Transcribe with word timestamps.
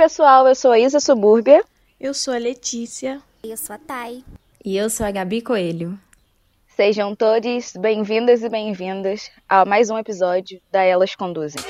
pessoal, 0.00 0.48
eu 0.48 0.54
sou 0.54 0.72
a 0.72 0.78
Isa 0.78 0.98
Subúrbia. 0.98 1.62
Eu 2.00 2.14
sou 2.14 2.32
a 2.32 2.38
Letícia. 2.38 3.20
Eu 3.44 3.54
sou 3.54 3.76
a 3.76 3.78
Thay. 3.78 4.24
E 4.64 4.74
eu 4.74 4.88
sou 4.88 5.04
a 5.04 5.10
Gabi 5.10 5.42
Coelho. 5.42 6.00
Sejam 6.74 7.14
todos 7.14 7.74
bem-vindas 7.78 8.42
e 8.42 8.48
bem-vindas 8.48 9.30
a 9.46 9.66
mais 9.66 9.90
um 9.90 9.98
episódio 9.98 10.58
da 10.72 10.82
Elas 10.82 11.14
Conduzem. 11.14 11.62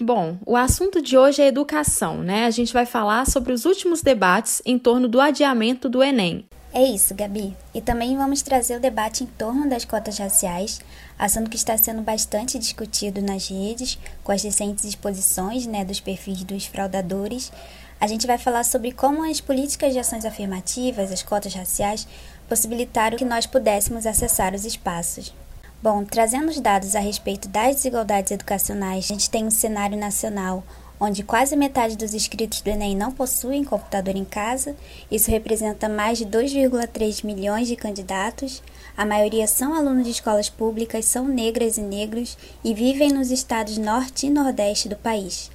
Bom, 0.00 0.36
o 0.44 0.56
assunto 0.56 1.00
de 1.00 1.16
hoje 1.16 1.42
é 1.42 1.46
educação, 1.46 2.18
né? 2.18 2.44
A 2.44 2.50
gente 2.50 2.72
vai 2.72 2.84
falar 2.84 3.24
sobre 3.28 3.52
os 3.52 3.64
últimos 3.64 4.02
debates 4.02 4.60
em 4.66 4.76
torno 4.76 5.06
do 5.06 5.20
adiamento 5.20 5.88
do 5.88 6.02
Enem. 6.02 6.44
É 6.72 6.82
isso, 6.82 7.14
Gabi. 7.14 7.56
E 7.72 7.80
também 7.80 8.16
vamos 8.16 8.42
trazer 8.42 8.78
o 8.78 8.80
debate 8.80 9.22
em 9.22 9.28
torno 9.28 9.68
das 9.68 9.84
cotas 9.84 10.18
raciais, 10.18 10.80
assunto 11.18 11.50
que 11.50 11.56
está 11.56 11.76
sendo 11.76 12.02
bastante 12.02 12.58
discutido 12.58 13.22
nas 13.22 13.48
redes, 13.48 13.98
com 14.22 14.32
as 14.32 14.42
recentes 14.42 14.84
exposições 14.84 15.66
né, 15.66 15.84
dos 15.84 16.00
perfis 16.00 16.42
dos 16.42 16.66
fraudadores. 16.66 17.52
A 18.00 18.06
gente 18.06 18.26
vai 18.26 18.38
falar 18.38 18.64
sobre 18.64 18.92
como 18.92 19.28
as 19.28 19.40
políticas 19.40 19.92
de 19.92 19.98
ações 19.98 20.24
afirmativas, 20.24 21.12
as 21.12 21.22
cotas 21.22 21.54
raciais, 21.54 22.06
possibilitaram 22.48 23.16
que 23.16 23.24
nós 23.24 23.46
pudéssemos 23.46 24.06
acessar 24.06 24.54
os 24.54 24.64
espaços. 24.64 25.34
Bom, 25.82 26.04
trazendo 26.04 26.48
os 26.48 26.60
dados 26.60 26.96
a 26.96 27.00
respeito 27.00 27.48
das 27.48 27.76
desigualdades 27.76 28.32
educacionais, 28.32 29.04
a 29.04 29.08
gente 29.08 29.30
tem 29.30 29.44
um 29.44 29.50
cenário 29.50 29.98
nacional 29.98 30.64
onde 30.98 31.22
quase 31.22 31.56
metade 31.56 31.96
dos 31.96 32.14
inscritos 32.14 32.60
do 32.60 32.70
Enem 32.70 32.96
não 32.96 33.12
possuem 33.12 33.64
computador 33.64 34.16
em 34.16 34.24
casa. 34.24 34.76
Isso 35.10 35.30
representa 35.30 35.88
mais 35.88 36.18
de 36.18 36.24
2,3 36.24 37.24
milhões 37.24 37.68
de 37.68 37.76
candidatos. 37.76 38.62
A 38.96 39.04
maioria 39.04 39.48
são 39.48 39.74
alunos 39.74 40.04
de 40.04 40.12
escolas 40.12 40.48
públicas, 40.48 41.04
são 41.04 41.26
negras 41.26 41.76
e 41.76 41.80
negros 41.80 42.38
e 42.62 42.72
vivem 42.72 43.10
nos 43.10 43.32
estados 43.32 43.76
norte 43.76 44.26
e 44.26 44.30
nordeste 44.30 44.88
do 44.88 44.94
país. 44.94 45.50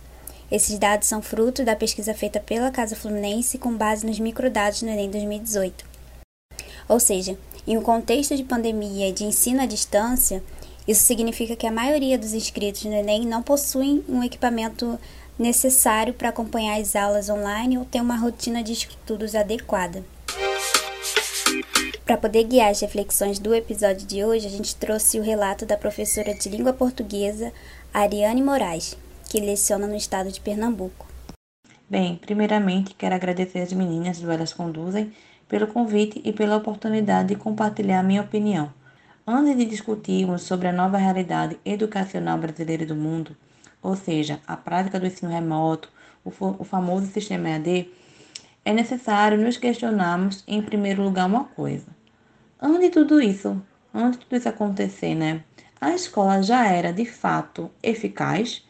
Esses 0.52 0.78
dados 0.78 1.08
são 1.08 1.22
fruto 1.22 1.64
da 1.64 1.76
pesquisa 1.76 2.14
feita 2.14 2.42
pela 2.42 2.70
Casa 2.70 2.98
Fluminense 2.98 3.58
com 3.58 3.74
base 3.74 4.06
nos 4.06 4.20
microdados 4.20 4.82
no 4.82 4.90
Enem 4.90 5.10
2018. 5.10 5.86
Ou 6.90 7.00
seja, 7.00 7.38
em 7.66 7.78
um 7.78 7.82
contexto 7.82 8.36
de 8.36 8.44
pandemia 8.44 9.08
e 9.08 9.14
de 9.14 9.24
ensino 9.24 9.62
à 9.62 9.66
distância, 9.66 10.44
isso 10.86 11.04
significa 11.04 11.56
que 11.56 11.68
a 11.68 11.72
maioria 11.72 12.18
dos 12.18 12.34
inscritos 12.34 12.84
no 12.84 12.94
Enem 12.94 13.26
não 13.26 13.42
possuem 13.42 14.04
um 14.10 14.22
equipamento 14.22 15.00
necessário 15.38 16.14
para 16.14 16.28
acompanhar 16.28 16.78
as 16.78 16.94
aulas 16.94 17.30
online 17.30 17.78
ou 17.78 17.86
ter 17.86 18.02
uma 18.02 18.18
rotina 18.18 18.62
de 18.62 18.74
estudos 18.74 19.34
adequada. 19.34 20.04
Para 22.10 22.18
poder 22.18 22.46
guiar 22.46 22.72
as 22.72 22.80
reflexões 22.80 23.38
do 23.38 23.54
episódio 23.54 24.08
de 24.08 24.26
hoje, 24.26 24.48
a 24.48 24.50
gente 24.50 24.76
trouxe 24.76 25.20
o 25.20 25.22
relato 25.22 25.64
da 25.64 25.78
professora 25.78 26.34
de 26.34 26.50
língua 26.50 26.74
portuguesa 26.74 27.54
Ariane 27.94 28.42
Moraes, 28.42 28.98
que 29.30 29.40
leciona 29.40 29.86
no 29.86 29.96
estado 29.96 30.32
de 30.32 30.42
Pernambuco. 30.42 31.06
Bem, 31.88 32.16
primeiramente 32.16 32.96
quero 32.96 33.14
agradecer 33.14 33.60
as 33.60 33.72
meninas 33.72 34.20
do 34.20 34.32
Elas 34.32 34.52
Conduzem 34.52 35.14
pelo 35.48 35.68
convite 35.68 36.20
e 36.26 36.34
pela 36.34 36.56
oportunidade 36.56 37.28
de 37.28 37.36
compartilhar 37.36 38.02
minha 38.02 38.24
opinião. 38.24 38.74
Antes 39.28 39.56
de 39.56 39.66
discutirmos 39.66 40.42
sobre 40.42 40.68
a 40.68 40.74
nova 40.74 40.98
realidade 40.98 41.60
educacional 41.64 42.40
brasileira 42.40 42.88
do 42.88 42.96
mundo, 42.96 43.38
ou 43.84 43.96
seja, 43.96 44.40
a 44.48 44.58
prática 44.58 45.00
do 45.00 45.06
ensino 45.06 45.32
remoto, 45.32 45.92
o, 46.26 46.32
o 46.58 46.64
famoso 46.64 47.06
sistema 47.06 47.50
EAD, 47.50 47.88
é 48.66 48.74
necessário 48.74 49.38
nos 49.38 49.58
questionarmos, 49.58 50.44
em 50.48 50.60
primeiro 50.60 51.04
lugar, 51.04 51.28
uma 51.28 51.44
coisa. 51.44 51.99
Antes 52.62 52.82
de 52.82 52.90
tudo 52.90 53.22
isso, 53.22 53.62
antes 53.94 54.20
de 54.20 54.26
tudo 54.26 54.36
isso 54.38 54.50
acontecer, 54.50 55.16
né? 55.16 55.46
A 55.80 55.96
escola 55.96 56.44
já 56.44 56.68
era 56.68 56.92
de 56.92 57.06
fato 57.06 57.72
eficaz? 57.82 58.68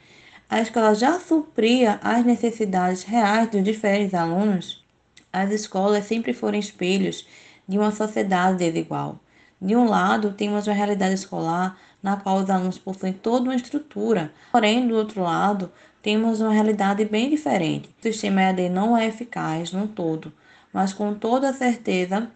A 0.47 0.61
escola 0.61 0.93
já 0.93 1.19
supria 1.19 1.99
as 2.03 2.23
necessidades 2.23 3.01
reais 3.01 3.49
dos 3.49 3.63
diferentes 3.63 4.13
alunos? 4.13 4.85
As 5.33 5.49
escolas 5.49 6.05
sempre 6.05 6.33
foram 6.33 6.59
espelhos 6.59 7.27
de 7.67 7.79
uma 7.79 7.89
sociedade 7.89 8.59
desigual. 8.59 9.19
De 9.59 9.75
um 9.75 9.89
lado, 9.89 10.33
temos 10.33 10.67
uma 10.67 10.75
realidade 10.75 11.15
escolar 11.15 11.75
na 12.01 12.15
qual 12.15 12.37
os 12.37 12.49
alunos 12.49 12.77
possuem 12.77 13.11
toda 13.11 13.45
uma 13.45 13.55
estrutura. 13.55 14.31
Porém, 14.51 14.87
do 14.87 14.93
outro 14.95 15.23
lado, 15.23 15.71
temos 15.99 16.41
uma 16.41 16.53
realidade 16.53 17.03
bem 17.05 17.27
diferente. 17.27 17.89
O 17.99 18.03
sistema 18.03 18.43
EAD 18.43 18.69
não 18.69 18.95
é 18.95 19.07
eficaz 19.07 19.71
no 19.71 19.87
todo, 19.87 20.31
mas 20.71 20.93
com 20.93 21.15
toda 21.15 21.51
certeza 21.53 22.29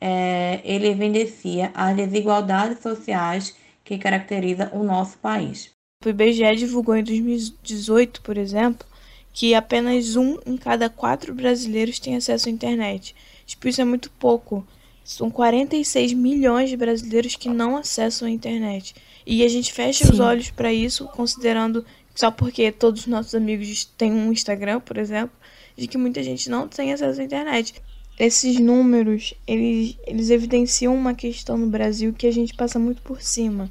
é, 0.00 0.60
ele 0.64 0.88
evidencia 0.88 1.70
as 1.74 1.96
desigualdades 1.96 2.82
sociais 2.82 3.54
que 3.84 3.98
caracterizam 3.98 4.70
o 4.72 4.82
nosso 4.82 5.18
país. 5.18 5.70
O 6.04 6.08
IBGE 6.08 6.56
divulgou 6.56 6.96
em 6.96 7.04
2018, 7.04 8.20
por 8.20 8.36
exemplo, 8.36 8.86
que 9.32 9.54
apenas 9.54 10.16
um 10.16 10.38
em 10.46 10.56
cada 10.56 10.88
quatro 10.88 11.34
brasileiros 11.34 11.98
tem 11.98 12.16
acesso 12.16 12.48
à 12.48 12.52
internet. 12.52 13.14
Tipo, 13.46 13.68
isso 13.68 13.80
é 13.80 13.84
muito 13.84 14.10
pouco. 14.10 14.66
São 15.02 15.30
46 15.30 16.12
milhões 16.14 16.70
de 16.70 16.76
brasileiros 16.76 17.36
que 17.36 17.48
não 17.48 17.76
acessam 17.76 18.28
a 18.28 18.30
internet. 18.30 18.94
E 19.26 19.42
a 19.42 19.48
gente 19.48 19.72
fecha 19.72 20.04
Sim. 20.04 20.12
os 20.12 20.20
olhos 20.20 20.50
para 20.50 20.72
isso, 20.72 21.06
considerando 21.08 21.84
só 22.14 22.30
porque 22.30 22.70
todos 22.70 23.02
os 23.02 23.06
nossos 23.06 23.34
amigos 23.34 23.84
têm 23.84 24.12
um 24.12 24.30
Instagram, 24.30 24.80
por 24.80 24.96
exemplo, 24.98 25.36
de 25.76 25.88
que 25.88 25.98
muita 25.98 26.22
gente 26.22 26.48
não 26.48 26.68
tem 26.68 26.92
acesso 26.92 27.20
à 27.20 27.24
internet. 27.24 27.74
Esses 28.18 28.60
números, 28.60 29.34
eles, 29.46 29.96
eles 30.06 30.30
evidenciam 30.30 30.94
uma 30.94 31.14
questão 31.14 31.58
no 31.58 31.66
Brasil 31.66 32.12
que 32.12 32.26
a 32.26 32.32
gente 32.32 32.54
passa 32.54 32.78
muito 32.78 33.02
por 33.02 33.20
cima, 33.20 33.68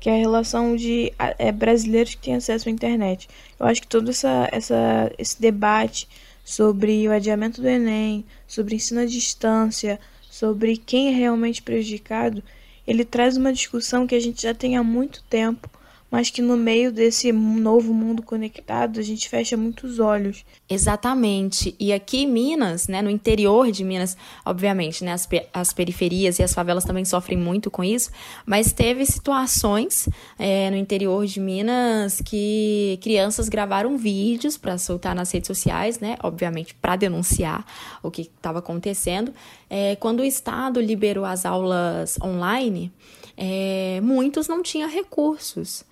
que 0.00 0.10
é 0.10 0.14
a 0.14 0.18
relação 0.18 0.74
de 0.74 1.12
é, 1.38 1.52
brasileiros 1.52 2.14
que 2.14 2.22
têm 2.22 2.34
acesso 2.34 2.68
à 2.68 2.72
internet. 2.72 3.28
Eu 3.58 3.66
acho 3.66 3.80
que 3.80 3.86
todo 3.86 4.10
essa, 4.10 4.48
essa, 4.50 5.12
esse 5.16 5.40
debate 5.40 6.08
sobre 6.44 7.06
o 7.08 7.12
adiamento 7.12 7.62
do 7.62 7.68
Enem, 7.68 8.24
sobre 8.48 8.74
ensino 8.74 9.00
à 9.00 9.06
distância, 9.06 10.00
sobre 10.28 10.76
quem 10.76 11.08
é 11.08 11.16
realmente 11.16 11.62
prejudicado, 11.62 12.42
ele 12.86 13.04
traz 13.04 13.36
uma 13.36 13.52
discussão 13.52 14.06
que 14.06 14.14
a 14.14 14.20
gente 14.20 14.42
já 14.42 14.52
tem 14.52 14.76
há 14.76 14.82
muito 14.82 15.22
tempo 15.30 15.70
mas 16.14 16.30
que 16.30 16.40
no 16.40 16.56
meio 16.56 16.92
desse 16.92 17.32
novo 17.32 17.92
mundo 17.92 18.22
conectado 18.22 19.00
a 19.00 19.02
gente 19.02 19.28
fecha 19.28 19.56
muitos 19.56 19.98
olhos. 19.98 20.44
Exatamente. 20.70 21.74
E 21.76 21.92
aqui 21.92 22.18
em 22.18 22.28
Minas, 22.28 22.86
né, 22.86 23.02
no 23.02 23.10
interior 23.10 23.72
de 23.72 23.82
Minas, 23.82 24.16
obviamente, 24.46 25.02
né, 25.02 25.12
as, 25.12 25.28
as 25.52 25.72
periferias 25.72 26.38
e 26.38 26.44
as 26.44 26.54
favelas 26.54 26.84
também 26.84 27.04
sofrem 27.04 27.36
muito 27.36 27.68
com 27.68 27.82
isso, 27.82 28.12
mas 28.46 28.72
teve 28.72 29.04
situações 29.04 30.08
é, 30.38 30.70
no 30.70 30.76
interior 30.76 31.26
de 31.26 31.40
Minas 31.40 32.22
que 32.24 32.96
crianças 33.02 33.48
gravaram 33.48 33.98
vídeos 33.98 34.56
para 34.56 34.78
soltar 34.78 35.16
nas 35.16 35.32
redes 35.32 35.48
sociais, 35.48 35.98
né, 35.98 36.14
obviamente 36.22 36.76
para 36.76 36.94
denunciar 36.94 37.66
o 38.04 38.08
que 38.08 38.22
estava 38.22 38.60
acontecendo. 38.60 39.32
É, 39.68 39.96
quando 39.96 40.20
o 40.20 40.24
Estado 40.24 40.80
liberou 40.80 41.24
as 41.24 41.44
aulas 41.44 42.16
online, 42.22 42.92
é, 43.36 43.98
muitos 44.00 44.46
não 44.46 44.62
tinham 44.62 44.88
recursos 44.88 45.84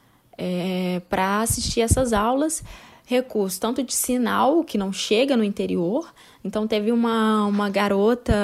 é, 0.44 1.00
para 1.08 1.40
assistir 1.40 1.82
essas 1.82 2.12
aulas, 2.12 2.64
recurso 3.06 3.60
tanto 3.60 3.80
de 3.80 3.94
sinal 3.94 4.64
que 4.64 4.76
não 4.76 4.92
chega 4.92 5.36
no 5.36 5.44
interior. 5.44 6.12
Então 6.44 6.66
teve 6.66 6.90
uma, 6.90 7.46
uma 7.46 7.70
garota 7.70 8.34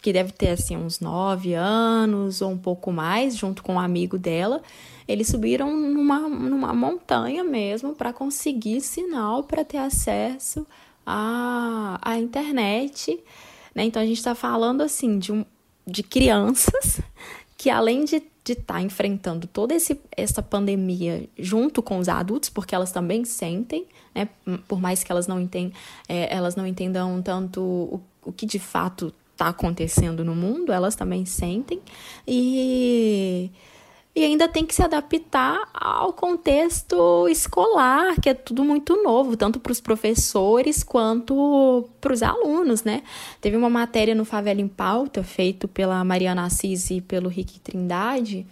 que 0.00 0.14
deve 0.14 0.32
ter 0.32 0.50
assim 0.50 0.78
uns 0.78 0.98
nove 0.98 1.52
anos 1.52 2.40
ou 2.40 2.50
um 2.50 2.56
pouco 2.56 2.90
mais, 2.90 3.36
junto 3.36 3.62
com 3.62 3.74
um 3.74 3.80
amigo 3.80 4.16
dela. 4.16 4.62
Eles 5.06 5.28
subiram 5.28 5.76
numa, 5.76 6.20
numa 6.20 6.72
montanha 6.72 7.44
mesmo 7.44 7.94
para 7.94 8.14
conseguir 8.14 8.80
sinal 8.80 9.44
para 9.44 9.62
ter 9.62 9.78
acesso 9.78 10.66
à, 11.04 11.98
à 12.00 12.18
internet. 12.18 13.20
Né? 13.74 13.84
Então 13.84 14.00
a 14.00 14.06
gente 14.06 14.16
está 14.16 14.34
falando 14.34 14.80
assim 14.80 15.18
de, 15.18 15.32
um, 15.32 15.44
de 15.86 16.02
crianças 16.02 17.00
que 17.58 17.68
além 17.68 18.04
de 18.06 18.22
de 18.46 18.52
estar 18.52 18.74
tá 18.74 18.80
enfrentando 18.80 19.48
toda 19.48 19.74
esse, 19.74 20.00
essa 20.16 20.40
pandemia 20.40 21.28
junto 21.36 21.82
com 21.82 21.98
os 21.98 22.08
adultos, 22.08 22.48
porque 22.48 22.76
elas 22.76 22.92
também 22.92 23.24
sentem, 23.24 23.86
né? 24.14 24.28
Por 24.68 24.80
mais 24.80 25.02
que 25.02 25.10
elas 25.10 25.26
não, 25.26 25.40
entendam, 25.40 25.76
é, 26.08 26.32
elas 26.32 26.54
não 26.54 26.64
entendam 26.64 27.20
tanto 27.20 27.60
o, 27.60 28.00
o 28.24 28.32
que 28.32 28.46
de 28.46 28.60
fato 28.60 29.12
está 29.32 29.48
acontecendo 29.48 30.24
no 30.24 30.32
mundo, 30.32 30.70
elas 30.70 30.94
também 30.94 31.26
sentem. 31.26 31.80
E 32.26 33.50
e 34.16 34.24
ainda 34.24 34.48
tem 34.48 34.64
que 34.64 34.74
se 34.74 34.82
adaptar 34.82 35.68
ao 35.74 36.10
contexto 36.10 37.28
escolar, 37.28 38.18
que 38.18 38.30
é 38.30 38.34
tudo 38.34 38.64
muito 38.64 39.02
novo, 39.02 39.36
tanto 39.36 39.60
para 39.60 39.70
os 39.70 39.78
professores 39.78 40.82
quanto 40.82 41.86
para 42.00 42.14
os 42.14 42.22
alunos, 42.22 42.82
né? 42.82 43.02
Teve 43.42 43.58
uma 43.58 43.68
matéria 43.68 44.14
no 44.14 44.24
Favela 44.24 44.62
em 44.62 44.68
Pauta, 44.68 45.22
feito 45.22 45.68
pela 45.68 46.02
Mariana 46.02 46.46
Assis 46.46 46.90
e 46.90 47.02
pelo 47.02 47.28
Rick 47.28 47.60
Trindade, 47.60 48.46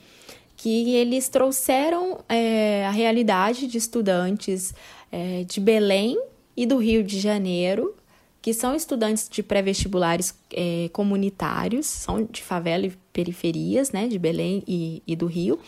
que 0.55 0.95
eles 0.95 1.31
trouxeram 1.31 2.19
é, 2.29 2.85
a 2.87 2.91
realidade 2.91 3.67
de 3.67 3.79
estudantes 3.79 4.75
é, 5.11 5.45
de 5.45 5.61
Belém 5.61 6.23
e 6.55 6.67
do 6.67 6.77
Rio 6.77 7.03
de 7.03 7.19
Janeiro 7.19 7.95
que 8.45 8.53
são 8.53 8.75
estudantes 8.75 9.27
de 9.27 9.43
pré-vestibulares 9.43 10.35
é, 10.53 10.91
comunitários, 10.93 11.87
são 11.87 12.25
de 12.25 12.43
favela 12.43 12.85
e 12.85 12.93
periferias, 13.11 13.91
né, 13.91 14.07
de 14.07 14.19
Belém 14.19 14.63
e, 14.69 15.03
e 15.07 15.17
do 15.17 15.25
Rio, 15.25 15.59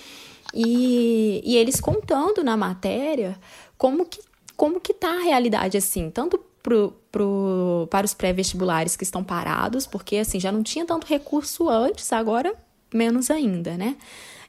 e, 0.52 1.40
e 1.42 1.56
eles 1.56 1.80
contando 1.80 2.44
na 2.44 2.54
matéria 2.54 3.40
como 3.78 4.04
que 4.04 4.20
como 4.54 4.78
que 4.78 4.92
tá 4.92 5.08
a 5.08 5.22
realidade, 5.22 5.78
assim, 5.78 6.10
tanto 6.10 6.38
pro, 6.62 6.92
pro, 7.10 7.88
para 7.90 8.04
os 8.04 8.12
pré-vestibulares 8.12 8.94
que 8.94 9.04
estão 9.04 9.24
parados, 9.24 9.86
porque, 9.86 10.16
assim, 10.16 10.38
já 10.38 10.52
não 10.52 10.62
tinha 10.62 10.84
tanto 10.84 11.06
recurso 11.06 11.68
antes, 11.70 12.10
agora 12.12 12.54
menos 12.92 13.30
ainda, 13.30 13.76
né? 13.76 13.96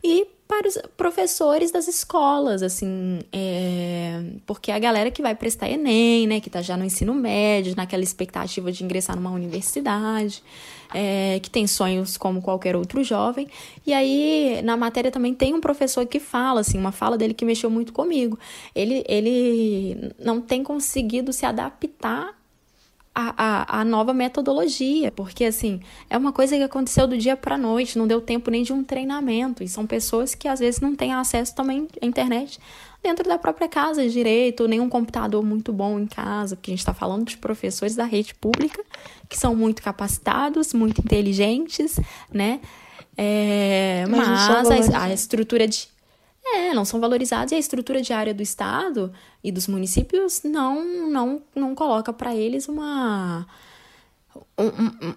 E 0.03 0.27
para 0.47 0.67
os 0.67 0.77
professores 0.95 1.71
das 1.71 1.87
escolas, 1.89 2.63
assim, 2.63 3.19
é, 3.33 4.23
porque 4.45 4.71
a 4.71 4.79
galera 4.79 5.11
que 5.11 5.21
vai 5.21 5.35
prestar 5.35 5.69
Enem, 5.69 6.25
né, 6.25 6.39
que 6.39 6.47
está 6.47 6.61
já 6.61 6.77
no 6.77 6.85
ensino 6.85 7.13
médio, 7.13 7.75
naquela 7.75 8.01
expectativa 8.01 8.71
de 8.71 8.83
ingressar 8.83 9.17
numa 9.17 9.29
universidade, 9.29 10.41
é, 10.93 11.39
que 11.41 11.49
tem 11.49 11.67
sonhos 11.67 12.15
como 12.15 12.41
qualquer 12.41 12.77
outro 12.77 13.03
jovem. 13.03 13.49
E 13.85 13.93
aí, 13.93 14.61
na 14.63 14.77
matéria 14.77 15.11
também 15.11 15.33
tem 15.33 15.53
um 15.53 15.59
professor 15.59 16.05
que 16.05 16.19
fala, 16.19 16.61
assim, 16.61 16.77
uma 16.77 16.93
fala 16.93 17.17
dele 17.17 17.33
que 17.33 17.43
mexeu 17.43 17.69
muito 17.69 17.91
comigo. 17.91 18.39
Ele, 18.73 19.03
ele 19.05 20.13
não 20.17 20.39
tem 20.39 20.63
conseguido 20.63 21.33
se 21.33 21.45
adaptar 21.45 22.36
a, 23.19 23.33
a, 23.35 23.81
a, 23.81 23.83
nova 23.83 24.13
metodologia, 24.13 25.11
porque 25.11 25.43
assim, 25.43 25.81
é 26.07 26.15
uma 26.15 26.31
coisa 26.31 26.55
que 26.55 26.61
aconteceu 26.61 27.07
do 27.07 27.17
dia 27.17 27.35
para 27.35 27.57
noite, 27.57 27.97
não 27.97 28.05
deu 28.05 28.21
tempo 28.21 28.51
nem 28.51 28.61
de 28.61 28.71
um 28.71 28.83
treinamento, 28.83 29.63
e 29.63 29.67
são 29.67 29.87
pessoas 29.87 30.35
que 30.35 30.47
às 30.47 30.59
vezes 30.59 30.79
não 30.79 30.95
têm 30.95 31.15
acesso 31.15 31.55
também 31.55 31.87
à 31.99 32.05
internet 32.05 32.59
dentro 33.01 33.27
da 33.27 33.39
própria 33.39 33.67
casa 33.67 34.07
direito, 34.07 34.67
nem 34.67 34.79
um 34.79 34.87
computador 34.87 35.43
muito 35.43 35.73
bom 35.73 35.99
em 35.99 36.05
casa, 36.05 36.55
porque 36.55 36.69
a 36.69 36.73
gente 36.73 36.79
está 36.81 36.93
falando 36.93 37.25
de 37.25 37.37
professores 37.37 37.95
da 37.95 38.05
rede 38.05 38.35
pública 38.35 38.83
que 39.27 39.35
são 39.37 39.55
muito 39.55 39.81
capacitados, 39.81 40.71
muito 40.73 41.01
inteligentes, 41.01 41.99
né? 42.31 42.59
É, 43.17 44.05
mas, 44.09 44.67
mas 44.69 44.93
a, 44.93 45.03
a 45.05 45.13
estrutura 45.13 45.67
de 45.67 45.87
é, 46.55 46.73
não 46.73 46.85
são 46.85 46.99
valorizados 46.99 47.51
e 47.51 47.55
a 47.55 47.59
estrutura 47.59 48.01
diária 48.01 48.33
do 48.33 48.41
Estado 48.41 49.11
e 49.43 49.51
dos 49.51 49.67
municípios 49.67 50.43
não 50.43 51.09
não, 51.09 51.41
não 51.55 51.75
coloca 51.75 52.13
para 52.13 52.35
eles 52.35 52.67
uma 52.67 53.47
um, 54.57 54.65
um, 54.65 55.15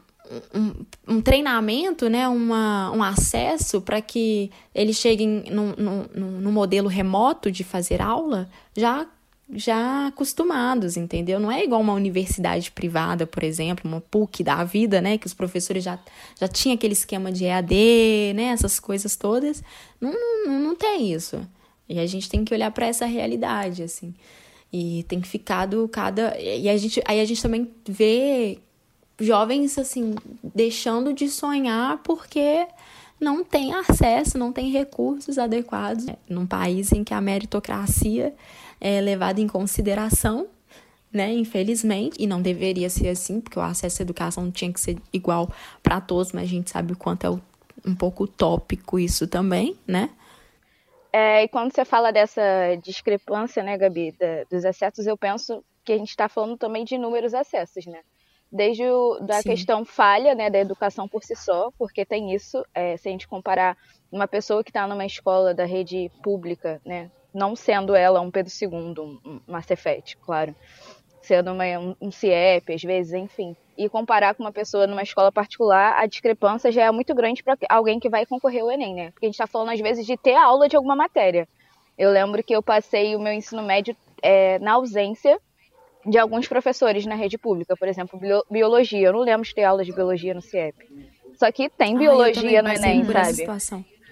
um, 0.55 0.87
um, 1.09 1.21
treinamento, 1.21 2.09
né, 2.09 2.29
uma, 2.29 2.91
um 2.93 3.03
acesso 3.03 3.81
para 3.81 4.01
que 4.01 4.51
eles 4.75 4.97
cheguem 4.97 5.45
no, 5.51 5.75
no, 5.77 6.41
no 6.41 6.53
modelo 6.53 6.89
remoto 6.89 7.51
de 7.51 7.65
fazer 7.65 8.01
aula 8.01 8.49
já 8.77 9.07
já 9.53 10.07
acostumados, 10.07 10.97
entendeu? 10.97 11.41
Não 11.41 11.51
é 11.51 11.65
igual 11.65 11.81
uma 11.81 11.93
universidade 11.93 12.71
privada, 12.71 13.27
por 13.27 13.43
exemplo, 13.43 13.89
uma 13.91 14.01
PUC 14.01 14.45
da 14.45 14.63
vida, 14.65 15.01
né? 15.01 15.19
Que 15.19 15.27
os 15.27 15.35
professores 15.35 15.83
já, 15.83 15.99
já 16.39 16.47
tinham 16.47 16.75
aquele 16.75 16.93
esquema 16.93 17.33
de 17.33 17.45
EAD, 17.45 18.35
né? 18.35 18.45
Essas 18.53 18.79
coisas 18.79 19.17
todas. 19.17 19.63
Não, 20.01 20.13
não, 20.47 20.59
não 20.59 20.77
tem 20.77 21.13
isso. 21.13 21.41
E 21.89 21.99
a 21.99 22.07
gente 22.07 22.29
tem 22.29 22.45
que 22.45 22.55
olhar 22.55 22.71
para 22.71 22.87
essa 22.87 23.07
realidade, 23.07 23.83
assim. 23.83 24.15
E 24.73 25.05
tem 25.09 25.21
que 25.21 25.29
ficar 25.29 25.67
do 25.67 25.89
cada. 25.89 26.39
E 26.39 26.69
a 26.69 26.77
gente, 26.77 27.03
aí 27.05 27.21
a 27.21 27.25
gente 27.25 27.43
também 27.43 27.69
vê 27.89 28.59
jovens, 29.19 29.77
assim, 29.77 30.15
deixando 30.55 31.13
de 31.13 31.29
sonhar 31.29 31.99
porque 32.05 32.67
não 33.21 33.45
tem 33.45 33.75
acesso, 33.75 34.39
não 34.39 34.53
tem 34.53 34.71
recursos 34.71 35.39
adequados. 35.39 36.07
Num 36.29 36.47
país 36.47 36.93
em 36.93 37.03
que 37.03 37.13
a 37.13 37.21
meritocracia 37.21 38.33
é 38.81 39.01
levada 39.01 39.41
em 39.41 39.47
consideração, 39.47 40.49
né? 41.13 41.33
Infelizmente, 41.33 42.17
e 42.19 42.27
não 42.27 42.41
deveria 42.41 42.89
ser 42.89 43.09
assim, 43.09 43.41
porque 43.41 43.59
o 43.59 43.63
acesso 43.63 44.01
à 44.01 44.05
educação 44.05 44.51
tinha 44.51 44.73
que 44.73 44.81
ser 44.81 44.97
igual 45.13 45.51
para 45.83 46.01
todos, 46.01 46.33
mas 46.33 46.45
a 46.45 46.47
gente 46.47 46.71
sabe 46.71 46.93
o 46.93 46.97
quanto 46.97 47.27
é 47.27 47.31
um 47.87 47.95
pouco 47.95 48.25
utópico 48.25 48.99
isso 48.99 49.27
também, 49.27 49.77
né? 49.87 50.11
É, 51.13 51.43
e 51.43 51.49
quando 51.49 51.75
você 51.75 51.85
fala 51.85 52.13
dessa 52.13 52.43
discrepância, 52.83 53.63
né, 53.63 53.77
Gabi, 53.77 54.13
da, 54.13 54.45
dos 54.49 54.65
acessos, 54.65 55.07
eu 55.07 55.17
penso 55.17 55.65
que 55.85 55.93
a 55.93 55.99
gente 55.99 56.11
está 56.11 56.29
falando 56.29 56.57
também 56.57 56.85
de 56.85 56.95
inúmeros 56.95 57.35
acessos, 57.35 57.85
né? 57.87 58.01
Desde 58.53 58.85
o, 58.85 59.19
da 59.21 59.43
Sim. 59.43 59.51
questão 59.51 59.85
falha, 59.85 60.35
né, 60.35 60.51
da 60.51 60.59
educação 60.59 61.09
por 61.09 61.25
si 61.25 61.35
só, 61.35 61.71
porque 61.79 62.05
tem 62.05 62.35
isso, 62.35 62.65
é, 62.75 62.97
se 62.97 63.09
a 63.09 63.13
gente 63.13 63.27
comparar 63.27 63.77
uma 64.11 64.27
pessoa 64.27 64.63
que 64.63 64.71
está 64.71 64.87
numa 64.87 65.07
escola 65.07 65.55
da 65.55 65.65
rede 65.65 66.11
pública, 66.23 66.81
né, 66.85 67.11
não 67.33 67.55
sendo 67.55 67.95
ela 67.95 68.21
um 68.21 68.31
Pedro 68.31 68.53
II, 68.61 68.69
um, 68.99 69.41
um 69.49 69.63
Cefete, 69.63 70.17
claro, 70.17 70.55
sendo 71.23 71.53
uma, 71.53 71.65
um, 71.79 71.97
um 72.01 72.11
CIEP, 72.11 72.73
às 72.73 72.83
vezes, 72.83 73.13
enfim, 73.13 73.55
e 73.77 73.89
comparar 73.89 74.35
com 74.35 74.43
uma 74.43 74.53
pessoa 74.53 74.87
numa 74.87 75.03
escola 75.03 75.33
particular, 75.33 75.99
a 75.99 76.07
discrepância 76.07 76.71
já 76.71 76.85
é 76.85 76.91
muito 76.91 77.15
grande 77.15 77.43
para 77.43 77.57
alguém 77.69 77.99
que 77.99 78.09
vai 78.09 78.27
concorrer 78.27 78.63
ao 78.63 78.71
Enem, 78.71 78.95
né? 78.95 79.11
Porque 79.11 79.27
a 79.27 79.29
gente 79.29 79.35
está 79.35 79.47
falando, 79.47 79.71
às 79.71 79.81
vezes, 79.81 80.05
de 80.05 80.17
ter 80.17 80.35
aula 80.35 80.69
de 80.69 80.77
alguma 80.77 80.97
matéria. 80.97 81.49
Eu 81.97 82.11
lembro 82.11 82.43
que 82.43 82.55
eu 82.55 82.63
passei 82.63 83.15
o 83.17 83.21
meu 83.21 83.33
ensino 83.33 83.63
médio 83.63 83.97
é, 84.23 84.59
na 84.59 84.73
ausência 84.73 85.39
de 86.05 86.19
alguns 86.19 86.49
professores 86.49 87.07
na 87.07 87.15
rede 87.15 87.39
pública, 87.39 87.77
por 87.77 87.89
exemplo, 87.89 88.21
biologia. 88.51 89.09
Eu 89.09 89.13
não 89.13 89.21
lembro 89.21 89.47
de 89.47 89.55
ter 89.55 89.65
aula 89.65 89.85
de 89.85 89.93
biologia 89.93 90.35
no 90.35 90.43
CIEP. 90.43 90.77
Só 91.39 91.51
que 91.51 91.69
tem 91.71 91.97
biologia 91.97 92.61
ah, 92.61 92.63
no 92.63 92.69
Enem, 92.71 93.05
sabe? 93.05 93.47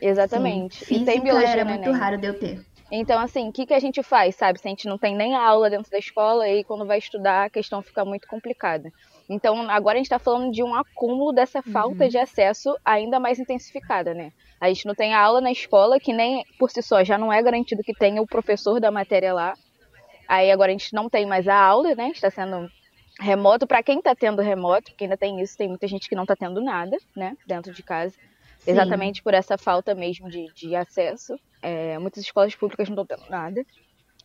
Exatamente. 0.00 0.84
Sim. 0.84 1.02
E 1.02 1.04
tem 1.04 1.20
biologia 1.20 1.48
era 1.48 1.64
no 1.64 1.70
muito 1.72 1.88
Enem. 1.88 2.00
raro 2.00 2.16
de 2.16 2.26
eu 2.26 2.38
ter. 2.38 2.64
Então, 2.90 3.20
assim, 3.20 3.48
o 3.48 3.52
que, 3.52 3.66
que 3.66 3.74
a 3.74 3.78
gente 3.78 4.02
faz, 4.02 4.34
sabe? 4.34 4.58
Se 4.58 4.66
a 4.66 4.70
gente 4.70 4.88
não 4.88 4.96
tem 4.96 5.14
nem 5.14 5.34
aula 5.34 5.68
dentro 5.68 5.90
da 5.90 5.98
escola, 5.98 6.44
aí 6.44 6.64
quando 6.64 6.86
vai 6.86 6.98
estudar 6.98 7.44
a 7.44 7.50
questão 7.50 7.82
fica 7.82 8.04
muito 8.04 8.26
complicada. 8.26 8.90
Então, 9.28 9.70
agora 9.70 9.96
a 9.96 9.98
gente 9.98 10.06
está 10.06 10.18
falando 10.18 10.50
de 10.50 10.62
um 10.62 10.74
acúmulo 10.74 11.32
dessa 11.32 11.60
falta 11.60 12.04
uhum. 12.04 12.08
de 12.08 12.16
acesso 12.16 12.74
ainda 12.82 13.20
mais 13.20 13.38
intensificada, 13.38 14.14
né? 14.14 14.32
A 14.58 14.68
gente 14.68 14.86
não 14.86 14.94
tem 14.94 15.12
aula 15.14 15.40
na 15.40 15.52
escola, 15.52 16.00
que 16.00 16.14
nem 16.14 16.44
por 16.58 16.70
si 16.70 16.82
só 16.82 17.04
já 17.04 17.18
não 17.18 17.30
é 17.32 17.42
garantido 17.42 17.82
que 17.82 17.92
tenha 17.92 18.22
o 18.22 18.26
professor 18.26 18.80
da 18.80 18.90
matéria 18.90 19.34
lá. 19.34 19.54
Aí 20.26 20.50
agora 20.50 20.70
a 20.70 20.76
gente 20.76 20.94
não 20.94 21.10
tem 21.10 21.26
mais 21.26 21.46
a 21.46 21.54
aula, 21.54 21.94
né? 21.94 22.08
Está 22.08 22.30
sendo 22.30 22.70
remoto. 23.20 23.66
Para 23.66 23.82
quem 23.82 23.98
está 23.98 24.14
tendo 24.14 24.40
remoto, 24.40 24.90
porque 24.90 25.04
ainda 25.04 25.16
tem 25.16 25.40
isso, 25.40 25.56
tem 25.58 25.68
muita 25.68 25.86
gente 25.86 26.08
que 26.08 26.16
não 26.16 26.24
está 26.24 26.34
tendo 26.34 26.60
nada, 26.60 26.96
né? 27.14 27.36
Dentro 27.46 27.72
de 27.72 27.82
casa. 27.82 28.16
Exatamente 28.70 29.22
por 29.22 29.34
essa 29.34 29.56
falta 29.56 29.94
mesmo 29.94 30.28
de, 30.28 30.46
de 30.54 30.74
acesso. 30.76 31.38
É, 31.62 31.98
muitas 31.98 32.22
escolas 32.22 32.54
públicas 32.54 32.88
não 32.88 33.02
estão 33.02 33.16
tendo 33.16 33.28
nada. 33.30 33.64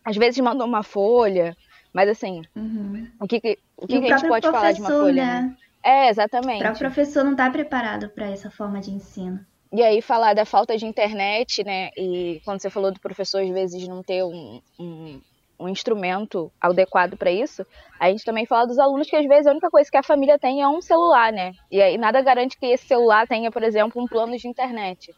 Às 0.03 0.17
vezes 0.17 0.39
mandam 0.39 0.67
uma 0.67 0.83
folha, 0.83 1.55
mas 1.93 2.09
assim, 2.09 2.41
uhum. 2.55 3.07
o 3.19 3.27
que, 3.27 3.39
que 3.39 3.59
o 3.77 3.87
que, 3.87 4.01
que 4.01 4.11
a 4.11 4.17
gente 4.17 4.27
pode 4.27 4.49
falar 4.49 4.71
de 4.71 4.81
uma 4.81 4.89
folha? 4.89 5.25
Né? 5.25 5.41
né? 5.41 5.57
É, 5.83 6.09
exatamente. 6.09 6.59
Para 6.59 6.73
o 6.73 6.77
professor 6.77 7.23
não 7.23 7.31
estar 7.31 7.45
tá 7.45 7.51
preparado 7.51 8.09
para 8.09 8.27
essa 8.27 8.49
forma 8.49 8.79
de 8.79 8.91
ensino. 8.91 9.45
E 9.71 9.81
aí 9.81 10.01
falar 10.01 10.33
da 10.33 10.45
falta 10.45 10.77
de 10.77 10.85
internet, 10.85 11.63
né? 11.63 11.89
E 11.97 12.41
quando 12.45 12.61
você 12.61 12.69
falou 12.69 12.91
do 12.91 12.99
professor 12.99 13.41
às 13.41 13.49
vezes 13.49 13.87
não 13.87 14.03
ter 14.03 14.23
um, 14.23 14.61
um, 14.79 15.19
um 15.63 15.69
instrumento 15.69 16.51
adequado 16.59 17.15
para 17.17 17.31
isso, 17.31 17.65
a 17.99 18.09
gente 18.09 18.25
também 18.25 18.45
fala 18.45 18.67
dos 18.67 18.77
alunos 18.77 19.09
que 19.09 19.15
às 19.15 19.25
vezes 19.25 19.47
a 19.47 19.51
única 19.51 19.69
coisa 19.69 19.89
que 19.89 19.97
a 19.97 20.03
família 20.03 20.37
tem 20.37 20.61
é 20.61 20.67
um 20.67 20.81
celular, 20.81 21.31
né? 21.31 21.53
E 21.71 21.81
aí 21.81 21.97
nada 21.97 22.21
garante 22.21 22.57
que 22.57 22.65
esse 22.65 22.85
celular 22.85 23.27
tenha, 23.27 23.51
por 23.51 23.63
exemplo, 23.63 24.01
um 24.01 24.07
plano 24.07 24.37
de 24.37 24.47
internet. 24.47 25.13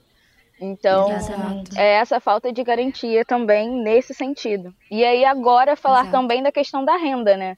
Então, 0.59 1.11
Exatamente. 1.11 1.77
é 1.77 1.95
essa 1.95 2.19
falta 2.19 2.51
de 2.51 2.63
garantia 2.63 3.25
também 3.25 3.69
nesse 3.69 4.13
sentido. 4.13 4.73
E 4.89 5.03
aí 5.03 5.25
agora 5.25 5.75
falar 5.75 6.01
Exato. 6.01 6.11
também 6.11 6.41
da 6.41 6.51
questão 6.51 6.85
da 6.85 6.95
renda, 6.95 7.35
né? 7.35 7.57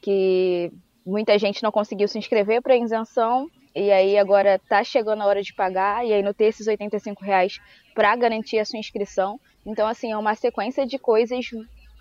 Que 0.00 0.70
muita 1.04 1.38
gente 1.38 1.62
não 1.62 1.72
conseguiu 1.72 2.06
se 2.06 2.18
inscrever 2.18 2.62
para 2.62 2.74
a 2.74 2.76
isenção 2.76 3.48
e 3.74 3.90
aí 3.90 4.18
agora 4.18 4.56
está 4.56 4.84
chegando 4.84 5.22
a 5.22 5.26
hora 5.26 5.42
de 5.42 5.54
pagar 5.54 6.04
e 6.04 6.12
aí 6.12 6.22
não 6.22 6.32
ter 6.32 6.46
esses 6.46 6.66
85 6.66 7.24
reais 7.24 7.60
para 7.94 8.14
garantir 8.16 8.58
a 8.58 8.64
sua 8.64 8.78
inscrição. 8.78 9.40
Então, 9.64 9.86
assim, 9.86 10.12
é 10.12 10.16
uma 10.16 10.34
sequência 10.34 10.86
de 10.86 10.98
coisas 10.98 11.46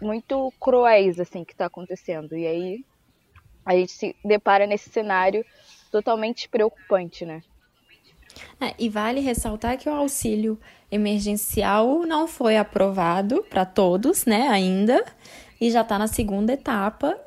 muito 0.01 0.51
cruéis, 0.59 1.19
assim, 1.19 1.43
que 1.43 1.53
está 1.53 1.65
acontecendo. 1.65 2.35
E 2.35 2.45
aí 2.45 2.85
a 3.65 3.73
gente 3.73 3.91
se 3.91 4.15
depara 4.23 4.65
nesse 4.65 4.89
cenário 4.89 5.45
totalmente 5.91 6.47
preocupante, 6.47 7.25
né? 7.25 7.41
É, 8.61 8.73
e 8.77 8.87
vale 8.89 9.19
ressaltar 9.19 9.77
que 9.77 9.89
o 9.89 9.93
auxílio 9.93 10.59
emergencial 10.91 12.05
não 12.05 12.27
foi 12.27 12.57
aprovado 12.57 13.43
para 13.49 13.65
todos, 13.65 14.25
né, 14.25 14.47
ainda, 14.47 15.03
e 15.59 15.71
já 15.71 15.81
está 15.81 15.97
na 15.97 16.07
segunda 16.07 16.53
etapa 16.53 17.19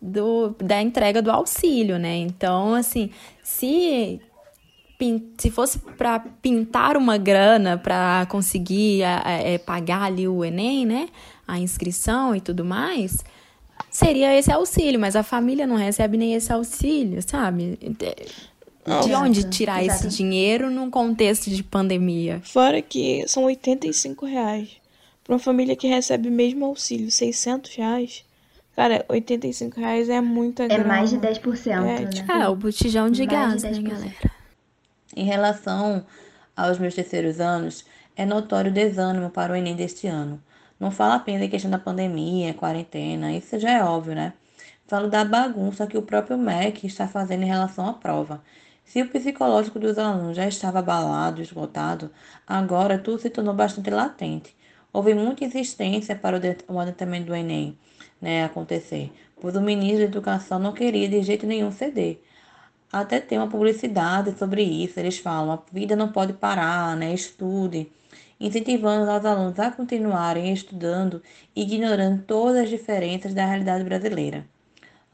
do, 0.00 0.50
da 0.58 0.82
entrega 0.82 1.22
do 1.22 1.30
auxílio, 1.30 1.98
né? 1.98 2.16
Então, 2.16 2.74
assim, 2.74 3.10
se 3.42 4.20
se 5.38 5.48
fosse 5.48 5.78
para 5.78 6.18
pintar 6.18 6.96
uma 6.96 7.16
grana 7.16 7.78
para 7.78 8.26
conseguir 8.28 9.02
é, 9.02 9.56
pagar 9.56 10.02
ali 10.02 10.26
o 10.26 10.44
Enem, 10.44 10.84
né? 10.84 11.08
A 11.48 11.58
inscrição 11.58 12.36
e 12.36 12.40
tudo 12.40 12.64
mais, 12.64 13.24
seria 13.90 14.38
esse 14.38 14.52
auxílio, 14.52 15.00
mas 15.00 15.16
a 15.16 15.22
família 15.22 15.66
não 15.66 15.76
recebe 15.76 16.16
nem 16.16 16.34
esse 16.34 16.52
auxílio, 16.52 17.22
sabe? 17.22 17.78
De 19.04 19.14
onde 19.14 19.44
tirar 19.48 19.82
Exato. 19.82 20.06
esse 20.06 20.16
dinheiro 20.16 20.70
num 20.70 20.90
contexto 20.90 21.50
de 21.50 21.62
pandemia? 21.62 22.40
Fora 22.44 22.80
que 22.80 23.26
são 23.26 23.44
85 23.44 24.24
reais. 24.26 24.70
Para 25.24 25.34
uma 25.34 25.38
família 25.38 25.76
que 25.76 25.86
recebe 25.86 26.30
mesmo 26.30 26.64
auxílio, 26.64 27.10
600 27.10 27.74
reais. 27.74 28.24
Cara, 28.74 29.04
85 29.08 29.80
reais 29.80 30.08
é 30.08 30.20
muita 30.20 30.62
é 30.62 30.68
grana. 30.68 30.84
É 30.84 30.86
mais 30.86 31.10
de 31.10 31.18
10%, 31.18 31.66
é, 31.66 31.80
né? 31.80 32.06
Tipo, 32.06 32.30
é, 32.30 32.48
o 32.48 32.54
botijão 32.54 33.10
de 33.10 33.26
mais 33.26 33.62
gás, 33.62 33.76
de 33.76 33.82
né, 33.82 33.90
galera? 33.90 34.14
Em 35.16 35.24
relação 35.24 36.06
aos 36.56 36.78
meus 36.78 36.94
terceiros 36.94 37.40
anos, 37.40 37.84
é 38.16 38.24
notório 38.24 38.70
o 38.70 38.74
desânimo 38.74 39.30
para 39.30 39.52
o 39.52 39.56
Enem 39.56 39.74
deste 39.74 40.06
ano. 40.06 40.40
Não 40.78 40.90
falo 40.90 41.14
apenas 41.14 41.42
em 41.42 41.48
questão 41.48 41.70
da 41.70 41.78
pandemia, 41.78 42.54
quarentena, 42.54 43.32
isso 43.32 43.58
já 43.58 43.70
é 43.72 43.82
óbvio, 43.82 44.14
né? 44.14 44.32
Falo 44.86 45.08
da 45.08 45.24
bagunça 45.24 45.86
que 45.86 45.98
o 45.98 46.02
próprio 46.02 46.38
MEC 46.38 46.86
está 46.86 47.06
fazendo 47.08 47.42
em 47.42 47.46
relação 47.46 47.88
à 47.88 47.92
prova. 47.92 48.42
Se 48.84 49.02
o 49.02 49.08
psicológico 49.08 49.78
dos 49.78 49.98
alunos 49.98 50.36
já 50.36 50.46
estava 50.48 50.78
abalado, 50.78 51.42
esgotado, 51.42 52.10
agora 52.46 52.98
tudo 52.98 53.20
se 53.20 53.28
tornou 53.28 53.54
bastante 53.54 53.90
latente. 53.90 54.56
Houve 54.92 55.14
muita 55.14 55.44
insistência 55.44 56.16
para 56.16 56.40
o 56.68 56.78
adiantamento 56.78 57.26
do 57.26 57.34
Enem 57.34 57.76
né, 58.20 58.44
acontecer, 58.44 59.12
pois 59.40 59.56
o 59.56 59.60
ministro 59.60 59.98
da 59.98 60.04
Educação 60.04 60.58
não 60.58 60.72
queria 60.72 61.08
de 61.08 61.22
jeito 61.22 61.46
nenhum 61.46 61.70
ceder. 61.70 62.20
Até 62.90 63.20
tem 63.20 63.38
uma 63.38 63.48
publicidade 63.48 64.36
sobre 64.38 64.62
isso, 64.62 64.98
eles 64.98 65.18
falam, 65.18 65.52
a 65.52 65.62
vida 65.70 65.94
não 65.94 66.10
pode 66.10 66.32
parar, 66.32 66.96
né, 66.96 67.12
estude, 67.12 67.90
incentivando 68.40 69.10
os 69.10 69.24
alunos 69.24 69.58
a 69.58 69.70
continuarem 69.70 70.52
estudando, 70.52 71.22
ignorando 71.54 72.22
todas 72.22 72.62
as 72.62 72.68
diferenças 72.68 73.34
da 73.34 73.44
realidade 73.44 73.84
brasileira. 73.84 74.46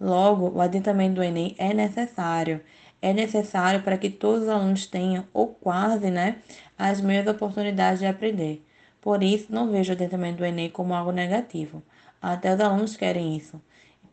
Logo, 0.01 0.51
o 0.51 0.61
adiantamento 0.61 1.15
do 1.15 1.23
Enem 1.23 1.55
é 1.59 1.73
necessário, 1.73 2.61
é 3.01 3.13
necessário 3.13 3.83
para 3.83 3.99
que 3.99 4.11
todos 4.11 4.45
os 4.45 4.49
alunos 4.49 4.87
tenham, 4.87 5.25
ou 5.33 5.49
quase, 5.49 6.11
né, 6.11 6.37
as 6.77 7.01
mesmas 7.01 7.35
oportunidades 7.35 8.01
de 8.01 8.07
aprender. 8.07 8.65
Por 9.01 9.23
isso, 9.23 9.53
não 9.53 9.71
vejo 9.71 9.93
o 9.93 9.95
adiantamento 9.95 10.39
do 10.39 10.45
Enem 10.45 10.71
como 10.71 10.95
algo 10.95 11.13
negativo. 11.13 11.83
Até 12.21 12.55
os 12.55 12.61
alunos 12.61 12.97
querem 12.97 13.37
isso. 13.37 13.61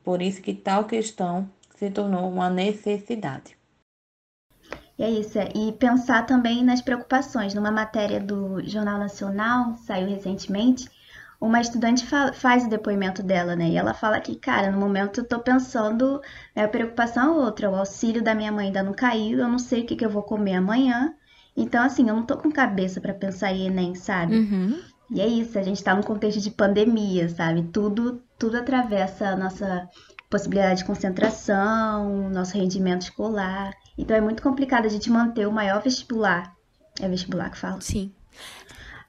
Por 0.03 0.21
isso 0.21 0.41
que 0.41 0.53
tal 0.53 0.85
questão 0.85 1.49
se 1.75 1.89
tornou 1.89 2.29
uma 2.29 2.49
necessidade. 2.49 3.60
E 5.01 5.03
é 5.03 5.09
isso, 5.09 5.39
é. 5.39 5.49
e 5.55 5.71
pensar 5.71 6.27
também 6.27 6.63
nas 6.63 6.79
preocupações. 6.79 7.55
Numa 7.55 7.71
matéria 7.71 8.19
do 8.19 8.63
Jornal 8.63 8.99
Nacional, 8.99 9.75
saiu 9.77 10.07
recentemente, 10.07 10.87
uma 11.39 11.59
estudante 11.59 12.05
faz 12.05 12.65
o 12.65 12.69
depoimento 12.69 13.23
dela, 13.23 13.55
né? 13.55 13.69
E 13.69 13.77
ela 13.77 13.95
fala 13.95 14.21
que, 14.21 14.35
cara, 14.35 14.69
no 14.69 14.79
momento 14.79 15.21
eu 15.21 15.27
tô 15.27 15.39
pensando, 15.39 16.21
né, 16.55 16.65
a 16.65 16.67
preocupação 16.67 17.33
é 17.33 17.45
outra, 17.45 17.67
o 17.67 17.75
auxílio 17.75 18.23
da 18.23 18.35
minha 18.35 18.51
mãe 18.51 18.67
ainda 18.67 18.83
não 18.83 18.93
caiu, 18.93 19.39
eu 19.39 19.47
não 19.47 19.57
sei 19.57 19.81
o 19.81 19.85
que, 19.87 19.95
que 19.95 20.05
eu 20.05 20.09
vou 20.09 20.21
comer 20.21 20.53
amanhã. 20.53 21.15
Então, 21.57 21.83
assim, 21.83 22.07
eu 22.07 22.15
não 22.15 22.23
tô 22.23 22.37
com 22.37 22.51
cabeça 22.51 23.01
para 23.01 23.11
pensar 23.11 23.51
em 23.51 23.65
Enem, 23.65 23.95
sabe? 23.95 24.35
Uhum. 24.35 24.79
E 25.09 25.19
é 25.19 25.25
isso, 25.25 25.57
a 25.57 25.63
gente 25.63 25.83
tá 25.83 25.95
num 25.95 26.03
contexto 26.03 26.39
de 26.39 26.51
pandemia, 26.51 27.27
sabe? 27.27 27.63
Tudo, 27.73 28.21
tudo 28.37 28.57
atravessa 28.57 29.29
a 29.29 29.35
nossa 29.35 29.89
possibilidade 30.31 30.79
de 30.79 30.85
concentração, 30.85 32.29
nosso 32.29 32.57
rendimento 32.57 33.03
escolar. 33.03 33.75
Então 33.95 34.17
é 34.17 34.21
muito 34.21 34.41
complicado 34.41 34.85
a 34.85 34.89
gente 34.89 35.11
manter 35.11 35.47
o 35.47 35.51
maior 35.51 35.79
vestibular. 35.83 36.55
É 36.99 37.07
vestibular 37.07 37.51
que 37.51 37.57
fala? 37.59 37.79
Sim 37.81 38.11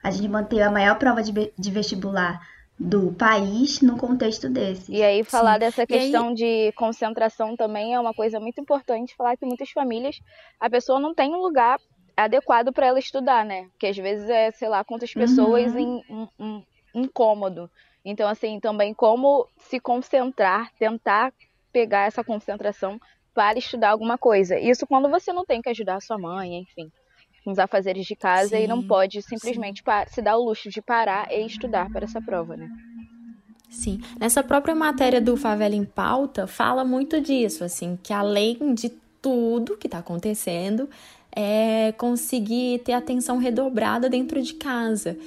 a 0.03 0.11
gente 0.11 0.27
manter 0.27 0.61
a 0.61 0.69
maior 0.69 0.99
prova 0.99 1.23
de, 1.23 1.31
de 1.57 1.71
vestibular 1.71 2.45
do 2.77 3.13
país 3.13 3.81
no 3.81 3.97
contexto 3.97 4.49
desse. 4.49 4.91
E 4.91 5.01
aí 5.01 5.23
falar 5.23 5.53
Sim. 5.53 5.59
dessa 5.59 5.87
questão 5.87 6.29
aí... 6.29 6.35
de 6.35 6.71
concentração 6.73 7.55
também 7.55 7.93
é 7.93 7.99
uma 7.99 8.13
coisa 8.13 8.39
muito 8.39 8.59
importante, 8.59 9.15
falar 9.15 9.37
que 9.37 9.45
muitas 9.45 9.71
famílias 9.71 10.19
a 10.59 10.69
pessoa 10.69 10.99
não 10.99 11.15
tem 11.15 11.33
um 11.33 11.39
lugar 11.39 11.79
adequado 12.17 12.73
para 12.73 12.87
ela 12.87 12.99
estudar, 12.99 13.45
né? 13.45 13.67
Porque 13.71 13.87
às 13.87 13.97
vezes 13.97 14.29
é, 14.29 14.51
sei 14.51 14.67
lá, 14.67 14.83
quantas 14.83 15.13
pessoas 15.13 15.71
uhum. 15.73 15.79
em 15.79 16.03
um, 16.09 16.27
um, 16.37 16.63
um 16.95 17.07
cômodo. 17.07 17.69
Então 18.03 18.27
assim, 18.27 18.59
também 18.59 18.93
como 18.93 19.47
se 19.57 19.79
concentrar, 19.79 20.71
tentar 20.77 21.33
pegar 21.71 22.05
essa 22.05 22.23
concentração 22.23 22.99
para 23.33 23.57
estudar 23.57 23.89
alguma 23.89 24.17
coisa. 24.17 24.59
Isso 24.59 24.85
quando 24.85 25.09
você 25.09 25.33
não 25.33 25.45
tem 25.45 25.61
que 25.61 25.69
ajudar 25.69 25.95
a 25.95 26.01
sua 26.01 26.17
mãe, 26.17 26.59
enfim 26.59 26.91
com 27.43 27.51
os 27.51 27.59
afazeres 27.59 28.05
de 28.05 28.15
casa 28.15 28.55
sim, 28.57 28.63
e 28.63 28.67
não 28.67 28.81
pode 28.81 29.21
simplesmente 29.21 29.83
se 30.07 30.21
dar 30.21 30.37
o 30.37 30.45
luxo 30.45 30.69
de 30.69 30.81
parar 30.81 31.31
e 31.31 31.45
estudar 31.45 31.91
para 31.91 32.05
essa 32.05 32.21
prova, 32.21 32.55
né? 32.55 32.69
Sim, 33.69 33.99
nessa 34.19 34.43
própria 34.43 34.75
matéria 34.75 35.19
do 35.19 35.35
Favela 35.35 35.75
em 35.75 35.83
Pauta 35.83 36.47
fala 36.47 36.85
muito 36.85 37.19
disso, 37.19 37.63
assim, 37.63 37.97
que 38.01 38.13
além 38.13 38.73
de 38.73 38.89
tudo 39.21 39.77
que 39.77 39.87
está 39.87 39.97
acontecendo, 39.97 40.89
é 41.35 41.91
conseguir 41.93 42.79
ter 42.79 42.93
atenção 42.93 43.37
redobrada 43.37 44.09
dentro 44.09 44.41
de 44.41 44.53
casa. 44.53 45.17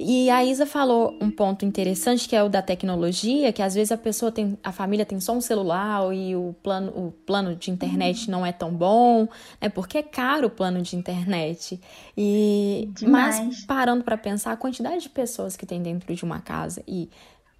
E 0.00 0.30
a 0.30 0.44
Isa 0.44 0.64
falou 0.64 1.18
um 1.20 1.28
ponto 1.28 1.64
interessante 1.64 2.28
que 2.28 2.36
é 2.36 2.42
o 2.42 2.48
da 2.48 2.62
tecnologia, 2.62 3.52
que 3.52 3.60
às 3.60 3.74
vezes 3.74 3.90
a 3.90 3.96
pessoa 3.96 4.30
tem, 4.30 4.56
a 4.62 4.70
família 4.70 5.04
tem 5.04 5.18
só 5.18 5.32
um 5.32 5.40
celular 5.40 6.14
e 6.14 6.36
o 6.36 6.54
plano, 6.62 6.92
o 6.94 7.10
plano 7.10 7.56
de 7.56 7.72
internet 7.72 8.30
não 8.30 8.46
é 8.46 8.52
tão 8.52 8.72
bom, 8.72 9.26
né? 9.60 9.68
Porque 9.68 9.98
é 9.98 10.02
caro 10.02 10.46
o 10.46 10.50
plano 10.50 10.80
de 10.82 10.94
internet. 10.94 11.80
E 12.16 12.88
Demais. 12.92 13.40
mas 13.40 13.64
parando 13.64 14.04
para 14.04 14.16
pensar 14.16 14.52
a 14.52 14.56
quantidade 14.56 15.02
de 15.02 15.08
pessoas 15.08 15.56
que 15.56 15.66
tem 15.66 15.82
dentro 15.82 16.14
de 16.14 16.24
uma 16.24 16.38
casa 16.38 16.80
e 16.86 17.10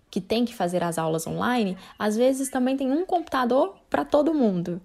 que 0.09 0.21
tem 0.21 0.45
que 0.45 0.55
fazer 0.55 0.81
as 0.85 0.97
aulas 0.97 1.27
online, 1.27 1.77
às 1.99 2.17
vezes 2.17 2.49
também 2.49 2.77
tem 2.77 2.93
um 2.93 3.05
computador 3.05 3.75
para 3.91 4.05
todo 4.05 4.33
mundo. 4.33 4.81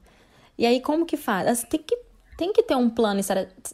E 0.57 0.65
aí 0.65 0.81
como 0.81 1.05
que 1.05 1.17
faz? 1.17 1.63
Tem 1.65 1.79
que 1.79 2.01
tem 2.36 2.51
que 2.51 2.63
ter 2.63 2.75
um 2.75 2.89
plano 2.89 3.22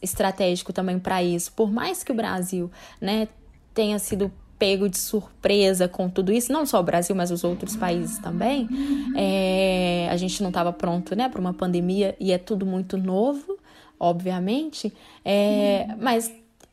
estratégico 0.01 0.73
também 0.73 0.99
para 0.99 1.23
isso. 1.23 1.51
Por 1.53 1.71
mais 1.71 2.03
que 2.03 2.11
o 2.11 2.15
Brasil, 2.15 2.69
né, 2.99 3.29
tenha 3.79 3.97
sido 3.97 4.29
pego 4.57 4.89
de 4.89 4.97
surpresa 4.97 5.87
com 5.87 6.09
tudo 6.09 6.33
isso, 6.33 6.51
não 6.51 6.65
só 6.65 6.81
o 6.81 6.83
Brasil, 6.83 7.15
mas 7.15 7.31
os 7.31 7.45
outros 7.45 7.77
países 7.77 8.17
também. 8.19 8.67
É, 9.15 10.09
a 10.11 10.17
gente 10.17 10.43
não 10.43 10.49
estava 10.49 10.73
pronto, 10.73 11.15
né, 11.15 11.29
para 11.29 11.39
uma 11.39 11.53
pandemia 11.53 12.13
e 12.19 12.33
é 12.33 12.37
tudo 12.37 12.65
muito 12.65 12.97
novo, 12.97 13.57
obviamente. 13.97 14.93
É, 15.23 15.87
mas 15.97 16.29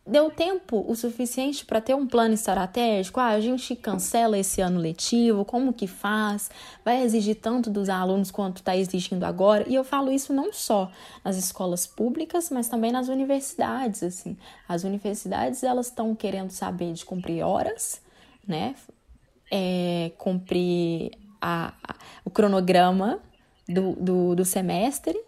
deu 0.06 0.30
tempo 0.30 0.84
o 0.86 0.94
suficiente 0.94 1.64
para 1.64 1.80
ter 1.80 1.94
um 1.94 2.06
plano 2.06 2.34
estratégico? 2.34 3.18
Ah, 3.18 3.30
a 3.30 3.40
gente 3.40 3.74
cancela 3.74 4.38
esse 4.38 4.60
ano 4.60 4.78
letivo, 4.78 5.44
como 5.44 5.72
que 5.72 5.86
faz? 5.86 6.50
Vai 6.84 7.02
exigir 7.02 7.36
tanto 7.36 7.68
dos 7.68 7.88
alunos 7.88 8.30
quanto 8.30 8.58
está 8.58 8.76
exigindo 8.76 9.24
agora? 9.24 9.64
E 9.68 9.74
eu 9.74 9.82
falo 9.82 10.12
isso 10.12 10.32
não 10.32 10.52
só 10.52 10.90
nas 11.24 11.36
escolas 11.36 11.86
públicas, 11.86 12.50
mas 12.50 12.68
também 12.68 12.92
nas 12.92 13.08
universidades, 13.08 14.02
assim. 14.02 14.36
As 14.68 14.84
universidades, 14.84 15.62
elas 15.62 15.86
estão 15.86 16.14
querendo 16.14 16.50
saber 16.50 16.92
de 16.92 17.04
cumprir 17.04 17.42
horas, 17.42 18.00
né? 18.46 18.74
É, 19.50 20.12
cumprir 20.18 21.12
a, 21.40 21.72
a, 21.82 21.94
o 22.24 22.30
cronograma 22.30 23.20
do, 23.68 23.92
do, 23.94 24.34
do 24.36 24.44
semestre 24.44 25.20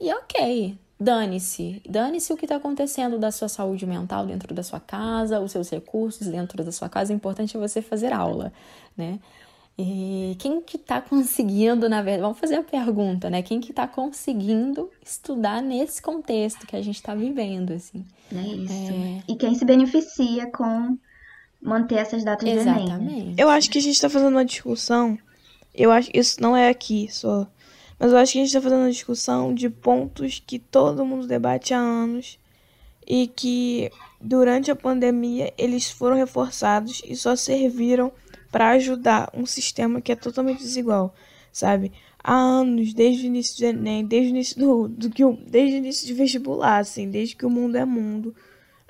e 0.00 0.12
ok, 0.12 0.78
Dane-se, 0.98 1.82
dane-se 1.86 2.32
o 2.32 2.36
que 2.36 2.46
está 2.46 2.56
acontecendo 2.56 3.18
da 3.18 3.30
sua 3.30 3.48
saúde 3.48 3.84
mental 3.86 4.26
dentro 4.26 4.54
da 4.54 4.62
sua 4.62 4.80
casa, 4.80 5.40
os 5.40 5.52
seus 5.52 5.68
recursos 5.68 6.26
dentro 6.26 6.64
da 6.64 6.72
sua 6.72 6.88
casa. 6.88 7.12
O 7.12 7.16
importante 7.16 7.54
é 7.54 7.60
você 7.60 7.82
fazer 7.82 8.14
aula, 8.14 8.50
né? 8.96 9.18
E 9.78 10.34
quem 10.38 10.62
que 10.62 10.76
está 10.76 11.02
conseguindo, 11.02 11.86
na 11.86 12.00
verdade, 12.00 12.22
vamos 12.22 12.38
fazer 12.38 12.54
a 12.54 12.62
pergunta, 12.62 13.28
né? 13.28 13.42
Quem 13.42 13.60
que 13.60 13.72
está 13.72 13.86
conseguindo 13.86 14.90
estudar 15.04 15.60
nesse 15.60 16.00
contexto 16.00 16.66
que 16.66 16.74
a 16.74 16.80
gente 16.80 16.96
está 16.96 17.14
vivendo, 17.14 17.74
assim? 17.74 18.02
É 18.34 18.40
isso. 18.40 18.72
É... 18.72 19.22
E 19.28 19.36
quem 19.36 19.54
se 19.54 19.66
beneficia 19.66 20.50
com 20.50 20.96
manter 21.60 21.96
essas 21.96 22.24
datas 22.24 22.48
Exatamente. 22.48 22.90
do 22.90 22.94
Enem. 22.94 23.26
Né? 23.26 23.34
Eu 23.36 23.50
acho 23.50 23.70
que 23.70 23.76
a 23.76 23.82
gente 23.82 23.94
está 23.94 24.08
fazendo 24.08 24.32
uma 24.32 24.46
discussão. 24.46 25.18
Eu 25.74 25.92
acho 25.92 26.10
que 26.10 26.18
isso 26.18 26.40
não 26.40 26.56
é 26.56 26.70
aqui 26.70 27.08
só 27.10 27.46
mas 27.98 28.12
eu 28.12 28.18
acho 28.18 28.32
que 28.32 28.38
a 28.38 28.42
gente 28.42 28.48
está 28.48 28.60
fazendo 28.60 28.80
uma 28.80 28.90
discussão 28.90 29.54
de 29.54 29.70
pontos 29.70 30.42
que 30.46 30.58
todo 30.58 31.04
mundo 31.04 31.26
debate 31.26 31.72
há 31.72 31.78
anos 31.78 32.38
e 33.06 33.26
que 33.28 33.90
durante 34.20 34.70
a 34.70 34.76
pandemia 34.76 35.52
eles 35.56 35.90
foram 35.90 36.16
reforçados 36.16 37.02
e 37.06 37.14
só 37.14 37.36
serviram 37.36 38.12
para 38.50 38.70
ajudar 38.70 39.30
um 39.34 39.46
sistema 39.46 40.00
que 40.00 40.12
é 40.12 40.16
totalmente 40.16 40.58
desigual, 40.58 41.14
sabe? 41.52 41.92
Há 42.22 42.34
anos, 42.34 42.92
desde 42.92 43.24
o 43.24 43.26
início 43.26 43.58
do 43.58 43.66
Enem, 43.66 44.04
desde 44.04 44.28
o 44.28 44.30
início 44.30 44.58
do, 44.58 44.88
do 44.88 45.10
que 45.10 45.22
desde 45.46 45.76
o 45.76 45.78
início 45.78 46.06
de 46.06 46.12
vestibular, 46.12 46.78
assim, 46.78 47.08
desde 47.08 47.36
que 47.36 47.46
o 47.46 47.50
mundo 47.50 47.76
é 47.76 47.84
mundo, 47.84 48.34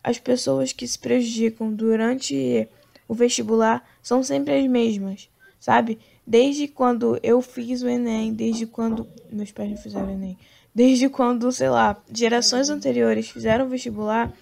as 0.03 0.19
pessoas 0.19 0.73
que 0.73 0.87
se 0.87 0.99
prejudicam 0.99 1.73
durante 1.73 2.69
o 3.09 3.15
vestibular 3.15 3.87
são 4.03 4.23
sempre 4.23 4.55
as 4.55 4.67
mesmas, 4.67 5.29
sabe? 5.61 5.99
Desde 6.27 6.67
quando 6.67 7.19
eu 7.23 7.41
fiz 7.41 7.83
o 7.83 7.89
Enem, 7.89 8.33
desde 8.33 8.67
quando 8.67 9.07
meus 9.31 9.53
pais 9.53 9.71
não 9.71 9.77
fizeram 9.77 10.09
o 10.09 10.11
Enem, 10.11 10.37
desde 10.75 11.09
quando, 11.09 11.51
sei 11.53 11.71
lá, 11.71 11.97
gerações 12.13 12.69
anteriores 12.69 13.29
fizeram 13.29 13.69
vestibular, 13.69 14.33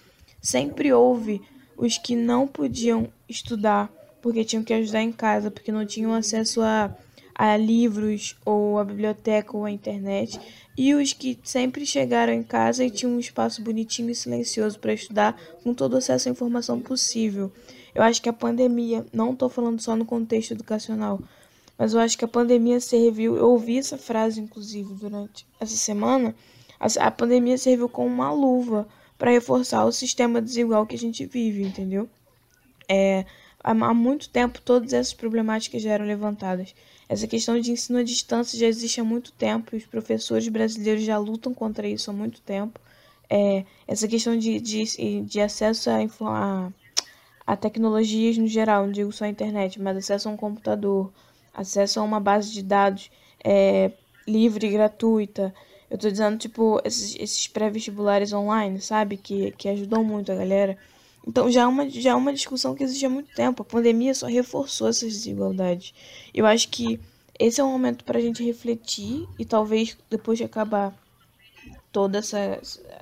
sempre 0.41 0.91
houve 0.91 1.41
os 1.77 1.97
que 1.97 2.15
não 2.15 2.47
podiam 2.47 3.07
estudar 3.29 3.91
porque 4.25 4.43
tinham 4.43 4.63
que 4.63 4.73
ajudar 4.73 5.03
em 5.03 5.11
casa, 5.11 5.51
porque 5.51 5.71
não 5.71 5.85
tinham 5.85 6.11
acesso 6.11 6.59
a, 6.59 6.89
a 7.35 7.55
livros 7.55 8.35
ou 8.43 8.79
a 8.79 8.83
biblioteca 8.83 9.55
ou 9.55 9.65
a 9.65 9.69
internet, 9.69 10.39
e 10.75 10.95
os 10.95 11.13
que 11.13 11.37
sempre 11.43 11.85
chegaram 11.85 12.33
em 12.33 12.41
casa 12.41 12.83
e 12.83 12.89
tinham 12.89 13.13
um 13.13 13.19
espaço 13.19 13.61
bonitinho 13.61 14.09
e 14.09 14.15
silencioso 14.15 14.79
para 14.79 14.93
estudar 14.93 15.39
com 15.63 15.75
todo 15.75 15.95
acesso 15.95 16.27
à 16.27 16.31
informação 16.31 16.79
possível. 16.79 17.51
Eu 17.93 18.01
acho 18.01 18.19
que 18.19 18.27
a 18.27 18.33
pandemia, 18.33 19.05
não 19.13 19.31
estou 19.31 19.47
falando 19.47 19.79
só 19.79 19.95
no 19.95 20.05
contexto 20.05 20.55
educacional, 20.55 21.21
mas 21.77 21.93
eu 21.93 21.99
acho 21.99 22.17
que 22.17 22.25
a 22.25 22.27
pandemia 22.27 22.79
serviu. 22.79 23.35
Eu 23.35 23.49
ouvi 23.49 23.77
essa 23.77 23.97
frase, 23.97 24.39
inclusive, 24.39 24.93
durante 24.93 25.45
essa 25.59 25.75
semana. 25.75 26.35
A, 26.79 27.07
a 27.07 27.11
pandemia 27.11 27.57
serviu 27.57 27.89
como 27.89 28.07
uma 28.07 28.31
luva 28.31 28.87
para 29.17 29.31
reforçar 29.31 29.85
o 29.85 29.91
sistema 29.91 30.41
desigual 30.41 30.85
que 30.85 30.95
a 30.95 30.99
gente 30.99 31.25
vive, 31.25 31.63
entendeu? 31.63 32.09
É, 32.87 33.25
há 33.63 33.93
muito 33.93 34.29
tempo 34.29 34.61
todas 34.61 34.93
essas 34.93 35.13
problemáticas 35.13 35.81
já 35.81 35.91
eram 35.91 36.05
levantadas. 36.05 36.73
Essa 37.07 37.27
questão 37.27 37.59
de 37.59 37.71
ensino 37.71 37.99
à 37.99 38.03
distância 38.03 38.57
já 38.57 38.67
existe 38.67 38.99
há 38.99 39.03
muito 39.03 39.31
tempo 39.31 39.75
e 39.75 39.77
os 39.77 39.85
professores 39.85 40.47
brasileiros 40.47 41.03
já 41.03 41.17
lutam 41.17 41.53
contra 41.53 41.87
isso 41.87 42.09
há 42.09 42.13
muito 42.13 42.41
tempo. 42.41 42.79
É, 43.29 43.65
essa 43.87 44.07
questão 44.07 44.37
de, 44.37 44.59
de, 44.59 45.21
de 45.21 45.41
acesso 45.41 45.89
a, 45.89 45.97
a, 46.21 46.69
a 47.45 47.57
tecnologias 47.57 48.37
no 48.37 48.47
geral, 48.47 48.85
não 48.85 48.91
digo 48.91 49.11
só 49.11 49.25
a 49.25 49.29
internet, 49.29 49.79
mas 49.81 49.97
acesso 49.97 50.29
a 50.29 50.31
um 50.31 50.37
computador, 50.37 51.11
acesso 51.55 51.99
a 51.99 52.03
uma 52.03 52.19
base 52.19 52.51
de 52.51 52.61
dados 52.61 53.09
é, 53.43 53.91
livre 54.27 54.67
e 54.67 54.71
gratuita. 54.71 55.53
Eu 55.89 55.97
tô 55.97 56.09
dizendo, 56.09 56.37
tipo, 56.37 56.81
esses, 56.83 57.15
esses 57.15 57.47
pré-vestibulares 57.47 58.33
online, 58.33 58.81
sabe? 58.81 59.17
Que, 59.17 59.51
que 59.51 59.69
ajudam 59.69 60.03
muito 60.03 60.31
a 60.31 60.35
galera. 60.35 60.77
Então 61.27 61.49
já 61.49 61.61
é, 61.61 61.65
uma, 61.65 61.89
já 61.89 62.11
é 62.11 62.15
uma 62.15 62.33
discussão 62.33 62.75
que 62.75 62.83
existe 62.83 63.05
há 63.05 63.09
muito 63.09 63.33
tempo. 63.33 63.61
A 63.61 63.65
pandemia 63.65 64.13
só 64.13 64.27
reforçou 64.27 64.87
essas 64.87 65.13
desigualdades. 65.13 65.93
Eu 66.33 66.45
acho 66.45 66.69
que 66.69 66.99
esse 67.39 67.59
é 67.59 67.63
um 67.63 67.71
momento 67.71 68.03
para 68.03 68.19
a 68.19 68.21
gente 68.21 68.43
refletir 68.43 69.27
e 69.37 69.45
talvez 69.45 69.97
depois 70.09 70.37
de 70.37 70.43
acabar 70.43 70.93
todo 71.91 72.15
essa, 72.15 72.37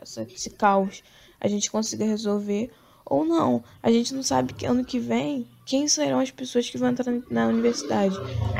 essa, 0.02 0.24
esse 0.24 0.50
caos 0.52 1.04
a 1.40 1.48
gente 1.48 1.70
consiga 1.70 2.06
resolver 2.06 2.72
ou 3.06 3.26
não. 3.26 3.64
A 3.82 3.92
gente 3.92 4.14
não 4.14 4.24
sabe 4.24 4.54
que 4.54 4.66
ano 4.66 4.86
que 4.86 5.00
vem 5.00 5.48
quem 5.66 5.88
serão 5.88 6.20
as 6.20 6.32
pessoas 6.32 6.70
que 6.70 6.78
vão 6.78 6.90
entrar 6.90 7.14
na 7.30 7.48
universidade. 7.48 8.16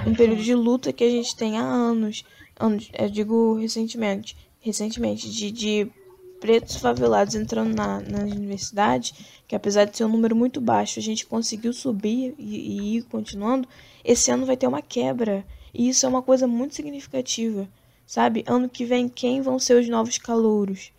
Um 0.08 0.14
período 0.14 0.42
de 0.42 0.56
luta 0.56 0.94
que 0.94 1.04
a 1.04 1.10
gente 1.10 1.36
tem 1.36 1.58
há 1.58 1.64
anos, 1.64 2.24
anos 2.60 2.90
eu 2.98 3.10
digo 3.10 3.56
recentemente, 3.56 4.36
recentemente 4.60 5.30
de, 5.30 5.52
de 5.52 5.92
pretos 6.40 6.76
favelados 6.76 7.36
entrando 7.36 7.74
na, 7.74 8.02
nas 8.02 8.32
universidades, 8.32 9.14
que 9.48 9.56
apesar 9.56 9.86
de 9.86 9.96
ser 9.96 10.06
um 10.06 10.10
número 10.10 10.36
muito 10.36 10.60
baixo, 10.60 11.00
a 11.00 11.02
gente 11.02 11.26
conseguiu 11.26 11.72
subir 11.72 12.36
e, 12.38 12.56
e 12.56 12.98
ir 12.98 13.04
continuando, 13.04 13.68
esse 14.04 14.30
ano 14.30 14.46
vai 14.46 14.58
ter 14.58 14.68
uma 14.68 14.82
quebra. 14.82 15.46
E 15.74 15.90
isso 15.90 16.06
é 16.06 16.10
uma 16.10 16.22
coisa 16.22 16.46
muito 16.46 16.76
significativa, 16.76 17.68
sabe? 18.06 18.44
Ano 18.46 18.70
que 18.70 18.86
vem, 18.86 19.08
quem 19.08 19.42
vão 19.42 19.58
ser 19.58 19.80
os 19.80 19.88
novos 19.88 20.18
calouros? 20.18 20.92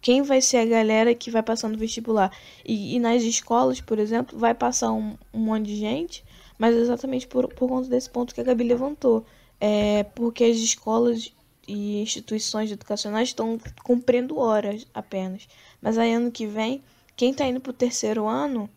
Quem 0.00 0.22
vai 0.22 0.40
ser 0.40 0.58
a 0.58 0.64
galera 0.64 1.14
que 1.14 1.30
vai 1.30 1.42
passar 1.42 1.68
no 1.68 1.78
vestibular? 1.78 2.30
E, 2.64 2.94
e 2.94 2.98
nas 2.98 3.22
escolas, 3.22 3.80
por 3.80 3.98
exemplo, 3.98 4.38
vai 4.38 4.54
passar 4.54 4.92
um, 4.92 5.16
um 5.32 5.40
monte 5.40 5.66
de 5.66 5.76
gente, 5.76 6.24
mas 6.58 6.76
exatamente 6.76 7.26
por, 7.26 7.48
por 7.48 7.68
conta 7.68 7.88
desse 7.88 8.08
ponto 8.08 8.34
que 8.34 8.40
a 8.40 8.44
Gabi 8.44 8.64
levantou. 8.64 9.24
É 9.60 10.04
porque 10.14 10.44
as 10.44 10.56
escolas 10.56 11.32
e 11.66 12.00
instituições 12.00 12.70
educacionais 12.70 13.28
estão 13.28 13.58
cumprindo 13.82 14.38
horas 14.38 14.86
apenas. 14.94 15.48
Mas 15.80 15.98
aí 15.98 16.12
ano 16.12 16.30
que 16.30 16.46
vem, 16.46 16.82
quem 17.16 17.32
está 17.32 17.46
indo 17.46 17.60
para 17.60 17.70
o 17.70 17.74
terceiro 17.74 18.26
ano 18.26 18.70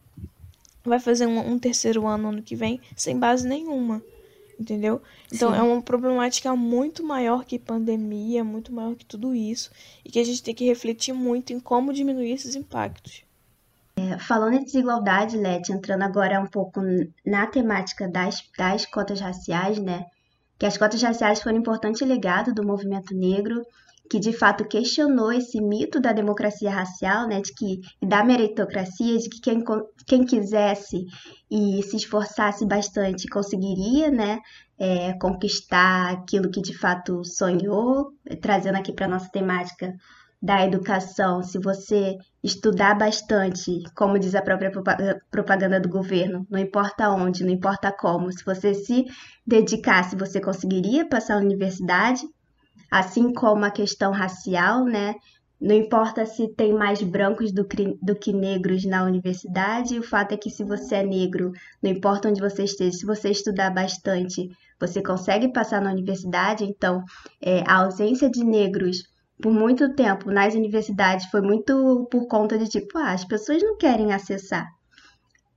vai 0.83 0.99
fazer 0.99 1.27
um, 1.27 1.39
um, 1.39 1.59
terceiro 1.59 2.07
ano 2.07 2.29
ano 2.29 2.41
que 2.41 2.55
vem 2.55 2.81
sem 2.95 3.17
base 3.17 3.47
nenhuma. 3.47 4.01
Entendeu? 4.59 5.01
Então 5.31 5.51
Sim. 5.51 5.57
é 5.57 5.61
uma 5.61 5.81
problemática 5.81 6.53
muito 6.55 7.01
maior 7.01 7.45
que 7.45 7.57
pandemia, 7.57 8.43
muito 8.43 8.73
maior 8.73 8.95
que 8.95 9.05
tudo 9.05 9.33
isso. 9.33 9.71
E 10.03 10.11
que 10.11 10.19
a 10.19 10.23
gente 10.23 10.43
tem 10.43 10.53
que 10.53 10.65
refletir 10.65 11.13
muito 11.13 11.53
em 11.53 11.59
como 11.59 11.93
diminuir 11.93 12.33
esses 12.33 12.55
impactos. 12.55 13.23
É, 13.95 14.17
falando 14.17 14.55
em 14.55 14.63
desigualdade, 14.63 15.37
Leti, 15.37 15.71
entrando 15.71 16.03
agora 16.03 16.41
um 16.41 16.47
pouco 16.47 16.81
na 17.25 17.47
temática 17.47 18.07
das, 18.07 18.43
das 18.57 18.85
cotas 18.85 19.21
raciais, 19.21 19.77
né? 19.77 20.05
que 20.59 20.65
as 20.65 20.77
cotas 20.77 21.01
raciais 21.01 21.41
foram 21.41 21.55
um 21.55 21.61
importante 21.61 22.03
legado 22.03 22.53
do 22.53 22.65
movimento 22.65 23.15
negro, 23.15 23.65
que 24.09 24.19
de 24.19 24.33
fato 24.33 24.67
questionou 24.67 25.31
esse 25.31 25.61
mito 25.61 25.99
da 25.99 26.11
democracia 26.11 26.71
racial, 26.71 27.27
né, 27.27 27.41
de 27.41 27.53
que 27.53 27.79
da 28.01 28.23
meritocracia, 28.23 29.17
de 29.17 29.29
que 29.29 29.39
quem, 29.39 29.63
quem 30.07 30.25
quisesse 30.25 31.05
e 31.49 31.84
se 31.84 31.95
esforçasse 31.97 32.65
bastante 32.65 33.27
conseguiria, 33.27 34.10
né, 34.10 34.39
é, 34.79 35.13
conquistar 35.13 36.12
aquilo 36.12 36.49
que 36.49 36.62
de 36.62 36.75
fato 36.75 37.23
sonhou, 37.23 38.12
trazendo 38.41 38.77
aqui 38.77 38.91
para 38.91 39.07
nossa 39.07 39.29
temática 39.29 39.93
da 40.41 40.65
educação, 40.65 41.43
se 41.43 41.60
você 41.60 42.15
estudar 42.41 42.97
bastante, 42.97 43.84
como 43.93 44.17
diz 44.17 44.34
a 44.34 44.41
própria 44.41 44.71
propaganda 45.29 45.79
do 45.81 45.89
governo, 45.89 46.47
não 46.49 46.57
importa 46.57 47.10
onde, 47.10 47.43
não 47.43 47.51
importa 47.51 47.91
como, 47.91 48.31
se 48.31 48.43
você 48.45 48.73
se 48.73 49.05
dedicasse, 49.45 50.15
você 50.15 50.39
conseguiria 50.39 51.07
passar 51.07 51.36
a 51.36 51.41
universidade, 51.41 52.21
assim 52.89 53.34
como 53.34 53.65
a 53.65 53.71
questão 53.71 54.12
racial, 54.12 54.86
né? 54.86 55.15
Não 55.60 55.75
importa 55.75 56.25
se 56.25 56.47
tem 56.56 56.73
mais 56.73 57.04
brancos 57.04 57.52
do 57.52 57.65
que, 57.65 57.97
do 58.02 58.15
que 58.15 58.32
negros 58.32 58.86
na 58.86 59.04
universidade, 59.04 59.99
o 59.99 60.04
fato 60.04 60.32
é 60.34 60.38
que 60.38 60.49
se 60.49 60.63
você 60.63 60.95
é 60.95 61.04
negro, 61.04 61.52
não 61.84 61.91
importa 61.91 62.30
onde 62.30 62.39
você 62.39 62.63
esteja, 62.63 62.97
se 62.97 63.06
você 63.06 63.30
estudar 63.30 63.69
bastante, 63.69 64.49
você 64.80 65.04
consegue 65.04 65.52
passar 65.52 65.82
na 65.82 65.91
universidade. 65.91 66.63
Então, 66.63 67.04
é, 67.41 67.62
a 67.67 67.84
ausência 67.84 68.30
de 68.30 68.43
negros 68.43 69.04
por 69.41 69.52
muito 69.52 69.93
tempo 69.95 70.32
nas 70.32 70.54
universidades 70.54 71.25
foi 71.28 71.41
muito 71.41 72.08
por 72.10 72.28
conta 72.28 72.58
de 72.58 72.67
tipo, 72.67 72.97
ah, 72.97 73.12
as 73.12 73.25
pessoas 73.25 73.62
não 73.62 73.78
querem 73.78 74.13
acessar. 74.13 74.65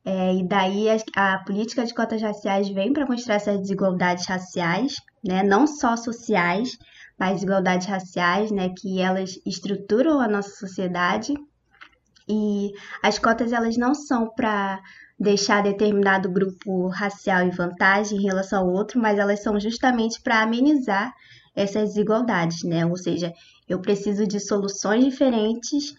É, 0.05 0.35
e 0.35 0.47
daí 0.47 0.88
a, 0.90 0.97
a, 1.14 1.45
política 1.45 1.85
de 1.85 1.95
cotas 1.95 2.21
raciais 2.21 2.68
vem 2.68 2.92
para 2.92 3.07
mostrar 3.07 3.37
essas 3.37 3.61
desigualdades 3.61 4.27
raciais, 4.27 4.95
né, 5.25 5.45
não 5.45 5.64
só 5.64 5.97
sociais, 5.97 6.77
mas 7.22 7.35
desigualdades 7.35 7.87
raciais, 7.87 8.50
né, 8.50 8.70
que 8.76 9.00
elas 9.00 9.38
estruturam 9.46 10.18
a 10.18 10.26
nossa 10.26 10.50
sociedade. 10.56 11.32
E 12.28 12.72
as 13.00 13.16
cotas 13.16 13.52
elas 13.52 13.76
não 13.76 13.94
são 13.94 14.28
para 14.35 14.80
deixar 15.16 15.62
determinado 15.62 16.28
grupo 16.28 16.88
racial 16.88 17.42
em 17.42 17.50
vantagem 17.50 18.18
em 18.18 18.22
relação 18.24 18.62
ao 18.62 18.72
outro, 18.72 19.00
mas 19.00 19.20
elas 19.20 19.40
são 19.40 19.61
justamente 19.61 20.20
para 20.20 20.42
amenizar 20.42 21.12
essas 21.54 21.90
desigualdades, 21.90 22.64
né? 22.64 22.85
Ou 22.85 22.96
seja, 22.96 23.32
eu 23.68 23.80
preciso 23.80 24.26
de 24.26 24.40
soluções 24.40 25.04
diferentes 25.04 25.94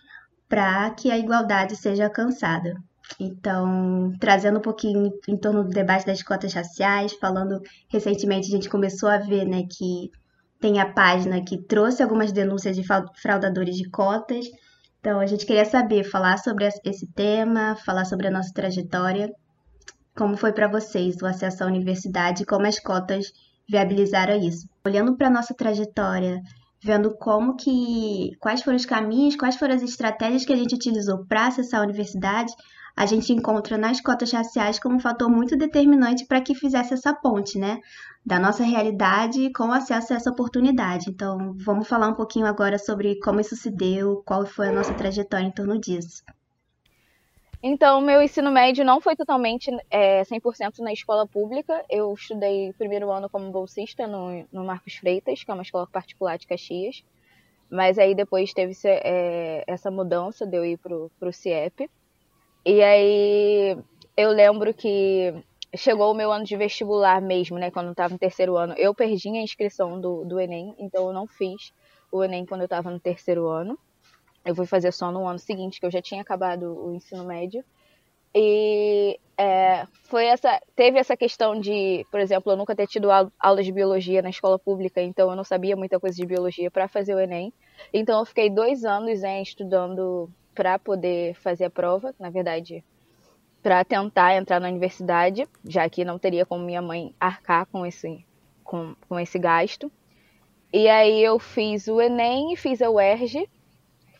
para 0.50 0.90
que 0.92 1.10
a 1.10 1.18
igualdade 1.18 1.78
seja 1.78 2.04
alcançada. 2.04 2.74
Então, 3.18 4.12
trazendo 4.20 4.60
um 4.60 4.62
pouquinho 4.62 5.10
em 5.26 5.38
torno 5.38 5.64
do 5.64 5.70
debate 5.70 6.06
das 6.06 6.22
cotas 6.22 6.54
raciais, 6.54 7.14
falando 7.14 7.62
recentemente, 7.88 8.50
a 8.50 8.52
gente 8.52 8.70
começou 8.70 9.08
a 9.08 9.20
ver 9.20 9.46
né, 9.46 9.64
que 9.72 10.12
tem 10.64 10.80
a 10.80 10.90
página 10.90 11.44
que 11.44 11.58
trouxe 11.58 12.02
algumas 12.02 12.32
denúncias 12.32 12.78
de 12.78 12.84
fraudadores 13.22 13.76
de 13.76 13.90
cotas. 13.90 14.46
Então, 15.02 15.20
a 15.20 15.26
gente 15.26 15.46
queria 15.46 15.66
saber, 15.66 16.06
falar 16.06 16.38
sobre 16.38 16.66
esse 16.86 17.06
tema, 17.08 17.76
falar 17.86 18.06
sobre 18.06 18.28
a 18.28 18.32
nossa 18.32 18.54
trajetória. 18.54 19.30
Como 20.16 20.38
foi 20.38 20.54
para 20.54 20.70
vocês 20.70 21.18
o 21.22 21.26
acesso 21.26 21.66
à 21.66 21.68
universidade 21.68 22.44
e 22.44 22.46
como 22.46 22.66
as 22.66 22.80
cotas 22.80 23.26
viabilizaram 23.70 24.38
isso? 24.40 24.66
Olhando 24.88 25.18
para 25.18 25.28
a 25.28 25.32
nossa 25.32 25.54
trajetória, 25.54 26.40
vendo 26.82 27.14
como 27.18 27.58
que 27.58 28.32
quais 28.40 28.64
foram 28.64 28.78
os 28.78 28.86
caminhos, 28.86 29.36
quais 29.36 29.58
foram 29.58 29.76
as 29.76 29.84
estratégias 29.84 30.46
que 30.46 30.54
a 30.54 30.58
gente 30.58 30.76
utilizou 30.76 31.26
para 31.26 31.48
acessar 31.48 31.82
a 31.82 31.84
universidade, 31.84 32.54
a 32.96 33.06
gente 33.06 33.34
encontra 33.34 33.78
nas 33.78 34.00
cotas 34.00 34.32
raciais 34.32 34.80
como 34.80 34.96
um 34.96 35.00
fator 35.00 35.30
muito 35.30 35.58
determinante 35.58 36.26
para 36.26 36.42
que 36.42 36.54
fizesse 36.54 36.94
essa 36.94 37.14
ponte, 37.14 37.58
né, 37.58 37.80
da 38.26 38.40
nossa 38.40 38.64
realidade 38.64 39.52
com 39.52 39.72
acesso 39.72 40.14
a 40.14 40.18
essa 40.18 40.30
oportunidade. 40.30 41.10
Então, 41.10 41.54
vamos 41.58 41.88
falar 41.88 42.08
um 42.08 42.16
pouquinho 42.16 42.46
agora 42.46 42.78
sobre 42.78 43.20
como 43.20 43.40
isso 43.40 43.56
se 43.56 43.72
deu, 43.72 44.22
qual 44.26 44.46
foi 44.46 44.70
a 44.70 44.72
nossa 44.72 44.94
trajetória 44.94 45.46
em 45.46 45.52
torno 45.52 45.80
disso. 45.80 46.24
Então, 47.66 48.02
meu 48.02 48.22
ensino 48.22 48.52
médio 48.52 48.84
não 48.84 49.00
foi 49.00 49.16
totalmente 49.16 49.72
é, 49.90 50.22
100% 50.24 50.80
na 50.80 50.92
escola 50.92 51.26
pública. 51.26 51.84
Eu 51.90 52.14
estudei 52.14 52.74
primeiro 52.74 53.10
ano 53.10 53.30
como 53.30 53.50
bolsista 53.52 54.06
no, 54.06 54.46
no 54.52 54.66
Marcos 54.66 54.96
Freitas, 54.96 55.46
que 55.46 55.50
é 55.50 55.54
uma 55.54 55.64
escola 55.64 55.88
particular 55.88 56.38
de 56.38 56.46
Caxias. 56.46 57.06
Mas 57.70 57.98
aí 57.98 58.14
depois 58.14 58.54
teve 58.54 58.74
é, 58.84 59.64
essa 59.66 59.90
mudança 59.90 60.46
de 60.46 60.58
eu 60.58 60.66
ir 60.66 60.78
pro, 60.78 61.10
pro 61.18 61.32
CIEP. 61.32 61.90
E 62.66 62.82
aí 62.82 63.78
eu 64.16 64.30
lembro 64.32 64.74
que 64.74 65.34
chegou 65.76 66.12
o 66.12 66.16
meu 66.16 66.32
ano 66.32 66.46
de 66.46 66.56
vestibular 66.56 67.22
mesmo, 67.22 67.58
né? 67.58 67.72
Quando 67.72 67.88
eu 67.88 67.92
estava 67.92 68.14
no 68.14 68.20
terceiro 68.20 68.56
ano. 68.56 68.74
Eu 68.78 68.94
perdi 68.94 69.30
a 69.30 69.42
inscrição 69.42 70.00
do, 70.00 70.24
do 70.24 70.40
Enem, 70.40 70.76
então 70.78 71.08
eu 71.08 71.14
não 71.14 71.28
fiz 71.28 71.74
o 72.12 72.24
Enem 72.24 72.46
quando 72.46 72.62
eu 72.62 72.66
estava 72.66 72.90
no 72.92 73.00
terceiro 73.00 73.48
ano. 73.48 73.78
Eu 74.46 74.56
fui 74.56 74.66
fazer 74.66 74.92
só 74.92 75.12
no 75.12 75.28
ano 75.28 75.40
seguinte, 75.40 75.80
que 75.80 75.86
eu 75.86 75.92
já 75.92 76.02
tinha 76.02 76.22
acabado 76.22 76.64
o 76.64 76.94
ensino 76.94 77.26
médio. 77.26 77.64
E 78.36 79.20
é, 79.38 79.86
foi 80.04 80.26
essa, 80.26 80.60
teve 80.76 81.00
essa 81.00 81.16
questão 81.16 81.60
de, 81.60 82.06
por 82.10 82.20
exemplo, 82.20 82.52
eu 82.52 82.58
nunca 82.58 82.76
ter 82.76 82.88
tido 82.88 83.10
aulas 83.40 83.66
de 83.66 83.72
biologia 83.72 84.22
na 84.22 84.30
escola 84.30 84.58
pública, 84.58 85.02
então 85.02 85.30
eu 85.30 85.36
não 85.36 85.44
sabia 85.44 85.76
muita 85.76 86.00
coisa 86.00 86.16
de 86.16 86.26
biologia 86.26 86.72
para 86.72 86.88
fazer 86.88 87.14
o 87.14 87.20
Enem. 87.20 87.54
Então 87.94 88.20
eu 88.20 88.26
fiquei 88.26 88.50
dois 88.50 88.84
anos 88.84 89.22
né, 89.22 89.42
estudando 89.42 90.30
para 90.54 90.78
poder 90.78 91.36
fazer 91.36 91.66
a 91.66 91.70
prova, 91.70 92.14
na 92.20 92.30
verdade, 92.30 92.84
para 93.62 93.84
tentar 93.84 94.36
entrar 94.36 94.60
na 94.60 94.68
universidade, 94.68 95.48
já 95.66 95.88
que 95.90 96.04
não 96.04 96.20
teria 96.20 96.46
como 96.46 96.66
minha 96.66 96.82
mãe 96.82 97.16
arcar 97.20 97.66
com 97.68 97.86
esse, 97.86 98.26
com, 98.64 98.96
com 99.08 99.20
esse 99.20 99.40
gasto. 99.40 99.92
E 100.72 100.90
aí 100.90 101.24
eu 101.24 101.40
fiz 101.40 101.88
o 101.88 102.02
Enem 102.02 102.54
e 102.54 102.58
fiz 102.58 102.82
a 102.82 102.90
UERJ, 102.90 103.48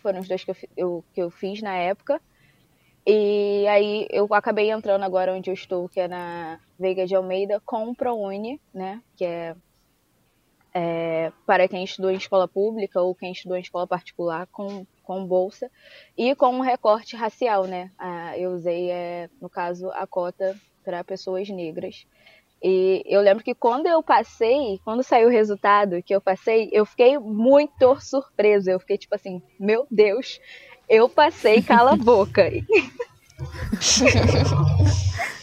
foram 0.02 0.20
os 0.20 0.28
dois 0.28 0.44
que 0.44 0.52
eu, 0.52 0.56
eu, 0.78 1.06
que 1.14 1.22
eu 1.22 1.30
fiz 1.30 1.62
na 1.62 1.76
época. 1.76 2.22
E 3.06 3.66
aí 3.68 4.08
eu 4.10 4.28
acabei 4.32 4.72
entrando 4.72 5.04
agora 5.04 5.34
onde 5.34 5.50
eu 5.50 5.54
estou, 5.54 5.90
que 5.90 6.00
é 6.00 6.08
na 6.08 6.60
Veiga 6.80 7.06
de 7.06 7.16
Almeida, 7.16 7.62
com 7.66 7.90
o 7.90 7.96
ProUni, 7.96 8.62
né? 8.74 9.02
Que 9.18 9.26
é, 9.26 9.56
é, 10.74 11.32
para 11.46 11.68
quem 11.68 11.84
estudou 11.84 12.12
em 12.12 12.16
escola 12.16 12.48
pública 12.48 13.02
ou 13.02 13.14
quem 13.14 13.32
estudou 13.32 13.58
em 13.58 13.62
escola 13.62 13.86
particular 13.86 14.48
com, 14.48 14.86
com 15.04 15.26
bolsa 15.26 15.70
e 16.18 16.34
com 16.36 16.56
um 16.56 16.62
recorte 16.62 17.16
racial, 17.16 17.66
né? 17.66 17.92
Ah, 17.98 18.38
eu 18.38 18.52
usei, 18.52 18.90
é, 18.90 19.30
no 19.42 19.50
caso, 19.50 19.90
a 19.92 20.08
cota 20.08 20.56
para 20.84 21.04
pessoas 21.04 21.50
negras. 21.50 22.06
E 22.62 23.04
eu 23.06 23.22
lembro 23.22 23.44
que 23.44 23.54
quando 23.54 23.88
eu 23.88 24.02
passei, 24.02 24.80
quando 24.86 25.04
saiu 25.04 25.28
o 25.28 25.32
resultado 25.32 26.02
que 26.02 26.16
eu 26.16 26.22
passei, 26.22 26.70
eu 26.72 26.86
fiquei 26.86 27.20
muito 27.20 28.00
surpresa. 28.00 28.72
Eu 28.72 28.80
fiquei 28.80 28.98
tipo 28.98 29.14
assim, 29.14 29.42
meu 29.60 29.86
Deus, 29.92 30.40
eu 30.88 31.10
passei, 31.10 31.62
cala 31.62 31.94
a 31.94 31.98
boca. 31.98 32.50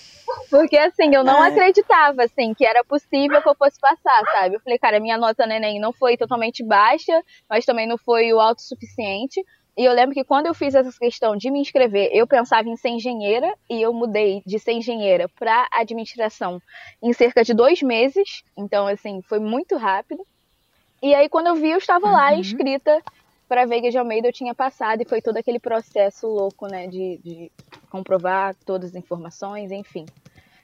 Porque 0.51 0.77
assim, 0.77 1.15
eu 1.15 1.23
não 1.23 1.41
acreditava 1.41 2.25
assim 2.25 2.53
que 2.53 2.67
era 2.67 2.85
possível 2.85 3.41
que 3.41 3.49
eu 3.49 3.55
fosse 3.55 3.79
passar, 3.79 4.23
sabe? 4.33 4.57
Eu 4.57 4.61
falei, 4.61 4.79
cara, 4.79 4.99
minha 4.99 5.17
nota 5.17 5.47
no 5.47 5.53
Enem 5.53 5.79
não 5.79 5.93
foi 5.93 6.17
totalmente 6.17 6.65
baixa, 6.65 7.23
mas 7.49 7.65
também 7.65 7.87
não 7.87 7.97
foi 7.97 8.33
o 8.33 8.41
alto 8.41 8.61
suficiente. 8.61 9.45
E 9.79 9.85
eu 9.85 9.93
lembro 9.93 10.13
que 10.13 10.25
quando 10.25 10.47
eu 10.47 10.53
fiz 10.53 10.75
essa 10.75 10.91
questão 10.99 11.37
de 11.37 11.51
me 11.51 11.61
inscrever, 11.61 12.11
eu 12.13 12.27
pensava 12.27 12.69
em 12.69 12.77
ser 12.77 12.89
engenheira 12.89 13.55
e 13.71 13.81
eu 13.81 13.93
mudei 13.93 14.43
de 14.45 14.59
ser 14.59 14.73
engenheira 14.73 15.29
para 15.29 15.69
administração 15.73 16.61
em 17.01 17.13
cerca 17.13 17.45
de 17.45 17.55
dois 17.55 17.81
meses. 17.81 18.43
Então, 18.57 18.87
assim, 18.89 19.23
foi 19.23 19.39
muito 19.39 19.77
rápido. 19.77 20.27
E 21.01 21.15
aí, 21.15 21.29
quando 21.29 21.47
eu 21.47 21.55
vi, 21.55 21.71
eu 21.71 21.79
estava 21.79 22.07
uhum. 22.07 22.13
lá 22.13 22.35
inscrita 22.35 23.01
para 23.49 23.65
Veiga 23.65 23.91
de 23.91 23.99
Almeida, 23.99 24.29
eu 24.29 24.33
tinha 24.33 24.55
passado 24.55 25.03
e 25.03 25.09
foi 25.09 25.23
todo 25.23 25.37
aquele 25.37 25.59
processo 25.59 26.27
louco, 26.29 26.67
né, 26.69 26.87
de, 26.87 27.19
de 27.25 27.53
comprovar 27.91 28.55
todas 28.65 28.91
as 28.91 28.97
informações, 28.97 29.73
enfim. 29.73 30.07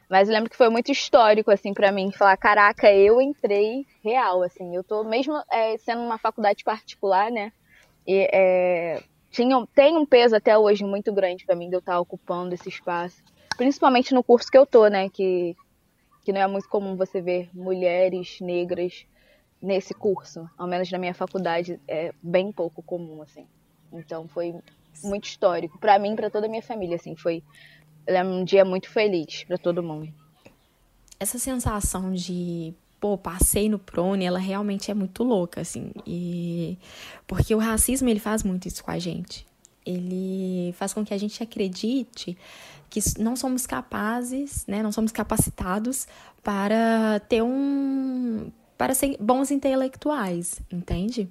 Mas 0.09 0.29
eu 0.29 0.35
lembro 0.35 0.51
que 0.51 0.57
foi 0.57 0.69
muito 0.69 0.93
histórico, 0.93 1.51
assim, 1.51 1.75
para 1.75 1.91
mim, 1.91 2.13
falar, 2.13 2.37
caraca, 2.37 2.93
eu 2.93 3.21
entrei 3.21 3.87
real, 4.05 4.43
assim, 4.43 4.75
eu 4.75 4.85
tô, 4.85 5.03
mesmo 5.03 5.35
é, 5.51 5.77
sendo 5.79 6.03
uma 6.03 6.17
faculdade 6.17 6.63
particular, 6.63 7.31
né, 7.31 7.53
e, 8.07 8.29
é, 8.33 9.03
tinha, 9.37 9.67
tem 9.75 9.97
um 9.97 10.07
peso 10.07 10.37
até 10.37 10.57
hoje 10.57 10.85
muito 10.85 11.13
grande 11.13 11.45
para 11.45 11.57
mim 11.57 11.69
de 11.69 11.75
eu 11.75 11.81
estar 11.81 12.01
ocupando 12.01 12.55
esse 12.55 12.69
espaço. 12.69 13.23
Principalmente 13.57 14.15
no 14.15 14.23
curso 14.23 14.51
que 14.51 14.57
eu 14.57 14.65
tô, 14.65 14.87
né? 14.87 15.11
Que, 15.11 15.55
que 16.25 16.33
não 16.33 16.41
é 16.41 16.47
muito 16.47 16.69
comum 16.69 16.97
você 16.97 17.21
ver 17.21 17.51
mulheres 17.53 18.39
negras 18.41 19.07
nesse 19.61 19.93
curso. 19.93 20.49
Ao 20.57 20.67
menos 20.67 20.91
na 20.91 20.99
minha 20.99 21.15
faculdade 21.15 21.81
é 21.89 22.13
bem 22.23 22.53
pouco 22.53 22.83
comum, 22.83 23.21
assim. 23.21 23.47
Então 23.93 24.29
foi 24.29 24.55
muito 25.03 25.25
histórico. 25.25 25.79
para 25.79 25.99
mim 25.99 26.17
para 26.17 26.31
toda 26.31 26.47
a 26.47 26.49
minha 26.49 26.63
família, 26.63 26.97
assim. 26.97 27.17
Foi 27.17 27.43
é 28.07 28.23
um 28.23 28.45
dia 28.45 28.65
muito 28.65 28.89
feliz 28.89 29.45
para 29.45 29.59
todo 29.59 29.83
mundo. 29.83 30.13
Essa 31.19 31.39
sensação 31.39 32.13
de 32.13 32.75
pô, 33.01 33.17
passei 33.17 33.69
no 33.69 33.79
prone, 33.79 34.25
ela 34.25 34.39
realmente 34.39 34.91
é 34.91 34.95
muito 34.95 35.23
louca, 35.23 35.61
assim. 35.61 35.93
E 36.07 36.79
porque 37.27 37.55
o 37.55 37.59
racismo 37.59 38.09
ele 38.09 38.21
faz 38.21 38.43
muito 38.43 38.67
isso 38.67 38.83
com 38.83 38.91
a 38.91 38.99
gente. 38.99 39.47
Ele 39.85 40.73
faz 40.73 40.93
com 40.93 41.05
que 41.05 41.15
a 41.15 41.19
gente 41.19 41.43
acredite 41.43 42.37
que 42.91 43.01
não 43.19 43.37
somos 43.37 43.67
capazes, 43.67 44.65
né, 44.67 44.83
não 44.83 44.93
somos 44.93 45.13
capacitados 45.13 46.07
para 46.43 47.21
ter 47.29 47.43
um 47.43 48.51
para 48.77 48.95
ser 48.95 49.17
bons 49.19 49.51
intelectuais, 49.51 50.61
entende? 50.71 51.29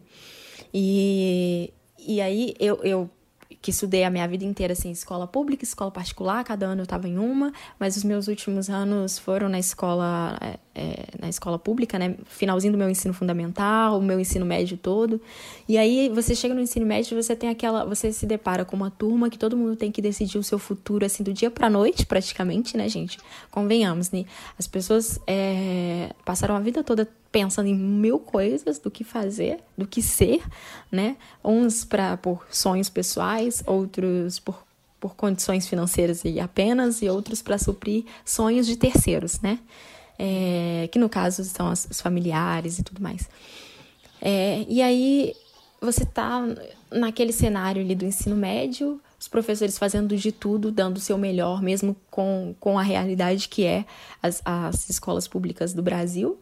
E, 0.74 1.72
e 2.00 2.20
aí 2.20 2.56
eu, 2.60 2.84
eu 2.84 3.10
que 3.66 3.72
estudei 3.72 4.04
a 4.04 4.12
minha 4.12 4.28
vida 4.28 4.46
inteira 4.46 4.74
assim, 4.74 4.92
escola 4.92 5.26
pública, 5.26 5.64
escola 5.64 5.90
particular, 5.90 6.44
cada 6.44 6.68
ano 6.68 6.82
eu 6.82 6.84
estava 6.84 7.08
em 7.08 7.18
uma, 7.18 7.52
mas 7.80 7.98
os 7.98 8.04
meus 8.04 8.28
últimos 8.28 8.70
anos 8.70 9.18
foram 9.18 9.50
na 9.50 9.58
escola 9.58 10.38
é, 10.76 11.06
na 11.20 11.30
escola 11.30 11.58
pública, 11.58 11.98
né? 11.98 12.16
Finalzinho 12.26 12.74
do 12.74 12.78
meu 12.78 12.90
ensino 12.90 13.14
fundamental, 13.14 13.98
o 13.98 14.02
meu 14.02 14.20
ensino 14.20 14.46
médio 14.46 14.78
todo. 14.78 15.22
E 15.68 15.78
aí 15.78 16.10
você 16.10 16.36
chega 16.36 16.54
no 16.54 16.60
ensino 16.60 16.86
médio, 16.86 17.22
você 17.22 17.36
tem 17.36 17.50
aquela, 17.50 17.86
você 17.86 18.12
se 18.12 18.26
depara 18.26 18.66
com 18.66 18.76
uma 18.76 18.92
turma 18.92 19.30
que 19.30 19.38
todo 19.38 19.56
mundo 19.56 19.76
tem 19.76 19.92
que 19.92 20.02
decidir 20.02 20.38
o 20.38 20.44
seu 20.44 20.60
futuro 20.60 21.06
assim 21.06 21.24
do 21.24 21.32
dia 21.32 21.50
para 21.50 21.70
noite, 21.70 22.06
praticamente, 22.06 22.76
né, 22.76 22.90
gente? 22.90 23.18
Convenhamos, 23.50 24.12
né? 24.12 24.26
As 24.60 24.68
pessoas 24.68 25.20
é, 25.26 26.12
passaram 26.26 26.56
a 26.56 26.60
vida 26.60 26.84
toda 26.84 27.10
pensando 27.32 27.68
em 27.68 27.76
mil 27.76 28.20
coisas 28.20 28.80
do 28.80 28.92
que 28.92 29.04
fazer, 29.04 29.60
do 29.78 29.88
que 29.88 30.02
ser, 30.02 30.42
né? 30.92 31.16
Uns 31.44 31.86
para 31.86 32.18
por 32.18 32.46
sonhos 32.52 32.90
pessoais, 32.90 33.64
outros 33.66 34.40
por 34.40 34.66
por 35.06 35.16
condições 35.16 35.68
financeiras 35.68 36.24
e 36.26 36.40
apenas, 36.40 37.00
e 37.04 37.10
outros 37.10 37.40
para 37.40 37.60
suprir 37.60 38.06
sonhos 38.26 38.66
de 38.66 38.76
terceiros, 38.76 39.40
né? 39.40 39.60
É, 40.18 40.88
que 40.92 41.00
no 41.00 41.10
caso 41.10 41.44
são 41.44 41.70
as, 41.70 41.88
os 41.90 42.02
familiares 42.02 42.80
e 42.80 42.84
tudo 42.84 43.02
mais. 43.02 43.30
É, 44.22 44.66
e 44.68 44.82
aí 44.82 45.34
você 45.82 46.04
está 46.04 46.42
naquele 46.92 47.32
cenário 47.32 47.82
ali 47.82 47.96
do 47.96 48.06
ensino 48.06 48.36
médio, 48.36 49.00
os 49.20 49.28
professores 49.28 49.78
fazendo 49.78 50.16
de 50.16 50.32
tudo, 50.32 50.72
dando 50.72 50.98
o 50.98 51.00
seu 51.00 51.18
melhor, 51.18 51.62
mesmo 51.62 51.96
com, 52.10 52.56
com 52.60 52.78
a 52.78 52.82
realidade 52.82 53.50
que 53.50 53.66
é 53.66 53.86
as, 54.22 54.42
as 54.46 54.90
escolas 54.90 55.28
públicas 55.28 55.74
do 55.74 55.82
Brasil. 55.82 56.40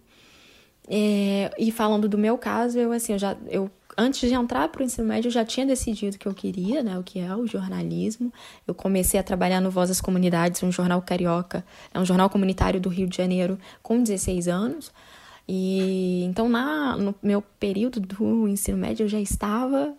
É, 0.88 1.49
e 1.57 1.71
falando 1.71 2.09
do 2.09 2.17
meu 2.17 2.38
caso, 2.38 2.77
eu 2.77 2.91
assim, 2.91 3.13
eu 3.13 3.19
já 3.19 3.38
eu 3.49 3.71
antes 3.97 4.29
de 4.29 4.36
entrar 4.36 4.67
para 4.69 4.82
o 4.82 4.86
ensino 4.86 5.08
médio, 5.08 5.27
eu 5.27 5.32
já 5.32 5.45
tinha 5.45 5.65
decidido 5.65 6.17
que 6.17 6.27
eu 6.27 6.34
queria, 6.34 6.84
né, 6.84 6.97
o 6.97 7.03
que 7.03 7.19
é 7.19 7.36
o 7.36 7.45
jornalismo. 7.45 8.32
Eu 8.67 8.73
comecei 8.73 9.19
a 9.19 9.23
trabalhar 9.23 9.62
no 9.62 9.71
Voz 9.71 9.89
das 9.89 10.01
Comunidades, 10.01 10.63
um 10.63 10.71
jornal 10.71 11.01
carioca, 11.01 11.65
é 11.93 11.99
um 11.99 12.06
jornal 12.06 12.29
comunitário 12.29 12.79
do 12.79 12.89
Rio 12.89 13.08
de 13.08 13.17
Janeiro, 13.17 13.58
com 13.82 14.01
16 14.01 14.47
anos. 14.47 14.91
E 15.47 16.23
então, 16.23 16.47
na, 16.47 16.95
no 16.95 17.15
meu 17.21 17.41
período 17.41 17.99
do 17.99 18.47
ensino 18.47 18.77
médio, 18.77 19.03
eu 19.03 19.10
já 19.10 19.19
estava 19.19 19.93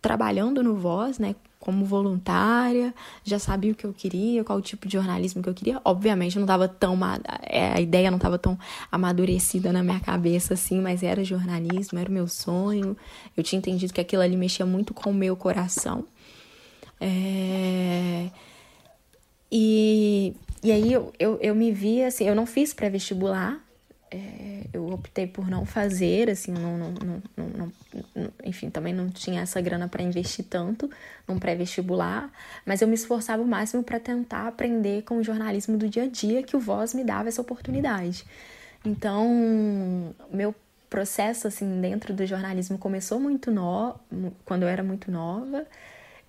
trabalhando 0.00 0.62
no 0.62 0.74
Voz, 0.74 1.18
né, 1.18 1.34
como 1.62 1.84
voluntária, 1.84 2.92
já 3.22 3.38
sabia 3.38 3.70
o 3.70 3.74
que 3.74 3.84
eu 3.84 3.92
queria, 3.92 4.42
qual 4.42 4.58
o 4.58 4.60
tipo 4.60 4.88
de 4.88 4.94
jornalismo 4.94 5.40
que 5.40 5.48
eu 5.48 5.54
queria. 5.54 5.80
Obviamente 5.84 6.34
não 6.34 6.42
estava 6.42 6.66
tão 6.66 6.98
é, 7.44 7.72
a 7.72 7.80
ideia 7.80 8.10
não 8.10 8.16
estava 8.16 8.36
tão 8.36 8.58
amadurecida 8.90 9.72
na 9.72 9.80
minha 9.80 10.00
cabeça 10.00 10.54
assim, 10.54 10.80
mas 10.80 11.04
era 11.04 11.22
jornalismo, 11.22 12.00
era 12.00 12.10
o 12.10 12.12
meu 12.12 12.26
sonho. 12.26 12.96
Eu 13.36 13.44
tinha 13.44 13.58
entendido 13.58 13.92
que 13.92 14.00
aquilo 14.00 14.22
ali 14.22 14.36
mexia 14.36 14.66
muito 14.66 14.92
com 14.92 15.10
o 15.10 15.14
meu 15.14 15.36
coração. 15.36 16.04
É... 17.00 18.28
E, 19.50 20.34
e 20.64 20.72
aí 20.72 20.92
eu, 20.92 21.12
eu, 21.16 21.38
eu 21.40 21.54
me 21.54 21.70
vi 21.70 22.02
assim, 22.02 22.24
eu 22.24 22.34
não 22.34 22.44
fiz 22.44 22.74
pré-vestibular, 22.74 23.60
é, 24.12 24.66
eu 24.74 24.86
optei 24.88 25.26
por 25.26 25.48
não 25.48 25.64
fazer, 25.64 26.28
assim, 26.28 26.52
não, 26.52 26.76
não, 26.76 26.92
não, 27.34 27.72
não, 28.14 28.32
enfim, 28.44 28.68
também 28.68 28.92
não 28.92 29.08
tinha 29.08 29.40
essa 29.40 29.58
grana 29.60 29.88
para 29.88 30.02
investir 30.02 30.44
tanto 30.44 30.90
num 31.26 31.38
pré-vestibular, 31.38 32.30
mas 32.66 32.82
eu 32.82 32.88
me 32.88 32.94
esforçava 32.94 33.42
o 33.42 33.46
máximo 33.46 33.82
para 33.82 33.98
tentar 33.98 34.46
aprender 34.46 35.02
com 35.02 35.16
o 35.16 35.24
jornalismo 35.24 35.78
do 35.78 35.88
dia 35.88 36.04
a 36.04 36.06
dia 36.06 36.42
que 36.42 36.54
o 36.54 36.60
Voz 36.60 36.92
me 36.92 37.02
dava 37.02 37.28
essa 37.28 37.40
oportunidade. 37.40 38.26
Então, 38.84 40.14
meu 40.30 40.54
processo 40.90 41.48
assim 41.48 41.80
dentro 41.80 42.12
do 42.12 42.26
jornalismo 42.26 42.76
começou 42.76 43.18
muito 43.18 43.50
no, 43.50 43.98
quando 44.44 44.64
eu 44.64 44.68
era 44.68 44.82
muito 44.82 45.10
nova. 45.10 45.66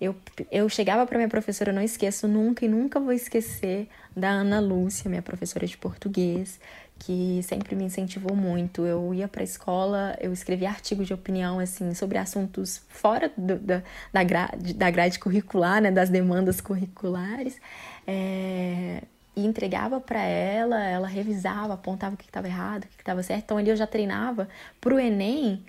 Eu, 0.00 0.16
eu 0.50 0.68
chegava 0.68 1.06
para 1.06 1.18
minha 1.18 1.28
professora, 1.28 1.70
eu 1.70 1.74
não 1.74 1.82
esqueço 1.82 2.26
nunca 2.26 2.64
e 2.64 2.68
nunca 2.68 2.98
vou 2.98 3.12
esquecer 3.12 3.88
da 4.16 4.28
Ana 4.28 4.60
Lúcia, 4.60 5.08
minha 5.08 5.22
professora 5.22 5.66
de 5.66 5.76
português, 5.76 6.58
que 6.98 7.40
sempre 7.42 7.74
me 7.74 7.84
incentivou 7.84 8.36
muito. 8.36 8.86
Eu 8.86 9.12
ia 9.12 9.28
para 9.28 9.42
a 9.42 9.44
escola, 9.44 10.16
eu 10.20 10.32
escrevia 10.32 10.68
artigos 10.68 11.06
de 11.06 11.14
opinião 11.14 11.58
assim 11.58 11.94
sobre 11.94 12.18
assuntos 12.18 12.82
fora 12.88 13.30
do, 13.36 13.58
da, 13.58 13.82
da, 14.12 14.22
grade, 14.22 14.74
da 14.74 14.90
grade 14.90 15.18
curricular, 15.18 15.80
né, 15.82 15.90
das 15.90 16.08
demandas 16.08 16.60
curriculares. 16.60 17.60
É, 18.06 19.02
e 19.36 19.44
entregava 19.44 20.00
para 20.00 20.22
ela, 20.22 20.82
ela 20.84 21.08
revisava, 21.08 21.74
apontava 21.74 22.14
o 22.14 22.18
que 22.18 22.24
estava 22.24 22.46
errado, 22.46 22.84
o 22.84 22.88
que 22.88 23.02
estava 23.02 23.22
certo. 23.22 23.44
Então 23.44 23.58
ali 23.58 23.70
eu 23.70 23.76
já 23.76 23.86
treinava 23.86 24.48
para 24.80 24.94
o 24.94 25.00
Enem 25.00 25.64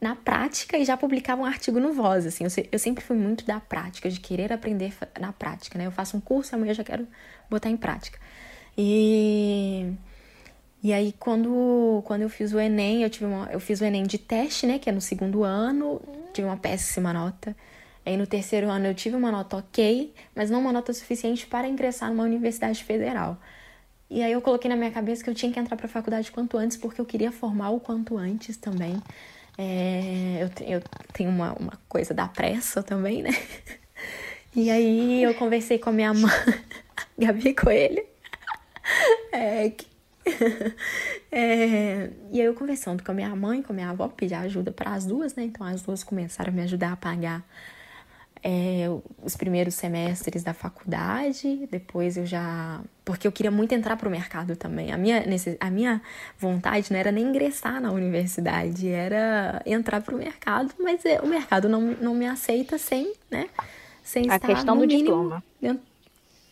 na 0.00 0.16
prática 0.16 0.78
e 0.78 0.84
já 0.84 0.96
publicava 0.96 1.42
um 1.42 1.44
artigo 1.44 1.78
no 1.80 1.92
Voz, 1.92 2.24
assim. 2.24 2.44
Eu, 2.44 2.50
eu, 2.72 2.78
sempre 2.78 3.04
fui 3.04 3.16
muito 3.16 3.44
da 3.44 3.60
prática, 3.60 4.08
de 4.08 4.20
querer 4.20 4.52
aprender 4.52 4.94
na 5.18 5.32
prática, 5.32 5.78
né? 5.78 5.86
Eu 5.86 5.90
faço 5.90 6.16
um 6.16 6.20
curso, 6.20 6.54
amanhã 6.54 6.70
eu 6.70 6.74
já 6.76 6.84
quero 6.84 7.06
botar 7.50 7.68
em 7.68 7.76
prática. 7.76 8.18
E 8.78 9.92
e 10.82 10.92
aí, 10.92 11.14
quando, 11.18 12.02
quando 12.06 12.22
eu 12.22 12.28
fiz 12.28 12.52
o 12.52 12.58
Enem, 12.58 13.02
eu, 13.02 13.10
tive 13.10 13.26
uma, 13.26 13.50
eu 13.52 13.60
fiz 13.60 13.80
o 13.80 13.84
Enem 13.84 14.04
de 14.04 14.16
teste, 14.16 14.66
né? 14.66 14.78
Que 14.78 14.88
é 14.88 14.92
no 14.92 15.00
segundo 15.00 15.44
ano, 15.44 16.00
tive 16.32 16.46
uma 16.46 16.56
péssima 16.56 17.12
nota. 17.12 17.54
Aí 18.04 18.16
no 18.16 18.26
terceiro 18.26 18.70
ano 18.70 18.86
eu 18.86 18.94
tive 18.94 19.14
uma 19.14 19.30
nota 19.30 19.58
ok, 19.58 20.12
mas 20.34 20.50
não 20.50 20.60
uma 20.60 20.72
nota 20.72 20.92
suficiente 20.92 21.46
para 21.46 21.68
ingressar 21.68 22.08
numa 22.10 22.24
universidade 22.24 22.82
federal. 22.82 23.38
E 24.08 24.22
aí 24.22 24.32
eu 24.32 24.40
coloquei 24.40 24.68
na 24.68 24.76
minha 24.76 24.90
cabeça 24.90 25.22
que 25.22 25.30
eu 25.30 25.34
tinha 25.34 25.52
que 25.52 25.60
entrar 25.60 25.76
para 25.76 25.86
a 25.86 25.88
faculdade 25.88 26.32
quanto 26.32 26.56
antes, 26.56 26.76
porque 26.76 27.00
eu 27.00 27.04
queria 27.04 27.30
formar 27.30 27.70
o 27.70 27.78
quanto 27.78 28.16
antes 28.16 28.56
também. 28.56 29.00
É, 29.58 30.38
eu, 30.40 30.76
eu 30.76 30.82
tenho 31.12 31.30
uma, 31.30 31.52
uma 31.52 31.78
coisa 31.88 32.14
da 32.14 32.26
pressa 32.26 32.82
também, 32.82 33.22
né? 33.22 33.30
E 34.52 34.68
aí 34.68 35.22
eu 35.22 35.32
conversei 35.34 35.78
com 35.78 35.90
a 35.90 35.92
minha 35.92 36.12
mãe, 36.12 36.32
Gabi 37.16 37.54
Coelho. 37.54 38.04
É, 39.30 39.70
é, 41.30 42.10
e 42.32 42.40
aí 42.40 42.46
eu 42.46 42.54
conversando 42.54 43.02
com 43.02 43.10
a 43.10 43.14
minha 43.14 43.34
mãe, 43.34 43.62
com 43.62 43.72
a 43.72 43.74
minha 43.74 43.90
avó, 43.90 44.08
pedi 44.08 44.34
ajuda 44.34 44.70
para 44.70 44.92
as 44.92 45.04
duas, 45.04 45.34
né? 45.34 45.44
Então 45.44 45.66
as 45.66 45.82
duas 45.82 46.02
começaram 46.02 46.52
a 46.52 46.54
me 46.54 46.62
ajudar 46.62 46.92
a 46.92 46.96
pagar 46.96 47.44
é, 48.42 48.86
os 49.22 49.36
primeiros 49.36 49.74
semestres 49.74 50.42
da 50.42 50.54
faculdade, 50.54 51.68
depois 51.70 52.16
eu 52.16 52.24
já. 52.24 52.80
Porque 53.04 53.26
eu 53.26 53.32
queria 53.32 53.50
muito 53.50 53.72
entrar 53.72 53.96
para 53.96 54.08
o 54.08 54.10
mercado 54.10 54.56
também. 54.56 54.92
A 54.92 54.96
minha, 54.96 55.22
a 55.60 55.70
minha 55.70 56.00
vontade 56.38 56.90
não 56.90 56.98
era 56.98 57.12
nem 57.12 57.24
ingressar 57.24 57.80
na 57.80 57.92
universidade, 57.92 58.88
era 58.88 59.60
entrar 59.66 60.00
para 60.00 60.14
o 60.14 60.18
mercado, 60.18 60.72
mas 60.78 61.04
é, 61.04 61.20
o 61.20 61.26
mercado 61.26 61.68
não, 61.68 61.80
não 62.00 62.14
me 62.14 62.26
aceita 62.26 62.78
sem, 62.78 63.12
né? 63.30 63.48
Sem 64.02 64.30
a 64.30 64.36
estar 64.36 64.48
questão 64.48 64.76
do 64.76 64.86
mínimo, 64.86 65.02
diploma. 65.02 65.44
Dentro, 65.60 65.82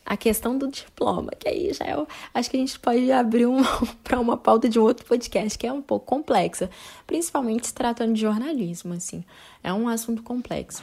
a 0.09 0.17
questão 0.17 0.57
do 0.57 0.69
diploma, 0.69 1.33
que 1.39 1.47
aí 1.47 1.71
já 1.75 1.85
é. 1.85 2.07
Acho 2.33 2.51
que 2.51 2.57
a 2.57 2.61
gente 2.61 2.81
pode 2.81 3.13
abrir 3.13 3.45
um, 3.45 3.59
para 4.03 4.19
uma 4.19 4.39
pauta 4.39 4.67
de 4.67 4.79
um 4.79 4.83
outro 4.83 5.05
podcast, 5.05 5.59
que 5.59 5.67
é 5.67 5.73
um 5.73 5.83
pouco 5.83 6.07
complexa, 6.07 6.71
principalmente 7.07 7.67
se 7.67 7.75
tratando 7.75 8.15
de 8.15 8.23
jornalismo, 8.23 8.95
assim. 8.95 9.23
É 9.63 9.71
um 9.71 9.87
assunto 9.87 10.23
complexo. 10.23 10.83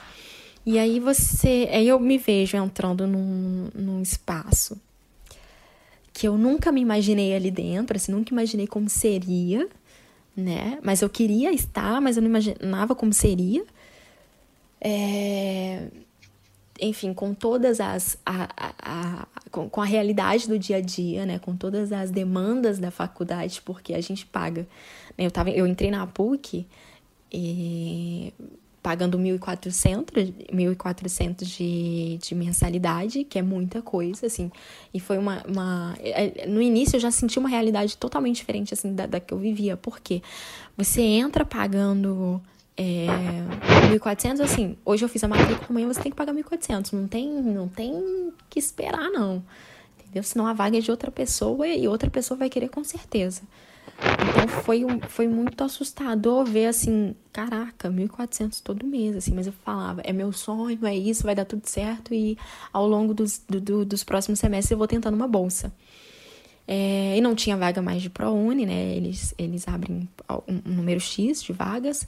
E 0.64 0.78
aí 0.78 1.00
você. 1.00 1.68
Aí 1.72 1.88
eu 1.88 2.00
me 2.00 2.20
vejo 2.20 2.56
entrando 2.56 3.08
num, 3.08 3.70
num 3.74 4.00
espaço 4.00 4.80
que 6.14 6.28
eu 6.28 6.38
nunca 6.38 6.72
me 6.72 6.80
imaginei 6.80 7.36
ali 7.36 7.50
dentro, 7.50 7.98
assim, 7.98 8.12
nunca 8.12 8.32
imaginei 8.32 8.68
como 8.68 8.88
seria, 8.88 9.68
né? 10.38 10.78
Mas 10.84 11.02
eu 11.02 11.10
queria 11.10 11.52
estar, 11.52 12.00
mas 12.00 12.16
eu 12.16 12.22
não 12.22 12.30
imaginava 12.30 12.94
como 12.94 13.12
seria. 13.12 13.66
É... 14.80 15.88
Enfim, 16.82 17.14
com 17.14 17.34
todas 17.34 17.80
as. 17.80 18.18
A, 18.26 18.50
a, 18.56 18.74
a, 18.80 19.28
com, 19.50 19.70
com 19.70 19.82
a 19.82 19.86
realidade 19.86 20.48
do 20.48 20.60
dia 20.60 20.78
a 20.78 20.82
dia, 20.82 21.26
né? 21.26 21.40
Com 21.40 21.56
todas 21.56 21.92
as 21.92 22.12
demandas 22.12 22.80
da 22.80 22.92
faculdade, 22.92 23.62
porque 23.64 23.94
a 23.94 24.02
gente 24.02 24.26
paga. 24.26 24.68
Né? 25.18 25.26
Eu, 25.26 25.32
tava, 25.32 25.50
eu 25.52 25.66
entrei 25.66 25.90
na 25.90 26.06
PUC 26.06 26.66
e 27.32 28.34
pagando 28.86 29.18
1.400, 29.18 30.32
1.400 30.54 31.44
de, 31.44 32.20
de 32.22 32.36
mensalidade, 32.36 33.24
que 33.24 33.40
é 33.40 33.42
muita 33.42 33.82
coisa, 33.82 34.28
assim. 34.28 34.52
E 34.94 35.00
foi 35.00 35.18
uma, 35.18 35.44
uma... 35.48 35.96
É, 36.00 36.46
no 36.46 36.62
início 36.62 36.96
eu 36.96 37.00
já 37.00 37.10
senti 37.10 37.40
uma 37.40 37.50
realidade 37.50 37.98
totalmente 37.98 38.36
diferente, 38.36 38.76
assim, 38.76 38.94
da, 38.94 39.08
da 39.08 39.20
que 39.20 39.34
eu 39.34 39.40
vivia. 39.40 39.76
Por 39.76 40.00
quê? 40.00 40.22
Você 40.78 41.02
entra 41.02 41.44
pagando... 41.44 42.40
É, 42.78 43.08
1.400, 43.92 44.42
assim, 44.42 44.78
hoje 44.84 45.06
eu 45.06 45.10
fiz 45.10 45.24
a 45.24 45.28
matrícula, 45.28 45.68
amanhã 45.70 45.88
você 45.88 46.02
tem 46.02 46.12
que 46.12 46.18
pagar 46.18 46.34
1.400. 46.34 46.94
Não 46.94 47.08
tem, 47.08 47.30
não 47.30 47.68
tem 47.68 48.34
que 48.50 48.60
esperar, 48.60 49.10
não. 49.10 49.44
Entendeu? 50.00 50.24
Senão 50.24 50.46
a 50.48 50.54
vaga 50.54 50.78
é 50.78 50.82
de 50.82 50.92
outra 50.92 51.10
pessoa 51.10 51.68
e 51.68 51.88
outra 51.88 52.10
pessoa 52.10 52.38
vai 52.38 52.50
querer 52.50 52.70
com 52.70 52.84
certeza. 52.84 53.44
Então 53.98 54.48
foi, 54.64 54.82
foi 55.08 55.28
muito 55.28 55.64
assustador 55.64 56.44
ver 56.46 56.68
assim, 56.68 57.16
caraca, 57.32 57.90
1.400 57.90 58.62
todo 58.62 58.86
mês, 58.86 59.16
assim, 59.16 59.34
mas 59.34 59.48
eu 59.48 59.54
falava, 59.54 60.02
é 60.04 60.12
meu 60.12 60.34
sonho, 60.34 60.86
é 60.86 60.96
isso, 60.96 61.24
vai 61.24 61.34
dar 61.34 61.46
tudo 61.46 61.66
certo 61.66 62.14
e 62.14 62.38
ao 62.74 62.86
longo 62.88 63.14
dos, 63.14 63.42
do, 63.48 63.86
dos 63.86 64.04
próximos 64.04 64.40
semestres 64.40 64.72
eu 64.72 64.78
vou 64.78 64.88
tentando 64.88 65.16
uma 65.16 65.28
bolsa. 65.28 65.72
É, 66.68 67.16
e 67.16 67.22
não 67.22 67.36
tinha 67.36 67.56
vaga 67.56 67.82
mais 67.82 68.02
de 68.02 68.10
ProUni, 68.10 68.66
né? 68.66 68.96
Eles, 68.96 69.36
eles 69.38 69.68
abrem 69.68 70.10
um, 70.30 70.62
um 70.66 70.76
número 70.76 71.00
X 71.00 71.44
de 71.44 71.54
vagas. 71.54 72.08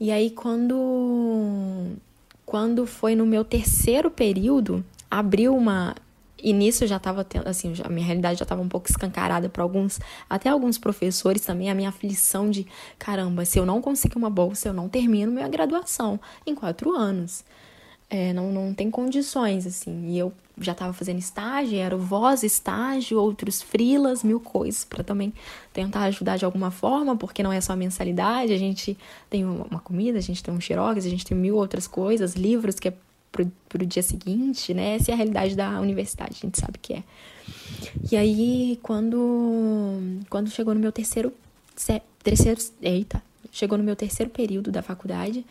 E 0.00 0.10
aí, 0.10 0.30
quando, 0.30 1.96
quando 2.46 2.86
foi 2.86 3.14
no 3.14 3.26
meu 3.26 3.44
terceiro 3.44 4.10
período, 4.10 4.84
abriu 5.10 5.56
uma 5.56 5.94
e 6.40 6.52
nisso 6.52 6.86
já 6.86 6.96
estava 6.96 7.26
assim, 7.44 7.72
a 7.84 7.88
minha 7.88 8.06
realidade 8.06 8.38
já 8.38 8.44
estava 8.44 8.62
um 8.62 8.68
pouco 8.68 8.88
escancarada 8.88 9.48
para 9.48 9.62
alguns, 9.62 9.98
até 10.30 10.48
alguns 10.48 10.78
professores 10.78 11.42
também, 11.42 11.68
a 11.68 11.74
minha 11.74 11.88
aflição 11.88 12.48
de, 12.48 12.66
caramba, 12.98 13.44
se 13.44 13.58
eu 13.58 13.66
não 13.66 13.80
conseguir 13.80 14.16
uma 14.16 14.30
bolsa, 14.30 14.68
eu 14.68 14.72
não 14.72 14.88
termino 14.88 15.32
minha 15.32 15.48
graduação 15.48 16.20
em 16.46 16.54
quatro 16.54 16.94
anos. 16.94 17.44
É, 18.08 18.32
não, 18.32 18.52
não 18.52 18.72
tem 18.72 18.90
condições, 18.90 19.66
assim. 19.66 20.06
E 20.10 20.18
eu 20.18 20.32
já 20.60 20.72
estava 20.72 20.92
fazendo 20.92 21.18
estágio, 21.18 21.78
era 21.78 21.94
o 21.94 21.98
voz 21.98 22.42
estágio, 22.42 23.20
outros 23.20 23.62
frilas, 23.62 24.22
mil 24.22 24.40
coisas, 24.40 24.84
para 24.84 25.02
também 25.02 25.32
tentar 25.72 26.02
ajudar 26.04 26.36
de 26.36 26.44
alguma 26.44 26.70
forma, 26.70 27.16
porque 27.16 27.42
não 27.42 27.52
é 27.52 27.60
só 27.60 27.72
a 27.72 27.76
mensalidade, 27.76 28.52
a 28.52 28.58
gente 28.58 28.96
tem 29.30 29.44
uma 29.44 29.80
comida, 29.80 30.18
a 30.18 30.22
gente 30.22 30.42
tem 30.42 30.52
um 30.52 30.60
xerox, 30.60 31.04
a 31.04 31.10
gente 31.10 31.24
tem 31.24 31.36
mil 31.36 31.56
outras 31.56 31.86
coisas, 31.86 32.34
livros 32.34 32.78
que 32.78 32.88
é 32.88 32.94
pro, 33.30 33.50
pro 33.68 33.86
dia 33.86 34.02
seguinte, 34.02 34.74
né? 34.74 34.96
Essa 34.96 35.10
é 35.10 35.14
a 35.14 35.16
realidade 35.16 35.54
da 35.54 35.80
universidade, 35.80 36.36
a 36.38 36.46
gente 36.46 36.58
sabe 36.58 36.78
que 36.78 36.94
é. 36.94 37.02
E 38.10 38.16
aí, 38.16 38.78
quando, 38.82 40.00
quando 40.28 40.50
chegou 40.50 40.74
no 40.74 40.80
meu 40.80 40.92
terceiro, 40.92 41.32
terceiro, 42.22 42.60
eita, 42.82 43.22
chegou 43.52 43.78
no 43.78 43.84
meu 43.84 43.96
terceiro 43.96 44.30
período 44.30 44.70
da 44.70 44.82
faculdade, 44.82 45.44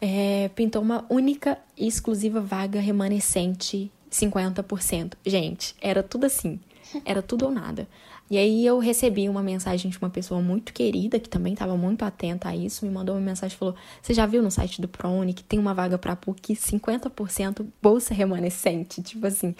é, 0.00 0.50
pintou 0.54 0.82
uma 0.82 1.04
única 1.08 1.58
e 1.76 1.86
exclusiva 1.86 2.40
vaga 2.40 2.80
remanescente, 2.80 3.90
50%. 4.14 5.14
Gente, 5.26 5.74
era 5.80 6.02
tudo 6.02 6.26
assim, 6.26 6.60
era 7.04 7.20
tudo 7.20 7.46
ou 7.46 7.50
nada. 7.50 7.88
E 8.30 8.38
aí 8.38 8.64
eu 8.64 8.78
recebi 8.78 9.28
uma 9.28 9.42
mensagem 9.42 9.90
de 9.90 9.98
uma 9.98 10.08
pessoa 10.08 10.40
muito 10.40 10.72
querida, 10.72 11.20
que 11.20 11.28
também 11.28 11.52
estava 11.52 11.76
muito 11.76 12.04
atenta 12.04 12.48
a 12.48 12.56
isso, 12.56 12.86
me 12.86 12.90
mandou 12.90 13.14
uma 13.14 13.20
mensagem 13.20 13.54
e 13.54 13.58
falou: 13.58 13.74
Você 14.00 14.14
já 14.14 14.24
viu 14.24 14.42
no 14.42 14.50
site 14.50 14.80
do 14.80 14.88
ProUni 14.88 15.34
que 15.34 15.44
tem 15.44 15.58
uma 15.58 15.74
vaga 15.74 15.98
para 15.98 16.16
PUC 16.16 16.54
50% 16.54 17.66
bolsa 17.82 18.14
remanescente? 18.14 19.02
Tipo 19.02 19.26
assim, 19.26 19.54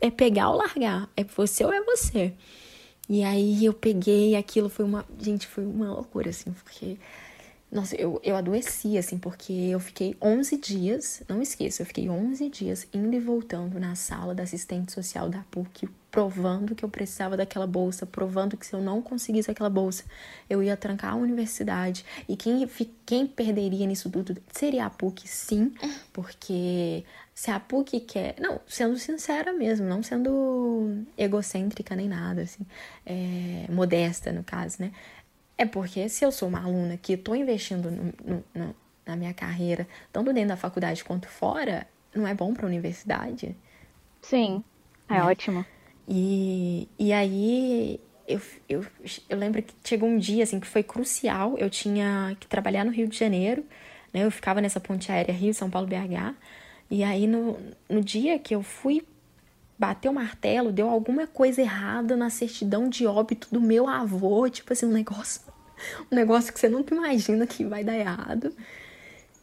é 0.00 0.10
pegar 0.10 0.50
ou 0.50 0.56
largar, 0.56 1.08
é 1.16 1.22
você 1.22 1.64
ou 1.64 1.72
é 1.72 1.80
você. 1.82 2.32
E 3.08 3.22
aí 3.22 3.64
eu 3.64 3.72
peguei, 3.72 4.34
aquilo 4.34 4.68
foi 4.68 4.84
uma. 4.84 5.04
Gente, 5.20 5.46
foi 5.46 5.64
uma 5.64 5.92
loucura, 5.92 6.30
assim, 6.30 6.52
porque 6.52 6.98
nossa, 7.70 7.94
eu, 7.96 8.18
eu 8.24 8.34
adoeci, 8.34 8.96
assim, 8.96 9.18
porque 9.18 9.52
eu 9.52 9.78
fiquei 9.78 10.16
11 10.22 10.56
dias, 10.56 11.22
não 11.28 11.42
esqueça, 11.42 11.82
eu 11.82 11.86
fiquei 11.86 12.08
11 12.08 12.48
dias 12.48 12.88
indo 12.94 13.14
e 13.14 13.20
voltando 13.20 13.78
na 13.78 13.94
sala 13.94 14.34
da 14.34 14.42
assistente 14.42 14.90
social 14.90 15.28
da 15.28 15.44
PUC, 15.50 15.86
provando 16.10 16.74
que 16.74 16.82
eu 16.82 16.88
precisava 16.88 17.36
daquela 17.36 17.66
bolsa, 17.66 18.06
provando 18.06 18.56
que 18.56 18.66
se 18.66 18.72
eu 18.72 18.80
não 18.80 19.02
conseguisse 19.02 19.50
aquela 19.50 19.68
bolsa, 19.68 20.04
eu 20.48 20.62
ia 20.62 20.78
trancar 20.78 21.12
a 21.12 21.16
universidade. 21.16 22.06
E 22.26 22.36
quem, 22.36 22.66
quem 23.04 23.26
perderia 23.26 23.86
nisso 23.86 24.08
tudo 24.08 24.36
seria 24.50 24.86
a 24.86 24.90
PUC, 24.90 25.28
sim, 25.28 25.72
porque 26.10 27.04
se 27.34 27.52
a 27.52 27.60
PUC 27.60 28.00
quer. 28.00 28.34
Não, 28.40 28.60
sendo 28.66 28.98
sincera 28.98 29.52
mesmo, 29.52 29.86
não 29.86 30.02
sendo 30.02 31.04
egocêntrica 31.16 31.94
nem 31.94 32.08
nada, 32.08 32.42
assim, 32.42 32.66
é, 33.06 33.66
modesta 33.70 34.32
no 34.32 34.42
caso, 34.42 34.78
né? 34.80 34.90
É 35.58 35.66
porque 35.66 36.08
se 36.08 36.24
eu 36.24 36.30
sou 36.30 36.48
uma 36.48 36.62
aluna 36.62 36.96
que 36.96 37.14
estou 37.14 37.34
investindo 37.34 37.90
no, 37.90 38.04
no, 38.24 38.44
no, 38.54 38.76
na 39.04 39.16
minha 39.16 39.34
carreira, 39.34 39.88
tanto 40.12 40.32
dentro 40.32 40.50
da 40.50 40.56
faculdade 40.56 41.02
quanto 41.02 41.28
fora, 41.28 41.84
não 42.14 42.26
é 42.26 42.32
bom 42.32 42.54
para 42.54 42.64
a 42.64 42.68
universidade? 42.68 43.56
Sim, 44.22 44.62
é 45.08 45.14
né? 45.14 45.24
ótimo. 45.24 45.66
E, 46.06 46.88
e 46.96 47.12
aí 47.12 48.00
eu, 48.26 48.40
eu, 48.68 48.86
eu 49.28 49.36
lembro 49.36 49.62
que 49.62 49.74
chegou 49.82 50.08
um 50.08 50.18
dia 50.18 50.44
assim 50.44 50.60
que 50.60 50.66
foi 50.66 50.82
crucial. 50.82 51.58
Eu 51.58 51.68
tinha 51.68 52.36
que 52.38 52.46
trabalhar 52.46 52.84
no 52.84 52.92
Rio 52.92 53.08
de 53.08 53.18
Janeiro, 53.18 53.64
né? 54.12 54.24
Eu 54.24 54.30
ficava 54.30 54.60
nessa 54.60 54.78
ponte 54.78 55.10
aérea 55.10 55.34
Rio, 55.34 55.52
São 55.52 55.68
Paulo, 55.68 55.88
BH. 55.88 56.36
E 56.90 57.02
aí 57.02 57.26
no, 57.26 57.58
no 57.88 58.00
dia 58.00 58.38
que 58.38 58.54
eu 58.54 58.62
fui 58.62 59.04
bater 59.78 60.08
o 60.08 60.12
martelo, 60.12 60.72
deu 60.72 60.88
alguma 60.88 61.26
coisa 61.26 61.62
errada 61.62 62.16
na 62.16 62.30
certidão 62.30 62.88
de 62.88 63.06
óbito 63.06 63.48
do 63.50 63.60
meu 63.60 63.88
avô, 63.88 64.48
tipo 64.50 64.72
assim, 64.72 64.86
um 64.86 64.92
negócio, 64.92 65.40
um 66.10 66.14
negócio 66.14 66.52
que 66.52 66.60
você 66.60 66.68
nunca 66.68 66.94
imagina 66.94 67.46
que 67.46 67.64
vai 67.64 67.84
dar 67.84 67.96
errado. 67.96 68.52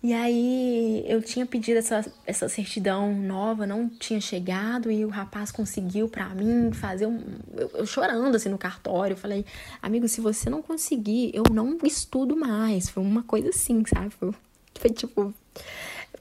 E 0.03 0.13
aí 0.13 1.03
eu 1.07 1.19
tinha 1.19 1.47
pedido 1.47 1.79
essa, 1.79 2.05
essa 2.27 2.47
certidão 2.47 3.11
nova, 3.11 3.65
não 3.65 3.89
tinha 3.89 4.21
chegado, 4.21 4.91
e 4.91 5.03
o 5.03 5.09
rapaz 5.09 5.51
conseguiu 5.51 6.07
para 6.07 6.29
mim 6.29 6.71
fazer 6.71 7.07
um. 7.07 7.23
Eu, 7.57 7.71
eu, 7.73 7.85
chorando 7.87 8.35
assim 8.35 8.49
no 8.49 8.57
cartório, 8.57 9.13
eu 9.13 9.17
falei, 9.17 9.43
amigo, 9.81 10.07
se 10.07 10.21
você 10.21 10.47
não 10.47 10.61
conseguir, 10.61 11.31
eu 11.33 11.43
não 11.51 11.79
estudo 11.83 12.35
mais. 12.37 12.87
Foi 12.87 13.01
uma 13.01 13.23
coisa 13.23 13.49
assim, 13.49 13.83
sabe? 13.87 14.11
Foi, 14.11 14.31
foi 14.75 14.91
tipo. 14.91 15.33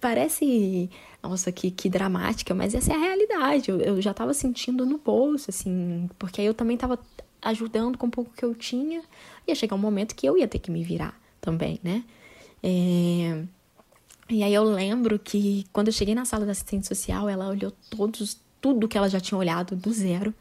Parece 0.00 0.88
nossa, 1.22 1.50
que, 1.52 1.70
que 1.70 1.88
dramática, 1.88 2.54
mas 2.54 2.74
essa 2.74 2.92
é 2.92 2.96
a 2.96 2.98
realidade. 2.98 3.70
Eu, 3.70 3.80
eu 3.80 4.00
já 4.00 4.14
tava 4.14 4.32
sentindo 4.32 4.84
no 4.86 4.98
bolso, 4.98 5.50
assim, 5.50 6.08
porque 6.18 6.40
aí 6.40 6.46
eu 6.46 6.54
também 6.54 6.76
tava 6.76 6.98
ajudando 7.42 7.98
com 7.98 8.06
o 8.06 8.10
pouco 8.10 8.32
que 8.34 8.44
eu 8.44 8.54
tinha. 8.54 9.02
Ia 9.46 9.54
chegar 9.54 9.76
um 9.76 9.78
momento 9.78 10.14
que 10.14 10.26
eu 10.26 10.36
ia 10.38 10.48
ter 10.48 10.58
que 10.58 10.70
me 10.70 10.82
virar 10.82 11.18
também, 11.40 11.78
né? 11.82 12.04
É... 12.62 13.44
E 14.30 14.42
aí 14.42 14.54
eu 14.54 14.64
lembro 14.64 15.18
que 15.18 15.66
quando 15.72 15.88
eu 15.88 15.92
cheguei 15.92 16.14
na 16.14 16.24
sala 16.24 16.46
da 16.46 16.52
assistente 16.52 16.86
social, 16.86 17.28
ela 17.28 17.48
olhou 17.48 17.72
todos, 17.90 18.40
tudo 18.60 18.88
que 18.88 18.96
ela 18.96 19.08
já 19.08 19.20
tinha 19.20 19.36
olhado 19.36 19.76
do 19.76 19.92
zero. 19.92 20.34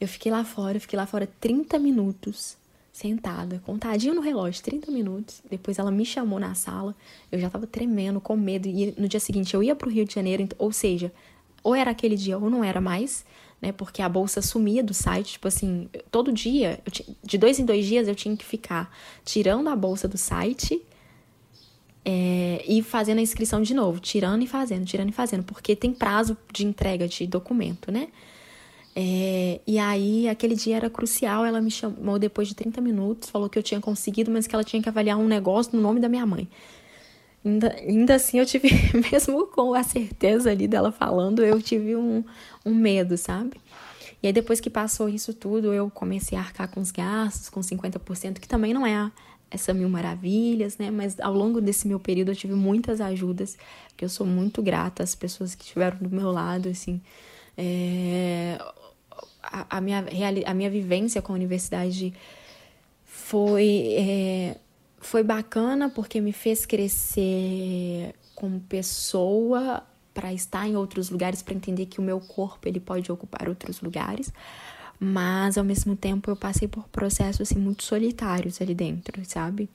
Eu 0.00 0.06
fiquei 0.06 0.30
lá 0.30 0.44
fora, 0.44 0.76
eu 0.76 0.80
fiquei 0.80 0.96
lá 0.96 1.06
fora 1.06 1.28
30 1.40 1.78
minutos 1.78 2.56
sentada, 2.94 3.60
contadinho 3.66 4.14
no 4.14 4.20
relógio, 4.20 4.62
30 4.62 4.92
minutos. 4.92 5.42
Depois 5.50 5.80
ela 5.80 5.90
me 5.90 6.06
chamou 6.06 6.38
na 6.38 6.54
sala, 6.54 6.94
eu 7.32 7.40
já 7.40 7.50
tava 7.50 7.66
tremendo, 7.66 8.20
com 8.20 8.36
medo. 8.36 8.68
E 8.68 8.94
no 8.96 9.08
dia 9.08 9.18
seguinte 9.18 9.52
eu 9.52 9.62
ia 9.64 9.74
pro 9.74 9.90
Rio 9.90 10.04
de 10.04 10.14
Janeiro, 10.14 10.48
ou 10.56 10.70
seja, 10.70 11.12
ou 11.64 11.74
era 11.74 11.90
aquele 11.90 12.14
dia 12.14 12.38
ou 12.38 12.48
não 12.48 12.62
era 12.62 12.80
mais, 12.80 13.24
né? 13.64 13.72
Porque 13.72 14.02
a 14.02 14.08
bolsa 14.08 14.42
sumia 14.42 14.82
do 14.82 14.92
site, 14.92 15.32
tipo 15.32 15.48
assim, 15.48 15.88
todo 16.10 16.30
dia, 16.30 16.78
de 17.22 17.38
dois 17.38 17.58
em 17.58 17.64
dois 17.64 17.86
dias 17.86 18.06
eu 18.06 18.14
tinha 18.14 18.36
que 18.36 18.44
ficar 18.44 18.94
tirando 19.24 19.68
a 19.68 19.76
bolsa 19.76 20.06
do 20.06 20.18
site 20.18 20.82
é, 22.04 22.62
e 22.68 22.82
fazendo 22.82 23.18
a 23.18 23.22
inscrição 23.22 23.62
de 23.62 23.72
novo, 23.72 24.00
tirando 24.00 24.42
e 24.42 24.46
fazendo, 24.46 24.84
tirando 24.84 25.08
e 25.08 25.12
fazendo, 25.12 25.44
porque 25.44 25.74
tem 25.74 25.92
prazo 25.92 26.36
de 26.52 26.66
entrega 26.66 27.08
de 27.08 27.26
documento, 27.26 27.90
né? 27.90 28.08
É, 28.94 29.60
e 29.66 29.78
aí, 29.78 30.28
aquele 30.28 30.54
dia 30.54 30.76
era 30.76 30.88
crucial. 30.88 31.44
Ela 31.44 31.60
me 31.60 31.70
chamou 31.70 32.18
depois 32.18 32.46
de 32.46 32.54
30 32.54 32.80
minutos, 32.80 33.28
falou 33.28 33.48
que 33.48 33.58
eu 33.58 33.62
tinha 33.62 33.80
conseguido, 33.80 34.30
mas 34.30 34.46
que 34.46 34.54
ela 34.54 34.62
tinha 34.62 34.80
que 34.80 34.88
avaliar 34.88 35.18
um 35.18 35.26
negócio 35.26 35.74
no 35.74 35.82
nome 35.82 35.98
da 35.98 36.08
minha 36.08 36.24
mãe. 36.24 36.48
Ainda, 37.44 37.74
ainda 37.76 38.14
assim, 38.14 38.38
eu 38.38 38.46
tive, 38.46 38.70
mesmo 39.12 39.46
com 39.48 39.74
a 39.74 39.82
certeza 39.82 40.50
ali 40.50 40.66
dela 40.66 40.90
falando, 40.90 41.44
eu 41.44 41.60
tive 41.60 41.94
um, 41.94 42.24
um 42.64 42.74
medo, 42.74 43.16
sabe? 43.18 43.60
E 44.22 44.26
aí, 44.26 44.32
depois 44.32 44.58
que 44.58 44.70
passou 44.70 45.08
isso 45.08 45.34
tudo, 45.34 45.74
eu 45.74 45.90
comecei 45.90 46.38
a 46.38 46.40
arcar 46.40 46.68
com 46.68 46.80
os 46.80 46.90
gastos, 46.90 47.50
com 47.50 47.60
50%, 47.60 48.38
que 48.38 48.48
também 48.48 48.72
não 48.72 48.86
é 48.86 49.12
essa 49.50 49.74
mil 49.74 49.88
maravilhas, 49.88 50.78
né? 50.78 50.90
Mas 50.90 51.20
ao 51.20 51.34
longo 51.34 51.60
desse 51.60 51.86
meu 51.86 52.00
período 52.00 52.30
eu 52.30 52.36
tive 52.36 52.54
muitas 52.54 53.00
ajudas, 53.00 53.58
que 53.96 54.04
eu 54.04 54.08
sou 54.08 54.26
muito 54.26 54.62
grata 54.62 55.02
às 55.02 55.14
pessoas 55.14 55.54
que 55.54 55.64
estiveram 55.64 55.98
do 55.98 56.08
meu 56.08 56.32
lado, 56.32 56.70
assim. 56.70 57.00
É, 57.56 58.58
a, 59.42 59.76
a, 59.76 59.80
minha, 59.80 60.04
a 60.46 60.54
minha 60.54 60.70
vivência 60.70 61.20
com 61.20 61.32
a 61.32 61.36
universidade 61.36 62.14
foi, 63.04 63.94
é, 63.96 64.56
foi 65.04 65.22
bacana 65.22 65.88
porque 65.90 66.20
me 66.20 66.32
fez 66.32 66.64
crescer 66.64 68.14
como 68.34 68.58
pessoa 68.60 69.82
para 70.12 70.32
estar 70.32 70.66
em 70.66 70.76
outros 70.76 71.10
lugares, 71.10 71.42
para 71.42 71.54
entender 71.54 71.86
que 71.86 71.98
o 71.98 72.02
meu 72.02 72.20
corpo 72.20 72.66
ele 72.66 72.80
pode 72.80 73.10
ocupar 73.10 73.48
outros 73.48 73.80
lugares, 73.80 74.32
mas 74.98 75.58
ao 75.58 75.64
mesmo 75.64 75.94
tempo 75.96 76.30
eu 76.30 76.36
passei 76.36 76.68
por 76.68 76.88
processos 76.88 77.42
assim, 77.42 77.58
muito 77.58 77.82
solitários 77.82 78.62
ali 78.62 78.74
dentro, 78.74 79.22
sabe? 79.24 79.68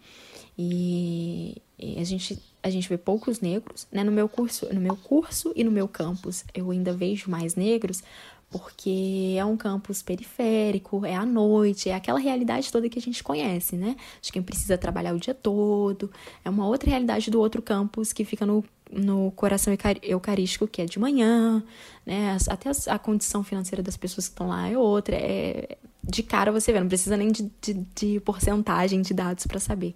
E, 0.58 1.62
e, 1.78 2.00
a 2.00 2.04
gente 2.04 2.42
a 2.62 2.70
gente 2.70 2.90
vê 2.90 2.98
poucos 2.98 3.40
negros, 3.40 3.88
né? 3.90 4.04
No 4.04 4.12
meu 4.12 4.28
curso, 4.28 4.68
no 4.74 4.82
meu 4.82 4.98
curso 4.98 5.54
e 5.56 5.64
no 5.64 5.72
meu 5.72 5.88
campus, 5.88 6.44
eu 6.54 6.72
ainda 6.72 6.92
vejo 6.92 7.30
mais 7.32 7.56
negros, 7.56 8.04
porque 8.50 9.36
é 9.38 9.46
um 9.46 9.56
campus 9.56 10.02
periférico, 10.02 11.06
é 11.06 11.16
à 11.16 11.26
noite, 11.26 11.90
é 11.90 11.94
aquela 11.94 12.20
realidade 12.20 12.72
toda 12.72 12.90
que 12.90 12.98
a 12.98 13.02
gente 13.02 13.24
conhece, 13.24 13.76
né? 13.76 13.96
De 14.22 14.32
quem 14.32 14.42
precisa 14.42 14.78
trabalhar 14.78 15.14
o 15.14 15.20
dia 15.20 15.36
todo. 15.36 16.12
É 16.44 16.50
uma 16.50 16.68
outra 16.68 16.90
realidade 16.90 17.30
do 17.30 17.40
outro 17.40 17.62
campus 17.62 18.12
que 18.12 18.26
fica 18.26 18.48
no, 18.48 18.64
no 18.92 19.32
coração 19.32 19.72
eucarístico, 20.02 20.68
que 20.68 20.82
é 20.82 20.86
de 20.86 20.98
manhã, 20.98 21.64
né? 22.06 22.38
Até 22.48 22.72
a 22.88 22.98
condição 22.98 23.44
financeira 23.44 23.84
das 23.84 23.96
pessoas 23.96 24.28
que 24.28 24.34
estão 24.34 24.48
lá 24.48 24.68
é 24.68 24.76
outra. 24.76 25.16
É, 25.16 25.78
de 26.04 26.24
cara 26.24 26.52
você 26.52 26.74
vê, 26.74 26.80
não 26.80 26.88
precisa 26.88 27.16
nem 27.16 27.32
de, 27.32 27.52
de, 27.62 27.74
de 27.96 28.20
porcentagem 28.22 29.02
de 29.04 29.14
dados 29.14 29.46
para 29.46 29.60
saber. 29.60 29.94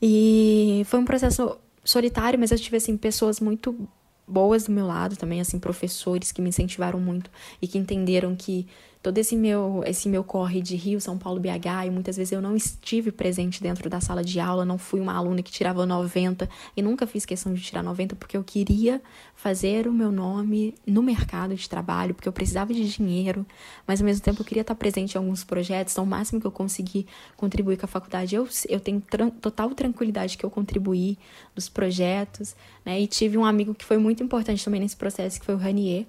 E 0.00 0.82
foi 0.86 1.00
um 1.00 1.04
processo 1.04 1.58
solitário, 1.84 2.38
mas 2.38 2.52
eu 2.52 2.58
tive, 2.58 2.76
assim, 2.76 2.96
pessoas 2.96 3.40
muito 3.40 3.88
boas 4.26 4.64
do 4.64 4.72
meu 4.72 4.86
lado 4.86 5.16
também, 5.16 5.40
assim, 5.40 5.58
professores 5.58 6.32
que 6.32 6.40
me 6.42 6.48
incentivaram 6.48 7.00
muito 7.00 7.30
e 7.60 7.68
que 7.68 7.78
entenderam 7.78 8.34
que 8.34 8.66
todo 9.04 9.18
esse 9.18 9.36
meu 9.36 9.82
esse 9.86 10.08
meu 10.08 10.24
corre 10.24 10.62
de 10.62 10.76
Rio, 10.76 10.98
São 10.98 11.18
Paulo, 11.18 11.38
BH, 11.38 11.84
e 11.86 11.90
muitas 11.90 12.16
vezes 12.16 12.32
eu 12.32 12.40
não 12.40 12.56
estive 12.56 13.12
presente 13.12 13.62
dentro 13.62 13.90
da 13.90 14.00
sala 14.00 14.24
de 14.24 14.40
aula, 14.40 14.64
não 14.64 14.78
fui 14.78 14.98
uma 14.98 15.12
aluna 15.12 15.42
que 15.42 15.52
tirava 15.52 15.84
90 15.84 16.48
e 16.74 16.80
nunca 16.80 17.06
fiz 17.06 17.26
questão 17.26 17.52
de 17.52 17.60
tirar 17.60 17.82
90 17.82 18.16
porque 18.16 18.34
eu 18.34 18.42
queria 18.42 19.02
fazer 19.36 19.86
o 19.86 19.92
meu 19.92 20.10
nome 20.10 20.74
no 20.86 21.02
mercado 21.02 21.54
de 21.54 21.68
trabalho, 21.68 22.14
porque 22.14 22.26
eu 22.26 22.32
precisava 22.32 22.72
de 22.72 22.88
dinheiro, 22.88 23.44
mas 23.86 24.00
ao 24.00 24.06
mesmo 24.06 24.24
tempo 24.24 24.40
eu 24.40 24.44
queria 24.46 24.62
estar 24.62 24.74
presente 24.74 25.16
em 25.16 25.18
alguns 25.18 25.44
projetos, 25.44 25.92
então 25.92 26.04
o 26.04 26.06
máximo 26.06 26.40
que 26.40 26.46
eu 26.46 26.50
consegui 26.50 27.06
contribuir 27.36 27.76
com 27.76 27.84
a 27.84 27.88
faculdade, 27.88 28.34
eu, 28.34 28.48
eu 28.70 28.80
tenho 28.80 29.02
tran 29.02 29.28
total 29.28 29.68
tranquilidade 29.74 30.38
que 30.38 30.44
eu 30.44 30.50
contribuí 30.50 31.18
dos 31.54 31.68
projetos, 31.68 32.56
né? 32.86 32.98
E 32.98 33.06
tive 33.06 33.36
um 33.36 33.44
amigo 33.44 33.74
que 33.74 33.84
foi 33.84 33.98
muito 33.98 34.22
importante 34.22 34.64
também 34.64 34.80
nesse 34.80 34.96
processo, 34.96 35.38
que 35.38 35.44
foi 35.44 35.54
o 35.54 35.58
Ranier, 35.58 36.06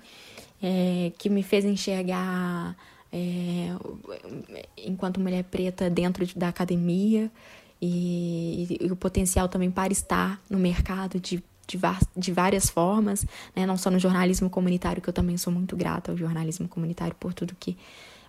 é, 0.68 1.12
que 1.20 1.30
me 1.30 1.44
fez 1.44 1.64
enxergar 1.64 2.76
é, 3.14 3.68
enquanto 4.76 5.20
mulher 5.20 5.44
preta 5.44 5.92
dentro 5.92 6.26
da 6.36 6.48
academia 6.48 7.32
e, 7.80 8.80
e, 8.82 8.92
o 8.92 8.96
potencial 8.96 9.48
também 9.48 9.70
para 9.70 9.94
estar 9.94 10.42
no 10.50 10.58
mercado 10.58 11.20
de, 11.20 11.44
de, 11.68 11.80
de 12.18 12.32
várias 12.32 12.68
formas, 12.68 13.28
né? 13.56 13.68
não 13.68 13.78
só 13.78 13.92
no 13.92 14.00
jornalismo 14.00 14.50
comunitário, 14.50 15.04
que 15.04 15.08
eu 15.08 15.14
também 15.14 15.38
sou 15.38 15.54
muito 15.54 15.76
grata 15.76 16.12
ao 16.12 16.18
jornalismo 16.18 16.68
comunitário 16.68 17.16
por 17.20 17.32
tudo 17.32 17.56
que, 17.60 17.78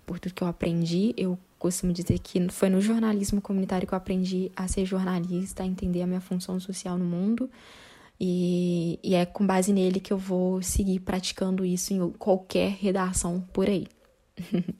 por 0.04 0.18
tudo 0.18 0.34
que 0.34 0.42
eu 0.42 0.48
aprendi. 0.48 1.14
Eu 1.16 1.38
costumo 1.58 1.90
dizer 1.90 2.18
que 2.18 2.50
foi 2.50 2.68
no 2.68 2.82
jornalismo 2.82 3.40
comunitário 3.40 3.88
que 3.88 3.94
eu 3.94 3.96
aprendi 3.96 4.52
a 4.54 4.68
ser 4.68 4.84
jornalista, 4.84 5.62
a 5.62 5.66
entender 5.66 6.02
a 6.02 6.06
minha 6.06 6.20
função 6.20 6.60
social 6.60 6.98
no 6.98 7.04
mundo. 7.06 7.48
E, 8.18 8.98
e 9.02 9.14
é 9.14 9.26
com 9.26 9.46
base 9.46 9.72
nele 9.72 10.00
que 10.00 10.12
eu 10.12 10.18
vou 10.18 10.62
seguir 10.62 11.00
praticando 11.00 11.64
isso 11.64 11.92
em 11.92 12.10
qualquer 12.12 12.70
redação 12.70 13.40
por 13.52 13.68
aí. 13.68 13.86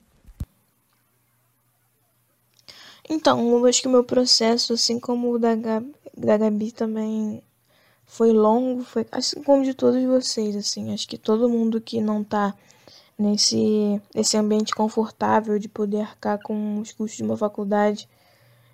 então, 3.07 3.47
eu 3.57 3.65
acho 3.65 3.81
que 3.81 3.87
o 3.87 3.91
meu 3.91 4.03
processo, 4.03 4.73
assim 4.73 4.99
como 4.99 5.33
o 5.33 5.39
da 5.39 5.55
Gabi, 5.55 5.93
da 6.17 6.37
Gabi 6.37 6.71
também 6.71 7.43
foi 8.05 8.31
longo, 8.31 8.83
foi 8.83 9.05
assim 9.11 9.43
como 9.43 9.63
de 9.63 9.73
todos 9.73 10.03
vocês, 10.03 10.55
assim. 10.55 10.93
Acho 10.93 11.07
que 11.07 11.17
todo 11.17 11.49
mundo 11.49 11.79
que 11.79 12.01
não 12.01 12.23
tá 12.23 12.55
nesse, 13.17 14.01
nesse 14.15 14.37
ambiente 14.37 14.73
confortável 14.73 15.59
de 15.59 15.67
poder 15.67 16.01
arcar 16.01 16.39
com 16.41 16.79
os 16.79 16.91
custos 16.91 17.17
de 17.17 17.23
uma 17.23 17.37
faculdade, 17.37 18.07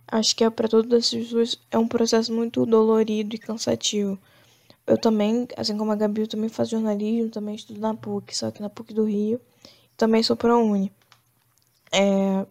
acho 0.08 0.36
que 0.36 0.43
é 0.43 0.49
para 0.49 0.67
todas 0.67 1.06
as 1.06 1.10
pessoas 1.10 1.60
é 1.71 1.78
um 1.78 1.88
processo 1.88 2.32
muito 2.34 2.65
dolorido 2.65 3.36
e 3.36 3.39
cansativo. 3.39 4.19
Eu 4.86 4.98
também, 4.98 5.48
assim 5.56 5.78
como 5.78 5.91
a 5.91 5.96
Gabi, 5.96 6.22
eu 6.22 6.28
também 6.28 6.50
faço 6.50 6.72
jornalismo, 6.72 7.30
também 7.30 7.56
estudo 7.56 7.80
na 7.80 7.93
PUC, 7.93 8.36
só 8.36 8.52
que 8.52 8.62
na 8.62 8.69
PUC 8.69 8.93
do 8.93 9.06
Rio. 9.06 9.39
Também 9.96 10.22
sou 10.22 10.36
ProUni. 10.36 10.91
É, 11.91 12.46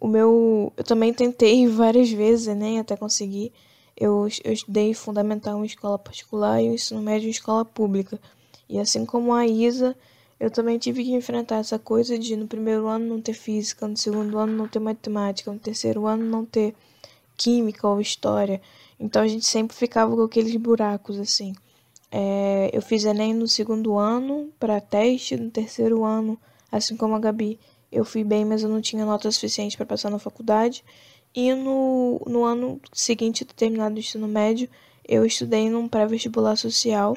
o 0.00 0.08
meu, 0.08 0.72
eu 0.76 0.84
também 0.84 1.12
tentei 1.12 1.66
várias 1.68 2.10
vezes 2.10 2.46
Enem 2.46 2.78
até 2.78 2.96
conseguir. 2.96 3.52
Eu, 3.96 4.26
eu 4.42 4.52
estudei 4.52 4.94
fundamental 4.94 5.62
em 5.62 5.66
escola 5.66 5.98
particular 5.98 6.62
e 6.62 6.70
o 6.70 6.74
ensino 6.74 7.02
médio 7.02 7.26
em 7.26 7.30
escola 7.30 7.64
pública. 7.64 8.18
E 8.66 8.78
assim 8.78 9.04
como 9.04 9.34
a 9.34 9.46
Isa, 9.46 9.94
eu 10.38 10.50
também 10.50 10.78
tive 10.78 11.04
que 11.04 11.12
enfrentar 11.12 11.56
essa 11.56 11.78
coisa 11.78 12.18
de 12.18 12.34
no 12.34 12.46
primeiro 12.46 12.86
ano 12.86 13.04
não 13.04 13.20
ter 13.20 13.34
física, 13.34 13.86
no 13.86 13.96
segundo 13.96 14.38
ano 14.38 14.56
não 14.56 14.66
ter 14.66 14.78
matemática, 14.78 15.52
no 15.52 15.58
terceiro 15.58 16.06
ano 16.06 16.24
não 16.24 16.46
ter 16.46 16.74
química 17.36 17.86
ou 17.86 18.00
história. 18.00 18.62
Então 19.00 19.22
a 19.22 19.28
gente 19.28 19.46
sempre 19.46 19.74
ficava 19.74 20.14
com 20.14 20.22
aqueles 20.22 20.54
buracos 20.56 21.18
assim. 21.18 21.54
É, 22.12 22.68
eu 22.72 22.82
fiz 22.82 23.04
Enem 23.04 23.32
no 23.32 23.48
segundo 23.48 23.96
ano 23.96 24.52
para 24.58 24.80
teste, 24.80 25.36
no 25.36 25.50
terceiro 25.50 26.04
ano, 26.04 26.38
assim 26.70 26.96
como 26.96 27.14
a 27.14 27.18
Gabi, 27.18 27.58
eu 27.90 28.04
fui 28.04 28.22
bem, 28.22 28.44
mas 28.44 28.62
eu 28.62 28.68
não 28.68 28.80
tinha 28.80 29.06
nota 29.06 29.30
suficiente 29.30 29.76
para 29.76 29.86
passar 29.86 30.10
na 30.10 30.18
faculdade. 30.18 30.84
E 31.34 31.54
no, 31.54 32.20
no 32.26 32.44
ano 32.44 32.80
seguinte, 32.92 33.44
terminado 33.44 33.94
o 33.94 33.98
ensino 33.98 34.28
médio, 34.28 34.68
eu 35.06 35.24
estudei 35.24 35.70
num 35.70 35.88
pré-vestibular 35.88 36.56
social. 36.56 37.16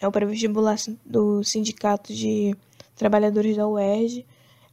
É 0.00 0.06
o 0.08 0.12
pré-vestibular 0.12 0.76
do 1.04 1.42
Sindicato 1.42 2.12
de 2.12 2.56
Trabalhadores 2.94 3.56
da 3.56 3.68
UERJ. 3.68 4.24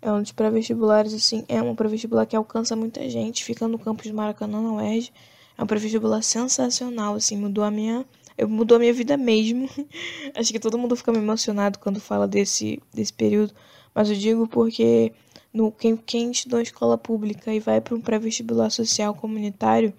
É 0.01 0.11
um 0.11 0.21
dos 0.21 0.31
pré-vestibulares, 0.31 1.13
assim, 1.13 1.45
é 1.47 1.61
um 1.61 1.75
pré-vestibular 1.75 2.25
que 2.25 2.35
alcança 2.35 2.75
muita 2.75 3.07
gente, 3.09 3.43
fica 3.43 3.67
no 3.67 3.79
campus 3.79 4.05
de 4.05 4.13
Maracanã, 4.13 4.61
na 4.61 4.73
UERJ. 4.73 5.11
É 5.57 5.63
um 5.63 5.67
pré-vestibular 5.67 6.21
sensacional, 6.21 7.15
assim, 7.15 7.37
mudou 7.37 7.63
a 7.63 7.71
minha. 7.71 8.05
Eu, 8.37 8.49
mudou 8.49 8.77
a 8.77 8.79
minha 8.79 8.93
vida 8.93 9.15
mesmo. 9.15 9.69
Acho 10.35 10.51
que 10.51 10.59
todo 10.59 10.77
mundo 10.77 10.95
fica 10.95 11.11
emocionado 11.11 11.79
quando 11.79 11.99
fala 11.99 12.27
desse, 12.27 12.81
desse 12.93 13.13
período. 13.13 13.53
Mas 13.93 14.09
eu 14.09 14.15
digo 14.15 14.47
porque 14.47 15.13
no, 15.53 15.71
quem, 15.71 15.95
quem 15.95 16.31
estudou 16.31 16.59
em 16.59 16.63
escola 16.63 16.97
pública 16.97 17.53
e 17.53 17.59
vai 17.59 17.79
para 17.79 17.95
um 17.95 18.01
pré-vestibular 18.01 18.69
social 18.71 19.13
comunitário 19.13 19.93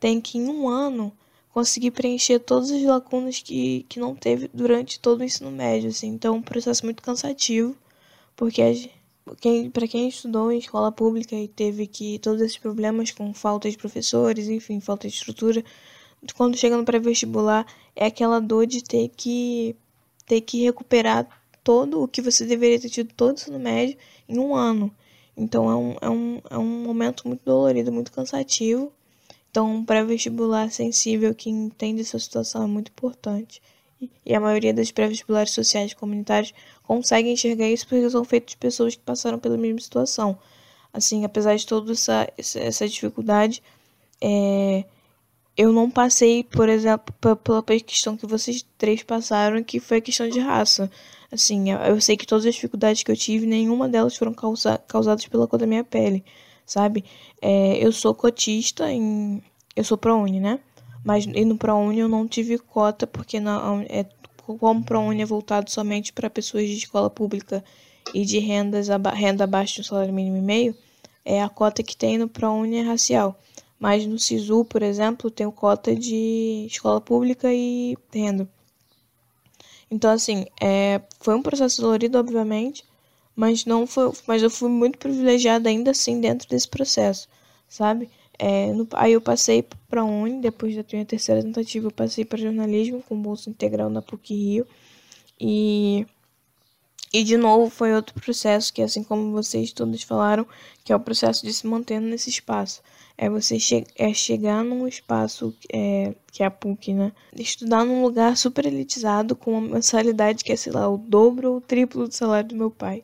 tem 0.00 0.20
que, 0.20 0.38
em 0.38 0.48
um 0.48 0.68
ano, 0.68 1.12
conseguir 1.50 1.92
preencher 1.92 2.40
todas 2.40 2.70
as 2.70 2.82
lacunas 2.82 3.40
que, 3.40 3.86
que 3.88 4.00
não 4.00 4.14
teve 4.14 4.50
durante 4.52 5.00
todo 5.00 5.20
o 5.20 5.24
ensino 5.24 5.50
médio. 5.50 5.90
Assim. 5.90 6.08
Então, 6.08 6.34
é 6.34 6.38
um 6.38 6.42
processo 6.42 6.84
muito 6.84 7.02
cansativo, 7.02 7.74
porque 8.34 8.60
quem, 9.40 9.70
para 9.70 9.88
quem 9.88 10.08
estudou 10.08 10.52
em 10.52 10.58
escola 10.58 10.92
pública 10.92 11.34
e 11.34 11.48
teve 11.48 11.86
que 11.86 12.18
todos 12.20 12.40
esses 12.40 12.58
problemas 12.58 13.10
com 13.10 13.32
falta 13.34 13.70
de 13.70 13.76
professores, 13.76 14.48
enfim, 14.48 14.80
falta 14.80 15.08
de 15.08 15.14
estrutura, 15.14 15.64
quando 16.34 16.56
chega 16.56 16.76
no 16.76 16.84
pré-vestibular 16.84 17.66
é 17.94 18.06
aquela 18.06 18.40
dor 18.40 18.66
de 18.66 18.82
ter 18.82 19.08
que 19.16 19.76
ter 20.26 20.40
que 20.40 20.64
recuperar 20.64 21.28
todo 21.62 22.02
o 22.02 22.08
que 22.08 22.20
você 22.22 22.44
deveria 22.44 22.80
ter 22.80 22.88
tido 22.88 23.12
todo 23.14 23.40
no 23.48 23.58
médio 23.58 23.96
em 24.28 24.38
um 24.38 24.54
ano. 24.54 24.92
Então 25.36 25.70
é 25.70 25.76
um, 25.76 25.96
é 26.00 26.10
um, 26.10 26.40
é 26.50 26.58
um 26.58 26.82
momento 26.84 27.28
muito 27.28 27.44
dolorido, 27.44 27.92
muito 27.92 28.10
cansativo. 28.10 28.92
Então, 29.50 29.76
um 29.76 29.84
pré-vestibular 29.86 30.70
sensível 30.70 31.34
que 31.34 31.48
entende 31.48 32.02
essa 32.02 32.18
situação 32.18 32.64
é 32.64 32.66
muito 32.66 32.90
importante. 32.90 33.62
E 34.24 34.34
a 34.34 34.40
maioria 34.40 34.74
dos 34.74 34.90
pré-vestibulares 34.90 35.52
sociais 35.52 35.94
comunitários 35.94 36.52
consegue 36.82 37.30
enxergar 37.30 37.68
isso 37.68 37.86
porque 37.88 38.08
são 38.10 38.24
feitos 38.24 38.52
de 38.52 38.58
pessoas 38.58 38.94
que 38.94 39.02
passaram 39.02 39.38
pela 39.38 39.56
mesma 39.56 39.80
situação. 39.80 40.38
Assim, 40.92 41.24
apesar 41.24 41.56
de 41.56 41.66
toda 41.66 41.92
essa, 41.92 42.28
essa 42.36 42.88
dificuldade, 42.88 43.62
é, 44.20 44.84
eu 45.56 45.72
não 45.72 45.90
passei, 45.90 46.44
por 46.44 46.68
exemplo, 46.68 47.14
pela 47.42 47.62
questão 47.62 48.16
que 48.16 48.26
vocês 48.26 48.66
três 48.76 49.02
passaram, 49.02 49.62
que 49.64 49.80
foi 49.80 49.98
a 49.98 50.00
questão 50.00 50.28
de 50.28 50.38
raça. 50.38 50.90
Assim, 51.32 51.70
eu 51.70 52.00
sei 52.00 52.16
que 52.16 52.26
todas 52.26 52.46
as 52.46 52.54
dificuldades 52.54 53.02
que 53.02 53.10
eu 53.10 53.16
tive, 53.16 53.46
nenhuma 53.46 53.88
delas 53.88 54.16
foram 54.16 54.34
causa, 54.34 54.78
causadas 54.86 55.26
pela 55.26 55.46
cor 55.46 55.58
da 55.58 55.66
minha 55.66 55.84
pele, 55.84 56.24
sabe? 56.64 57.04
É, 57.40 57.78
eu 57.84 57.90
sou 57.92 58.14
cotista 58.14 58.90
em... 58.90 59.42
Eu 59.74 59.84
sou 59.84 59.98
ProUni, 59.98 60.40
né? 60.40 60.60
Mas 61.06 61.24
no 61.24 61.56
ProUni 61.56 62.00
eu 62.00 62.08
não 62.08 62.26
tive 62.26 62.58
cota, 62.58 63.06
porque 63.06 63.38
na, 63.38 63.80
é, 63.88 64.04
como 64.44 64.82
ProUni 64.82 65.22
é 65.22 65.24
voltado 65.24 65.70
somente 65.70 66.12
para 66.12 66.28
pessoas 66.28 66.66
de 66.66 66.74
escola 66.78 67.08
pública 67.08 67.64
e 68.12 68.24
de 68.24 68.40
rendas, 68.40 68.88
renda 69.14 69.44
abaixo 69.44 69.80
um 69.80 69.84
salário 69.84 70.12
mínimo 70.12 70.38
e 70.38 70.42
meio, 70.42 70.74
é 71.24 71.40
a 71.40 71.48
cota 71.48 71.80
que 71.80 71.96
tem 71.96 72.18
no 72.18 72.28
ProUni 72.28 72.78
é 72.78 72.82
racial. 72.82 73.38
Mas 73.78 74.04
no 74.04 74.18
SISU, 74.18 74.64
por 74.64 74.82
exemplo, 74.82 75.30
tem 75.30 75.48
cota 75.48 75.94
de 75.94 76.66
escola 76.68 77.00
pública 77.00 77.54
e 77.54 77.96
renda. 78.12 78.48
Então, 79.88 80.10
assim, 80.10 80.44
é, 80.60 81.00
foi 81.20 81.36
um 81.36 81.42
processo 81.42 81.80
dolorido, 81.80 82.18
obviamente, 82.18 82.84
mas 83.36 83.64
não 83.64 83.86
foi, 83.86 84.10
mas 84.26 84.42
eu 84.42 84.50
fui 84.50 84.68
muito 84.68 84.98
privilegiada 84.98 85.68
ainda 85.68 85.92
assim 85.92 86.20
dentro 86.20 86.48
desse 86.48 86.68
processo, 86.68 87.28
sabe? 87.68 88.10
É, 88.38 88.72
no, 88.72 88.86
aí 88.92 89.12
eu 89.12 89.20
passei 89.20 89.64
para 89.88 90.04
Uni, 90.04 90.40
depois 90.40 90.74
da 90.76 90.84
minha 90.92 91.04
terceira 91.04 91.42
tentativa, 91.42 91.86
eu 91.86 91.92
passei 91.92 92.24
para 92.24 92.38
jornalismo 92.38 93.02
com 93.02 93.20
bolsa 93.20 93.50
integral 93.50 93.90
na 93.90 94.02
PUC 94.02 94.34
Rio. 94.34 94.66
E 95.40 96.06
e 97.12 97.24
de 97.24 97.36
novo 97.36 97.70
foi 97.70 97.94
outro 97.94 98.14
processo 98.14 98.72
que, 98.72 98.82
assim 98.82 99.02
como 99.02 99.32
vocês 99.32 99.72
todos 99.72 100.02
falaram, 100.02 100.46
que 100.84 100.92
é 100.92 100.96
o 100.96 101.00
processo 101.00 101.46
de 101.46 101.52
se 101.52 101.66
manter 101.66 102.00
nesse 102.00 102.28
espaço. 102.28 102.82
É 103.16 103.30
você 103.30 103.58
che 103.58 103.86
é 103.96 104.12
chegar 104.12 104.62
num 104.62 104.86
espaço 104.86 105.54
é, 105.72 106.14
que 106.30 106.42
é 106.42 106.46
a 106.46 106.50
PUC, 106.50 106.92
né? 106.92 107.12
Estudar 107.34 107.84
num 107.86 108.02
lugar 108.02 108.36
super 108.36 108.66
elitizado 108.66 109.34
com 109.34 109.52
uma 109.52 109.76
mensalidade 109.76 110.44
que 110.44 110.52
é, 110.52 110.56
sei 110.56 110.72
lá, 110.72 110.88
o 110.88 110.98
dobro 110.98 111.52
ou 111.52 111.56
o 111.56 111.60
triplo 111.60 112.06
do 112.06 112.14
salário 112.14 112.50
do 112.50 112.56
meu 112.56 112.70
pai. 112.70 113.02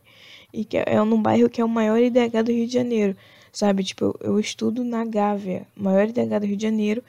E 0.52 0.64
que 0.64 0.76
é, 0.76 0.84
é 0.86 1.02
num 1.04 1.22
bairro 1.22 1.48
que 1.48 1.60
é 1.60 1.64
o 1.64 1.68
maior 1.68 1.98
IDH 1.98 2.42
do 2.44 2.52
Rio 2.52 2.66
de 2.66 2.74
Janeiro, 2.74 3.16
sabe? 3.52 3.84
Tipo, 3.84 4.04
eu, 4.04 4.16
eu 4.22 4.40
estudo 4.40 4.82
na 4.84 5.04
Gávea, 5.04 5.66
maior 5.76 6.08
IDH 6.08 6.40
do 6.40 6.46
Rio 6.46 6.56
de 6.56 6.62
Janeiro, 6.62 7.02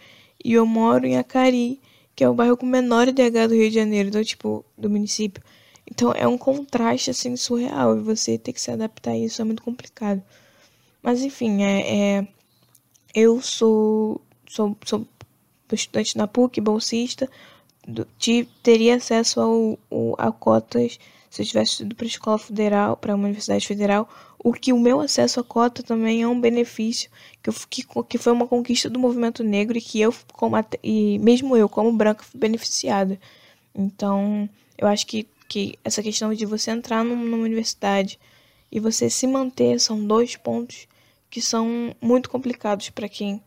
e 0.43 0.53
eu 0.53 0.65
moro 0.65 1.05
em 1.05 1.17
Acari, 1.17 1.79
que 2.15 2.23
é 2.23 2.29
o 2.29 2.33
bairro 2.33 2.57
com 2.57 2.65
menor 2.65 3.07
IDH 3.07 3.47
do 3.47 3.55
Rio 3.55 3.69
de 3.69 3.75
Janeiro, 3.75 4.09
então, 4.09 4.23
tipo, 4.23 4.65
do 4.77 4.89
município. 4.89 5.41
Então 5.89 6.11
é 6.13 6.27
um 6.27 6.37
contraste 6.37 7.09
assim 7.11 7.35
surreal 7.35 7.97
e 7.97 8.01
você 8.01 8.37
ter 8.37 8.53
que 8.53 8.61
se 8.61 8.71
adaptar 8.71 9.11
a 9.11 9.17
isso 9.17 9.41
é 9.41 9.45
muito 9.45 9.63
complicado. 9.63 10.21
Mas 11.01 11.21
enfim, 11.21 11.63
é, 11.63 12.17
é 12.17 12.27
eu 13.13 13.41
sou, 13.41 14.21
sou, 14.47 14.75
sou 14.85 15.05
estudante 15.71 16.17
na 16.17 16.27
PUC, 16.27 16.61
bolsista, 16.61 17.29
tive, 18.17 18.49
teria 18.63 18.95
acesso 18.95 19.39
ao, 19.41 19.79
ao, 19.91 20.15
a 20.17 20.31
cotas 20.31 20.99
se 21.33 21.41
eu 21.41 21.45
tivesse 21.45 21.83
ido 21.83 21.95
para 21.95 22.05
escola 22.05 22.37
federal, 22.37 22.95
para 22.95 23.15
uma 23.15 23.23
universidade 23.25 23.67
federal, 23.67 24.07
o 24.37 24.53
que 24.53 24.71
o 24.71 24.79
meu 24.79 24.99
acesso 24.99 25.39
à 25.39 25.43
cota 25.43 25.81
também 25.81 26.21
é 26.21 26.27
um 26.27 26.39
benefício 26.39 27.09
que, 27.41 27.49
eu, 27.49 27.53
que, 27.69 27.83
que 28.07 28.17
foi 28.19 28.31
uma 28.33 28.47
conquista 28.47 28.87
do 28.89 28.99
movimento 28.99 29.43
negro 29.43 29.77
e 29.77 29.81
que 29.81 29.99
eu, 29.99 30.13
como, 30.33 30.55
e 30.83 31.17
mesmo 31.19 31.57
eu, 31.57 31.67
como 31.67 31.91
branca, 31.91 32.23
fui 32.23 32.39
beneficiada. 32.39 33.19
Então, 33.73 34.47
eu 34.77 34.87
acho 34.87 35.07
que 35.07 35.27
que 35.47 35.77
essa 35.83 36.01
questão 36.01 36.33
de 36.33 36.45
você 36.45 36.71
entrar 36.71 37.03
numa 37.03 37.37
universidade 37.37 38.19
e 38.71 38.79
você 38.79 39.07
se 39.07 39.27
manter 39.27 39.79
são 39.79 40.03
dois 40.03 40.35
pontos 40.35 40.87
que 41.29 41.39
são 41.39 41.95
muito 42.01 42.27
complicados 42.27 42.89
para 42.89 43.07
quem 43.09 43.39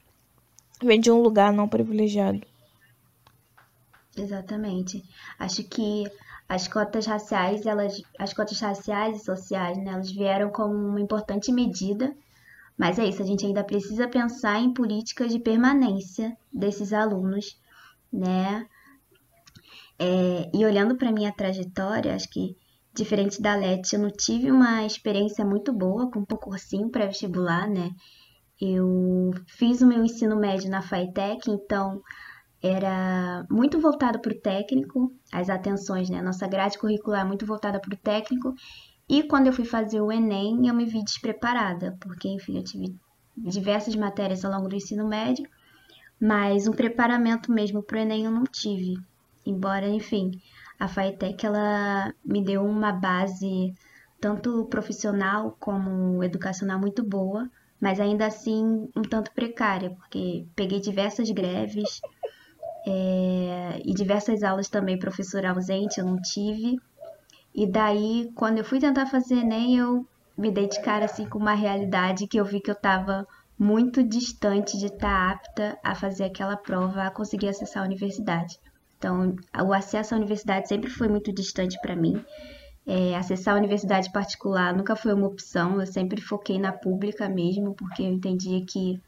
vem 0.80 1.00
de 1.00 1.10
um 1.10 1.20
lugar 1.20 1.52
não 1.52 1.68
privilegiado. 1.68 2.42
Exatamente. 4.16 5.02
Acho 5.38 5.64
que 5.64 6.04
as 6.48 6.68
cotas 6.68 7.06
raciais, 7.06 7.66
elas, 7.66 8.00
as 8.18 8.32
cotas 8.32 8.60
raciais 8.60 9.20
e 9.20 9.24
sociais, 9.24 9.76
né, 9.78 9.92
elas 9.92 10.10
vieram 10.10 10.50
como 10.50 10.74
uma 10.74 11.00
importante 11.00 11.50
medida, 11.50 12.14
mas 12.78 12.98
é 12.98 13.06
isso, 13.06 13.22
a 13.22 13.26
gente 13.26 13.44
ainda 13.44 13.64
precisa 13.64 14.06
pensar 14.06 14.60
em 14.60 14.72
políticas 14.72 15.32
de 15.32 15.38
permanência 15.38 16.36
desses 16.52 16.92
alunos, 16.92 17.58
né? 18.12 18.66
É, 19.98 20.50
e 20.52 20.64
olhando 20.64 20.96
para 20.96 21.10
minha 21.10 21.32
trajetória, 21.32 22.14
acho 22.14 22.28
que 22.28 22.54
diferente 22.94 23.40
da 23.40 23.54
Leti, 23.54 23.94
eu 23.94 24.00
não 24.00 24.10
tive 24.10 24.50
uma 24.50 24.84
experiência 24.84 25.44
muito 25.44 25.72
boa 25.72 26.10
com 26.10 26.20
um 26.20 26.24
cursinho 26.24 26.90
pré-vestibular, 26.90 27.68
né? 27.68 27.90
Eu 28.60 29.32
fiz 29.46 29.82
o 29.82 29.86
meu 29.86 30.02
ensino 30.02 30.34
médio 30.36 30.70
na 30.70 30.80
FATEC, 30.80 31.50
então 31.50 32.02
era 32.66 33.46
muito 33.50 33.80
voltado 33.80 34.20
para 34.20 34.32
o 34.32 34.40
técnico, 34.40 35.12
as 35.32 35.48
atenções, 35.48 36.10
né? 36.10 36.20
Nossa 36.22 36.46
grade 36.46 36.78
curricular 36.78 37.22
é 37.22 37.24
muito 37.24 37.46
voltada 37.46 37.80
para 37.80 37.94
o 37.94 37.98
técnico. 37.98 38.54
E 39.08 39.22
quando 39.22 39.46
eu 39.46 39.52
fui 39.52 39.64
fazer 39.64 40.00
o 40.00 40.10
Enem, 40.10 40.66
eu 40.66 40.74
me 40.74 40.84
vi 40.84 41.02
despreparada, 41.02 41.96
porque, 42.00 42.28
enfim, 42.28 42.56
eu 42.56 42.64
tive 42.64 42.94
diversas 43.36 43.94
matérias 43.94 44.44
ao 44.44 44.52
longo 44.52 44.68
do 44.68 44.74
ensino 44.74 45.06
médio, 45.06 45.48
mas 46.20 46.66
um 46.66 46.72
preparamento 46.72 47.52
mesmo 47.52 47.82
para 47.82 47.98
o 47.98 48.00
Enem 48.00 48.24
eu 48.24 48.30
não 48.30 48.44
tive. 48.44 48.94
Embora, 49.44 49.88
enfim, 49.88 50.32
a 50.78 50.88
FATEC 50.88 51.46
ela 51.46 52.12
me 52.24 52.42
deu 52.42 52.64
uma 52.64 52.92
base 52.92 53.72
tanto 54.20 54.64
profissional 54.66 55.56
como 55.60 56.22
educacional 56.24 56.80
muito 56.80 57.04
boa, 57.04 57.48
mas 57.80 58.00
ainda 58.00 58.26
assim 58.26 58.88
um 58.96 59.02
tanto 59.02 59.30
precária, 59.32 59.90
porque 59.90 60.46
peguei 60.56 60.80
diversas 60.80 61.30
greves 61.30 62.00
é, 62.86 63.80
e 63.84 63.92
diversas 63.92 64.42
aulas 64.42 64.68
também 64.68 64.98
professor 64.98 65.44
ausente 65.44 65.98
eu 65.98 66.06
não 66.06 66.20
tive. 66.20 66.76
E 67.54 67.66
daí, 67.66 68.30
quando 68.34 68.58
eu 68.58 68.64
fui 68.64 68.78
tentar 68.78 69.06
fazer 69.06 69.36
Enem, 69.36 69.76
eu 69.76 70.06
me 70.36 70.50
dei 70.50 70.68
de 70.68 70.80
cara 70.82 71.06
assim 71.06 71.26
com 71.28 71.38
uma 71.38 71.54
realidade 71.54 72.26
que 72.26 72.38
eu 72.38 72.44
vi 72.44 72.60
que 72.60 72.70
eu 72.70 72.74
estava 72.74 73.26
muito 73.58 74.02
distante 74.02 74.78
de 74.78 74.86
estar 74.86 74.98
tá 74.98 75.32
apta 75.32 75.78
a 75.82 75.94
fazer 75.94 76.24
aquela 76.24 76.56
prova, 76.56 77.04
a 77.04 77.10
conseguir 77.10 77.48
acessar 77.48 77.82
a 77.82 77.86
universidade. 77.86 78.58
Então, 78.98 79.34
o 79.64 79.72
acesso 79.72 80.14
à 80.14 80.18
universidade 80.18 80.68
sempre 80.68 80.90
foi 80.90 81.08
muito 81.08 81.32
distante 81.32 81.78
para 81.80 81.96
mim. 81.96 82.22
É, 82.86 83.16
acessar 83.16 83.54
a 83.54 83.58
universidade 83.58 84.12
particular 84.12 84.74
nunca 84.74 84.94
foi 84.94 85.12
uma 85.12 85.26
opção, 85.26 85.80
eu 85.80 85.86
sempre 85.86 86.20
foquei 86.20 86.58
na 86.58 86.72
pública 86.72 87.28
mesmo, 87.28 87.74
porque 87.74 88.02
eu 88.02 88.06
entendia 88.06 88.64
que. 88.64 89.00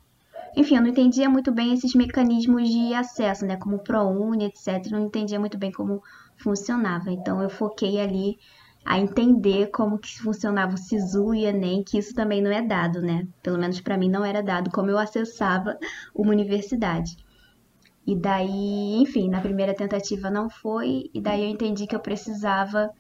Enfim, 0.59 0.75
eu 0.75 0.83
não 0.83 0.89
entendia 0.89 1.31
muito 1.31 1.53
bem 1.53 1.73
esses 1.73 1.95
mecanismos 1.95 2.69
de 2.69 2.93
acesso, 2.93 3.47
né? 3.47 3.57
Como 3.57 3.77
o 3.77 3.79
ProUni, 3.79 4.47
etc. 4.47 4.91
Não 4.91 5.07
entendia 5.07 5.39
muito 5.39 5.57
bem 5.57 5.71
como 5.71 6.03
funcionava. 6.37 7.13
Então, 7.13 7.41
eu 7.41 7.49
foquei 7.49 8.01
ali 8.01 8.37
a 8.85 8.99
entender 8.99 9.69
como 9.69 10.01
que 10.01 10.21
funcionava 10.21 10.75
o 10.75 10.77
SISU 10.77 11.33
e 11.33 11.45
Enem, 11.45 11.85
que 11.85 11.97
isso 11.97 12.13
também 12.13 12.43
não 12.43 12.51
é 12.51 12.61
dado, 12.61 13.01
né? 13.01 13.29
Pelo 13.41 13.57
menos 13.57 13.81
para 13.81 13.97
mim 13.97 14.11
não 14.11 14.25
era 14.25 14.43
dado 14.43 14.69
como 14.73 14.91
eu 14.91 14.99
acessava 14.99 15.79
uma 16.13 16.33
universidade. 16.33 17.17
E 18.05 18.17
daí, 18.17 18.97
enfim, 19.01 19.31
na 19.31 19.41
primeira 19.41 19.73
tentativa 19.73 20.29
não 20.29 20.51
foi, 20.51 21.09
e 21.15 21.21
daí 21.21 21.45
eu 21.45 21.51
entendi 21.51 21.87
que 21.87 21.95
eu 21.95 22.01
precisava 22.01 22.91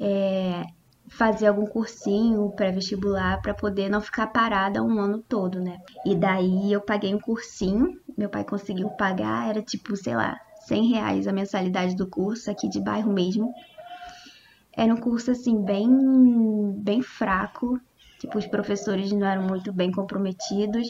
é, 0.00 0.64
fazer 1.08 1.46
algum 1.46 1.66
cursinho 1.66 2.50
pré-vestibular 2.50 3.40
para 3.40 3.54
poder 3.54 3.88
não 3.88 4.00
ficar 4.00 4.26
parada 4.28 4.82
um 4.82 4.98
ano 4.98 5.22
todo, 5.28 5.60
né? 5.60 5.78
E 6.04 6.14
daí 6.14 6.72
eu 6.72 6.80
paguei 6.80 7.14
um 7.14 7.20
cursinho, 7.20 7.98
meu 8.16 8.28
pai 8.28 8.44
conseguiu 8.44 8.90
pagar, 8.90 9.48
era 9.48 9.62
tipo, 9.62 9.96
sei 9.96 10.16
lá, 10.16 10.36
100 10.66 10.88
reais 10.88 11.26
a 11.28 11.32
mensalidade 11.32 11.94
do 11.94 12.08
curso, 12.08 12.50
aqui 12.50 12.68
de 12.68 12.80
bairro 12.80 13.12
mesmo. 13.12 13.52
Era 14.76 14.92
um 14.92 14.96
curso, 14.96 15.30
assim, 15.30 15.62
bem, 15.62 15.88
bem 16.82 17.00
fraco, 17.00 17.80
tipo, 18.20 18.36
os 18.36 18.46
professores 18.46 19.10
não 19.12 19.26
eram 19.26 19.42
muito 19.44 19.72
bem 19.72 19.90
comprometidos, 19.90 20.88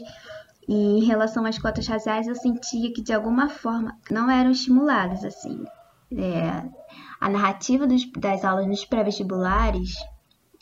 e 0.68 0.74
em 0.74 1.04
relação 1.04 1.44
às 1.44 1.58
cotas 1.58 1.86
raciais, 1.86 2.26
eu 2.26 2.34
sentia 2.34 2.92
que 2.92 3.02
de 3.02 3.12
alguma 3.12 3.48
forma 3.48 3.96
não 4.10 4.28
eram 4.28 4.50
estimuladas 4.50 5.24
assim. 5.24 5.62
É, 6.12 6.62
a 7.20 7.28
narrativa 7.28 7.86
dos, 7.86 8.10
das 8.12 8.44
aulas 8.44 8.66
nos 8.66 8.84
pré-vestibulares, 8.84 9.94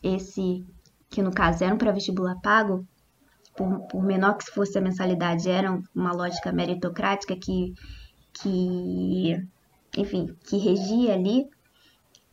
esse 0.02 0.64
que 1.10 1.22
no 1.22 1.30
caso 1.30 1.62
era 1.62 1.74
um 1.74 1.78
pré-vestibular 1.78 2.40
pago, 2.40 2.86
por, 3.56 3.86
por, 3.88 4.02
menor 4.02 4.36
que 4.36 4.50
fosse 4.50 4.76
a 4.78 4.80
mensalidade, 4.80 5.48
era 5.48 5.80
uma 5.94 6.12
lógica 6.12 6.50
meritocrática 6.50 7.36
que, 7.36 7.72
que 8.32 9.36
enfim, 9.96 10.34
que 10.44 10.56
regia 10.56 11.14
ali, 11.14 11.48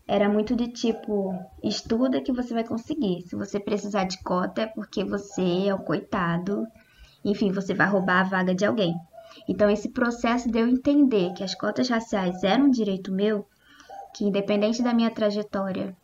era 0.07 0.28
muito 0.28 0.55
de 0.55 0.68
tipo, 0.68 1.34
estuda 1.64 2.22
que 2.22 2.34
você 2.34 2.53
vai 2.53 2.64
conseguir. 2.64 3.22
Se 3.22 3.36
você 3.36 3.59
precisar 3.59 4.05
de 4.05 4.22
cota 4.24 4.64
é 4.64 4.68
porque 4.68 5.03
você 5.03 5.68
é 5.68 5.76
um 5.76 5.80
coitado. 5.80 6.66
Enfim, 7.24 7.51
você 7.51 7.74
vai 7.74 7.88
roubar 7.88 8.22
a 8.22 8.30
vaga 8.30 8.53
de 8.53 8.66
alguém. 8.66 8.93
Então, 9.47 9.69
esse 9.69 9.89
processo 9.89 10.49
de 10.49 10.59
eu 10.59 10.67
entender 10.67 11.34
que 11.34 11.43
as 11.43 11.55
cotas 11.55 11.89
raciais 11.89 12.43
eram 12.43 12.65
um 12.65 12.71
direito 12.71 13.11
meu, 13.11 13.45
que 14.15 14.25
independente 14.25 14.84
da 14.84 14.93
minha 14.93 15.11
trajetória, 15.11 15.95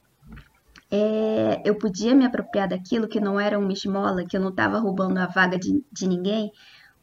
é, 0.90 1.62
eu 1.66 1.76
podia 1.78 2.16
me 2.16 2.26
apropriar 2.26 2.68
daquilo, 2.68 3.08
que 3.08 3.20
não 3.20 3.40
era 3.40 3.60
uma 3.60 3.74
esmola, 3.74 4.26
que 4.26 4.38
eu 4.38 4.42
não 4.42 4.50
estava 4.50 4.80
roubando 4.80 5.18
a 5.18 5.28
vaga 5.28 5.58
de, 5.58 5.84
de 5.92 6.08
ninguém, 6.08 6.52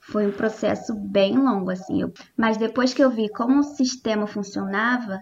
foi 0.00 0.26
um 0.26 0.32
processo 0.32 0.94
bem 0.94 1.36
longo, 1.36 1.70
assim. 1.70 2.02
Eu, 2.02 2.12
mas 2.36 2.56
depois 2.56 2.92
que 2.92 3.02
eu 3.02 3.10
vi 3.10 3.28
como 3.30 3.60
o 3.60 3.62
sistema 3.62 4.26
funcionava, 4.26 5.20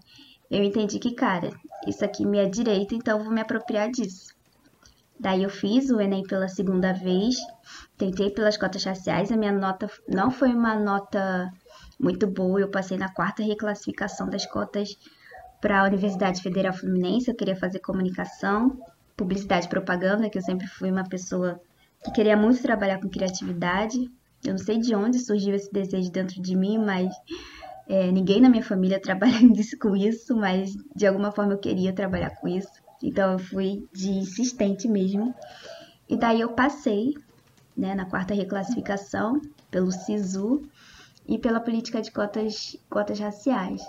eu 0.50 0.62
entendi 0.62 0.98
que, 0.98 1.14
cara, 1.14 1.50
isso 1.86 2.04
aqui 2.04 2.26
me 2.26 2.38
é 2.38 2.48
direito, 2.48 2.94
então 2.94 3.18
eu 3.18 3.24
vou 3.24 3.32
me 3.32 3.40
apropriar 3.40 3.90
disso. 3.90 4.26
Daí 5.22 5.44
eu 5.44 5.50
fiz 5.50 5.88
o 5.88 6.00
Enem 6.00 6.24
pela 6.24 6.48
segunda 6.48 6.92
vez, 6.92 7.36
tentei 7.96 8.28
pelas 8.28 8.56
cotas 8.56 8.82
raciais, 8.82 9.30
a 9.30 9.36
minha 9.36 9.52
nota 9.52 9.88
não 10.08 10.32
foi 10.32 10.52
uma 10.52 10.74
nota 10.74 11.48
muito 12.00 12.26
boa, 12.26 12.60
eu 12.60 12.68
passei 12.68 12.98
na 12.98 13.08
quarta 13.08 13.40
reclassificação 13.40 14.28
das 14.28 14.44
cotas 14.44 14.98
para 15.60 15.80
a 15.80 15.84
Universidade 15.84 16.42
Federal 16.42 16.72
Fluminense, 16.72 17.30
eu 17.30 17.36
queria 17.36 17.54
fazer 17.54 17.78
comunicação, 17.78 18.76
publicidade 19.16 19.66
e 19.66 19.68
propaganda, 19.68 20.28
que 20.28 20.38
eu 20.38 20.42
sempre 20.42 20.66
fui 20.66 20.90
uma 20.90 21.04
pessoa 21.04 21.60
que 22.04 22.10
queria 22.10 22.36
muito 22.36 22.60
trabalhar 22.60 23.00
com 23.00 23.08
criatividade. 23.08 24.10
Eu 24.44 24.54
não 24.54 24.58
sei 24.58 24.80
de 24.80 24.92
onde 24.92 25.20
surgiu 25.20 25.54
esse 25.54 25.72
desejo 25.72 26.10
dentro 26.10 26.42
de 26.42 26.56
mim, 26.56 26.78
mas 26.78 27.14
é, 27.88 28.10
ninguém 28.10 28.40
na 28.40 28.48
minha 28.48 28.64
família 28.64 28.98
trabalha 29.00 29.38
com 29.80 29.94
isso, 29.94 30.34
mas 30.36 30.72
de 30.96 31.06
alguma 31.06 31.30
forma 31.30 31.52
eu 31.52 31.58
queria 31.58 31.92
trabalhar 31.92 32.30
com 32.40 32.48
isso. 32.48 32.81
Então 33.02 33.32
eu 33.32 33.38
fui 33.38 33.88
de 33.92 34.10
insistente 34.10 34.88
mesmo. 34.88 35.34
E 36.08 36.16
daí 36.16 36.40
eu 36.40 36.50
passei 36.50 37.14
né, 37.76 37.94
na 37.94 38.04
quarta 38.04 38.34
reclassificação 38.34 39.40
pelo 39.70 39.90
SISU 39.90 40.62
e 41.26 41.38
pela 41.38 41.60
política 41.60 42.00
de 42.00 42.10
cotas, 42.10 42.76
cotas 42.90 43.18
raciais. 43.18 43.82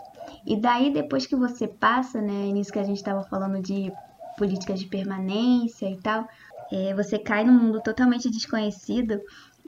E 0.46 0.56
daí, 0.56 0.92
depois 0.92 1.26
que 1.26 1.36
você 1.36 1.68
passa, 1.68 2.22
né, 2.22 2.52
nisso 2.52 2.72
que 2.72 2.80
a 2.80 2.84
gente 2.84 2.98
estava 2.98 3.24
falando 3.24 3.62
de 3.62 3.92
políticas 4.38 4.80
de 4.80 4.88
permanência 4.88 5.90
e 5.90 5.98
tal, 5.98 6.28
é, 6.72 6.94
você 6.94 7.20
cai 7.20 7.44
num 7.44 7.54
mundo 7.54 7.82
totalmente 7.82 8.30
desconhecido. 8.30 9.20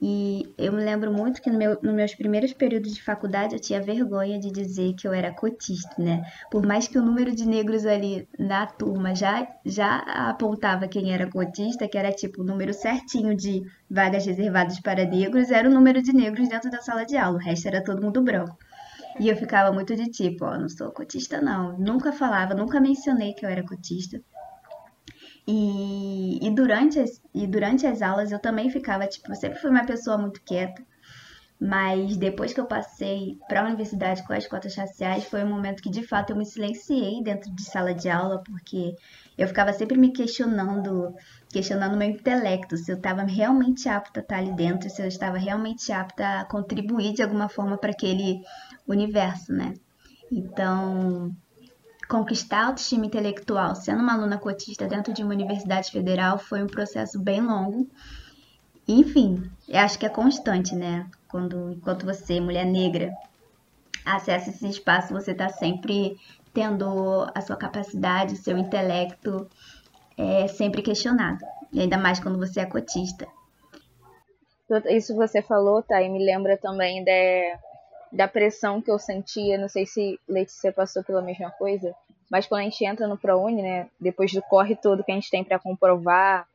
E 0.01 0.53
eu 0.57 0.73
me 0.73 0.83
lembro 0.83 1.11
muito 1.11 1.41
que 1.41 1.49
no 1.49 1.57
meu, 1.57 1.79
nos 1.81 1.93
meus 1.93 2.13
primeiros 2.13 2.51
períodos 2.51 2.93
de 2.93 3.01
faculdade 3.01 3.55
eu 3.55 3.59
tinha 3.61 3.81
vergonha 3.81 4.37
de 4.37 4.51
dizer 4.51 4.93
que 4.93 5.07
eu 5.07 5.13
era 5.13 5.33
cotista, 5.33 5.95
né? 5.97 6.21
Por 6.51 6.65
mais 6.65 6.87
que 6.87 6.97
o 6.97 7.01
número 7.01 7.33
de 7.33 7.47
negros 7.47 7.85
ali 7.85 8.27
na 8.37 8.67
turma 8.67 9.15
já, 9.15 9.47
já 9.65 9.97
apontava 10.29 10.87
quem 10.87 11.13
era 11.13 11.29
cotista, 11.29 11.87
que 11.87 11.97
era 11.97 12.11
tipo 12.11 12.41
o 12.41 12.45
número 12.45 12.73
certinho 12.73 13.35
de 13.35 13.63
vagas 13.89 14.25
reservadas 14.25 14.79
para 14.81 15.05
negros, 15.05 15.49
era 15.49 15.69
o 15.69 15.73
número 15.73 16.01
de 16.01 16.13
negros 16.13 16.49
dentro 16.49 16.69
da 16.69 16.81
sala 16.81 17.05
de 17.05 17.15
aula, 17.15 17.37
o 17.37 17.41
resto 17.41 17.67
era 17.67 17.83
todo 17.83 18.01
mundo 18.01 18.21
branco. 18.21 18.57
E 19.17 19.29
eu 19.29 19.37
ficava 19.37 19.71
muito 19.71 19.95
de 19.95 20.09
tipo, 20.09 20.43
ó, 20.43 20.57
não 20.57 20.67
sou 20.67 20.91
cotista 20.91 21.41
não. 21.41 21.77
Nunca 21.77 22.11
falava, 22.11 22.53
nunca 22.53 22.81
mencionei 22.81 23.33
que 23.33 23.45
eu 23.45 23.49
era 23.49 23.63
cotista. 23.63 24.21
E, 25.47 26.39
e, 26.45 26.49
durante 26.51 26.99
as, 26.99 27.21
e 27.33 27.45
durante 27.45 27.85
as 27.85 28.01
aulas 28.01 28.31
eu 28.31 28.39
também 28.39 28.69
ficava, 28.69 29.05
tipo, 29.05 29.31
eu 29.31 29.35
sempre 29.35 29.59
fui 29.59 29.69
uma 29.69 29.85
pessoa 29.85 30.17
muito 30.17 30.41
quieta. 30.41 30.83
Mas 31.59 32.17
depois 32.17 32.53
que 32.53 32.59
eu 32.59 32.65
passei 32.65 33.37
para 33.47 33.61
a 33.61 33.65
universidade 33.65 34.23
com 34.23 34.33
as 34.33 34.45
cotas 34.45 34.75
raciais, 34.75 35.23
foi 35.25 35.43
um 35.43 35.49
momento 35.49 35.81
que 35.81 35.89
de 35.89 36.05
fato 36.05 36.31
eu 36.31 36.35
me 36.35 36.45
silenciei 36.45 37.23
dentro 37.23 37.49
de 37.55 37.63
sala 37.63 37.93
de 37.93 38.09
aula, 38.09 38.43
porque 38.43 38.93
eu 39.37 39.47
ficava 39.47 39.71
sempre 39.71 39.97
me 39.97 40.11
questionando, 40.11 41.13
questionando 41.49 41.95
meu 41.95 42.09
intelecto, 42.09 42.75
se 42.75 42.91
eu 42.91 42.97
estava 42.97 43.23
realmente 43.23 43.87
apta 43.87 44.19
a 44.19 44.23
estar 44.23 44.37
ali 44.37 44.53
dentro, 44.53 44.89
se 44.89 45.01
eu 45.01 45.07
estava 45.07 45.37
realmente 45.37 45.93
apta 45.93 46.41
a 46.41 46.45
contribuir 46.45 47.13
de 47.13 47.23
alguma 47.23 47.47
forma 47.47 47.77
para 47.77 47.91
aquele 47.91 48.41
universo, 48.85 49.53
né? 49.53 49.75
Então, 50.29 51.33
conquistar 52.08 52.62
a 52.62 52.68
autoestima 52.68 53.06
intelectual 53.06 53.76
sendo 53.76 54.01
uma 54.01 54.14
aluna 54.14 54.38
cotista 54.38 54.88
dentro 54.88 55.14
de 55.14 55.24
uma 55.24 55.34
universidade 55.34 55.91
federal 55.91 56.38
foi 56.38 56.64
um 56.64 56.68
processo 56.68 57.20
bem 57.20 57.41
longo. 57.41 57.89
Enfim, 58.88 59.49
eu 59.68 59.80
acho 59.80 59.97
que 59.97 60.06
é 60.06 60.10
constante, 60.10 60.76
né? 60.76 61.10
Quando, 61.28 61.72
enquanto 61.72 62.06
você, 62.06 62.39
mulher 62.39 62.66
negra, 62.66 63.12
acessa 64.06 64.49
esse 64.49 64.68
espaço, 64.68 65.14
você 65.14 65.32
está 65.32 65.49
sempre 65.49 66.18
tendo 66.53 67.28
a 67.34 67.41
sua 67.41 67.58
capacidade, 67.58 68.38
seu 68.38 68.58
intelecto 68.58 69.49
é, 70.18 70.47
sempre 70.47 70.82
questionado. 70.82 71.43
E 71.74 71.82
ainda 71.82 71.97
mais 71.97 72.20
quando 72.20 72.38
você 72.38 72.62
é 72.62 72.66
cotista. 72.66 73.28
Isso 74.89 75.16
você 75.16 75.41
falou, 75.41 75.84
tá? 75.84 76.01
E 76.01 76.10
me 76.10 76.24
lembra 76.24 76.58
também 76.58 77.03
de, 77.03 77.58
da 78.16 78.30
pressão 78.30 78.82
que 78.82 78.89
eu 78.89 78.97
sentia, 78.97 79.57
não 79.57 79.68
sei 79.68 79.86
se 79.86 80.18
Letícia 80.28 80.72
passou 80.72 81.03
pela 81.03 81.22
mesma 81.22 81.51
coisa, 81.51 81.93
mas 82.32 82.47
quando 82.47 82.61
a 82.61 82.63
gente 82.63 82.84
entra 82.86 83.07
no 83.07 83.18
ProUni, 83.18 83.61
né, 83.61 83.89
depois 83.99 84.32
do 84.32 84.41
corre 84.41 84.76
todo 84.76 85.03
que 85.03 85.11
a 85.11 85.16
gente 85.16 85.30
tem 85.30 85.43
para 85.43 85.59
comprovar 85.59 86.47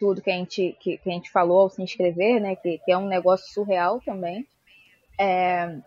tudo 0.00 0.20
que 0.20 0.30
a 0.30 0.34
gente, 0.34 0.76
que, 0.80 0.98
que, 0.98 1.08
a 1.08 1.12
gente 1.12 1.30
falou 1.30 1.60
ao 1.60 1.70
se 1.70 1.80
inscrever, 1.80 2.40
né, 2.40 2.56
que, 2.56 2.78
que 2.78 2.90
é 2.90 2.98
um 2.98 3.06
negócio 3.06 3.52
surreal 3.52 4.00
também, 4.00 4.44
é, 5.18 5.78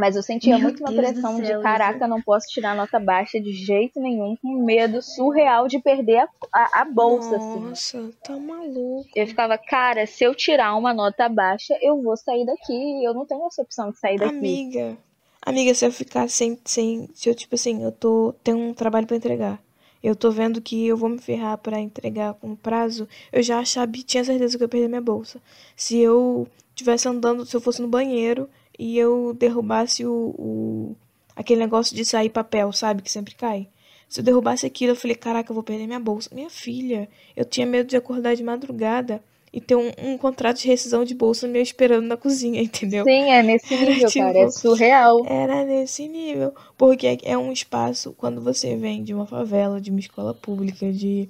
mas 0.00 0.16
eu 0.16 0.22
sentia 0.22 0.54
Meu 0.54 0.68
muito 0.68 0.82
uma 0.82 0.92
pressão 0.92 1.36
céu, 1.36 1.58
de 1.58 1.62
caraca, 1.62 2.08
não 2.08 2.22
posso 2.22 2.48
tirar 2.48 2.74
nota 2.74 2.98
baixa 2.98 3.38
de 3.38 3.52
jeito 3.52 4.00
nenhum, 4.00 4.34
com 4.40 4.64
medo 4.64 5.02
surreal 5.02 5.68
de 5.68 5.78
perder 5.78 6.20
a, 6.20 6.28
a, 6.52 6.80
a 6.80 6.84
bolsa. 6.86 7.36
Assim. 7.36 7.60
Nossa, 7.60 7.98
assim. 7.98 8.12
tá 8.24 8.36
maluco. 8.38 9.06
Eu 9.14 9.26
ficava, 9.26 9.58
cara, 9.58 10.06
se 10.06 10.24
eu 10.24 10.34
tirar 10.34 10.74
uma 10.74 10.94
nota 10.94 11.28
baixa, 11.28 11.76
eu 11.82 12.02
vou 12.02 12.16
sair 12.16 12.46
daqui. 12.46 13.04
Eu 13.04 13.12
não 13.12 13.26
tenho 13.26 13.46
essa 13.46 13.60
opção 13.60 13.90
de 13.90 13.98
sair 13.98 14.18
daqui. 14.18 14.34
Amiga, 14.34 14.96
amiga, 15.44 15.74
se 15.74 15.86
eu 15.86 15.92
ficar 15.92 16.28
sem. 16.28 16.58
sem 16.64 17.08
se 17.14 17.28
eu, 17.28 17.34
tipo 17.34 17.54
assim, 17.54 17.84
eu 17.84 17.92
tô. 17.92 18.34
Tenho 18.42 18.58
um 18.58 18.72
trabalho 18.72 19.06
para 19.06 19.16
entregar. 19.16 19.60
Eu 20.02 20.16
tô 20.16 20.30
vendo 20.30 20.62
que 20.62 20.86
eu 20.86 20.96
vou 20.96 21.10
me 21.10 21.18
ferrar 21.18 21.58
para 21.58 21.78
entregar 21.78 22.32
com 22.32 22.56
prazo. 22.56 23.06
Eu 23.30 23.42
já 23.42 23.58
achava, 23.58 23.92
tinha 23.92 24.24
certeza 24.24 24.56
que 24.56 24.62
eu 24.62 24.66
ia 24.66 24.70
perder 24.70 24.88
minha 24.88 25.00
bolsa. 25.02 25.42
Se 25.76 25.98
eu 25.98 26.48
tivesse 26.74 27.06
andando, 27.06 27.44
se 27.44 27.54
eu 27.54 27.60
fosse 27.60 27.82
no 27.82 27.88
banheiro 27.88 28.48
e 28.80 28.98
eu 28.98 29.34
derrubasse 29.34 30.06
o, 30.06 30.34
o, 30.38 30.96
aquele 31.36 31.60
negócio 31.60 31.94
de 31.94 32.02
sair 32.02 32.30
papel, 32.30 32.72
sabe, 32.72 33.02
que 33.02 33.12
sempre 33.12 33.34
cai. 33.34 33.68
Se 34.08 34.20
eu 34.20 34.24
derrubasse 34.24 34.64
aquilo, 34.64 34.92
eu 34.92 34.96
falei, 34.96 35.14
caraca, 35.14 35.50
eu 35.50 35.54
vou 35.54 35.62
perder 35.62 35.86
minha 35.86 36.00
bolsa. 36.00 36.30
Minha 36.34 36.48
filha, 36.48 37.06
eu 37.36 37.44
tinha 37.44 37.66
medo 37.66 37.86
de 37.86 37.96
acordar 37.98 38.34
de 38.34 38.42
madrugada 38.42 39.22
e 39.52 39.60
ter 39.60 39.76
um, 39.76 39.92
um 39.98 40.16
contrato 40.16 40.62
de 40.62 40.66
rescisão 40.66 41.04
de 41.04 41.14
bolsa 41.14 41.46
me 41.46 41.60
esperando 41.60 42.06
na 42.06 42.16
cozinha, 42.16 42.58
entendeu? 42.62 43.04
Sim, 43.04 43.30
é 43.30 43.42
nesse 43.42 43.76
nível, 43.76 44.08
tipo, 44.08 44.24
cara, 44.24 44.38
é 44.38 44.50
surreal. 44.50 45.26
Era 45.26 45.62
nesse 45.66 46.08
nível, 46.08 46.54
porque 46.78 47.18
é 47.22 47.36
um 47.36 47.52
espaço, 47.52 48.14
quando 48.16 48.40
você 48.40 48.76
vem 48.76 49.04
de 49.04 49.12
uma 49.12 49.26
favela, 49.26 49.78
de 49.78 49.90
uma 49.90 50.00
escola 50.00 50.32
pública, 50.32 50.90
de 50.90 51.28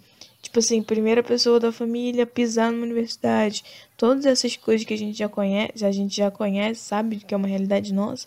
Tipo 0.51 0.59
assim, 0.59 0.83
primeira 0.83 1.23
pessoa 1.23 1.61
da 1.61 1.71
família 1.71 2.27
pisar 2.27 2.73
numa 2.73 2.83
universidade. 2.83 3.63
Todas 3.97 4.27
essas 4.27 4.57
coisas 4.57 4.85
que 4.85 4.93
a 4.93 4.99
gente 4.99 5.17
já 5.17 5.29
conhece, 5.29 5.87
a 5.87 5.93
gente 5.93 6.17
já 6.17 6.29
conhece, 6.29 6.81
sabe 6.81 7.19
que 7.19 7.33
é 7.33 7.37
uma 7.37 7.47
realidade 7.47 7.95
nossa. 7.95 8.27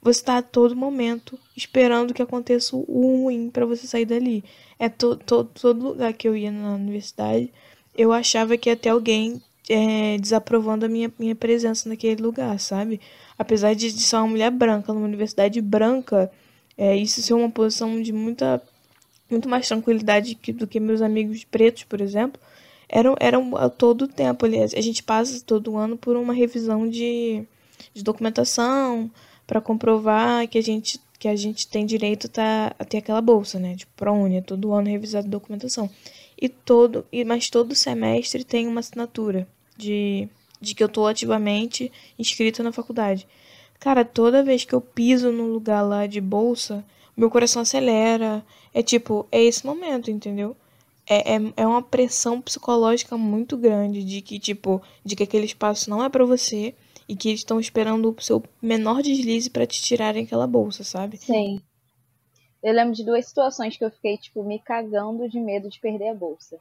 Você 0.00 0.20
está 0.20 0.38
a 0.38 0.42
todo 0.42 0.76
momento 0.76 1.36
esperando 1.56 2.14
que 2.14 2.22
aconteça 2.22 2.76
o 2.76 3.22
ruim 3.24 3.50
para 3.50 3.66
você 3.66 3.88
sair 3.88 4.04
dali. 4.04 4.44
É 4.78 4.88
to, 4.88 5.16
to, 5.16 5.42
todo 5.42 5.82
lugar 5.82 6.12
que 6.12 6.28
eu 6.28 6.36
ia 6.36 6.52
na 6.52 6.76
universidade, 6.76 7.52
eu 7.92 8.12
achava 8.12 8.56
que 8.56 8.70
ia 8.70 8.76
ter 8.76 8.90
alguém 8.90 9.42
é, 9.68 10.16
desaprovando 10.16 10.86
a 10.86 10.88
minha, 10.88 11.12
minha 11.18 11.34
presença 11.34 11.88
naquele 11.88 12.22
lugar, 12.22 12.60
sabe? 12.60 13.00
Apesar 13.36 13.74
de, 13.74 13.92
de 13.92 14.00
ser 14.00 14.14
uma 14.14 14.28
mulher 14.28 14.52
branca, 14.52 14.92
numa 14.92 15.06
universidade 15.06 15.60
branca, 15.60 16.30
é, 16.76 16.96
isso 16.96 17.20
ser 17.20 17.34
uma 17.34 17.50
posição 17.50 18.00
de 18.00 18.12
muita 18.12 18.62
muito 19.30 19.48
mais 19.48 19.66
tranquilidade 19.68 20.34
que, 20.34 20.52
do 20.52 20.66
que 20.66 20.80
meus 20.80 21.02
amigos 21.02 21.44
pretos, 21.44 21.84
por 21.84 22.00
exemplo, 22.00 22.40
eram, 22.88 23.14
eram 23.20 23.56
a 23.56 23.68
todo 23.68 24.08
tempo. 24.08 24.46
Aliás, 24.46 24.74
a 24.74 24.80
gente 24.80 25.02
passa 25.02 25.42
todo 25.44 25.76
ano 25.76 25.96
por 25.96 26.16
uma 26.16 26.32
revisão 26.32 26.88
de, 26.88 27.44
de 27.92 28.02
documentação 28.02 29.10
para 29.46 29.60
comprovar 29.60 30.46
que 30.48 30.58
a 30.58 30.62
gente 30.62 31.00
que 31.18 31.26
a 31.26 31.34
gente 31.34 31.66
tem 31.66 31.84
direito 31.84 32.28
tá, 32.28 32.72
a 32.78 32.84
ter 32.84 32.98
aquela 32.98 33.20
bolsa, 33.20 33.58
né? 33.58 33.74
Tipo, 33.74 33.90
ProUni, 33.96 34.36
é 34.36 34.40
todo 34.40 34.72
ano 34.72 34.88
revisado 34.88 35.26
a 35.26 35.30
documentação. 35.30 35.90
E 36.40 36.48
todo, 36.48 37.04
e, 37.10 37.24
mas 37.24 37.50
todo 37.50 37.74
semestre 37.74 38.44
tem 38.44 38.68
uma 38.68 38.78
assinatura 38.78 39.48
de, 39.76 40.28
de 40.60 40.74
que 40.74 40.84
eu 40.84 40.88
tô 40.88 41.06
ativamente 41.06 41.90
inscrita 42.16 42.62
na 42.62 42.70
faculdade. 42.70 43.26
Cara, 43.80 44.04
toda 44.04 44.44
vez 44.44 44.64
que 44.64 44.72
eu 44.72 44.80
piso 44.80 45.32
no 45.32 45.46
lugar 45.46 45.82
lá 45.82 46.06
de 46.06 46.20
bolsa, 46.20 46.84
meu 47.16 47.28
coração 47.28 47.62
acelera. 47.62 48.44
É 48.72 48.82
tipo, 48.82 49.26
é 49.30 49.42
esse 49.42 49.64
momento, 49.64 50.10
entendeu? 50.10 50.56
É, 51.08 51.36
é, 51.36 51.38
é 51.56 51.66
uma 51.66 51.82
pressão 51.82 52.40
psicológica 52.40 53.16
muito 53.16 53.56
grande 53.56 54.04
de 54.04 54.20
que, 54.20 54.38
tipo, 54.38 54.82
de 55.04 55.16
que 55.16 55.22
aquele 55.22 55.46
espaço 55.46 55.88
não 55.88 56.04
é 56.04 56.08
para 56.08 56.24
você 56.24 56.74
e 57.08 57.16
que 57.16 57.30
eles 57.30 57.40
estão 57.40 57.58
esperando 57.58 58.10
o 58.10 58.22
seu 58.22 58.42
menor 58.60 59.02
deslize 59.02 59.48
para 59.48 59.66
te 59.66 59.80
tirarem 59.82 60.24
aquela 60.24 60.46
bolsa, 60.46 60.84
sabe? 60.84 61.16
Sim. 61.16 61.60
eu 62.62 62.74
lembro 62.74 62.94
de 62.94 63.04
duas 63.04 63.26
situações 63.26 63.76
que 63.76 63.84
eu 63.84 63.90
fiquei, 63.90 64.18
tipo, 64.18 64.44
me 64.44 64.58
cagando 64.58 65.26
de 65.28 65.40
medo 65.40 65.70
de 65.70 65.80
perder 65.80 66.10
a 66.10 66.14
bolsa. 66.14 66.58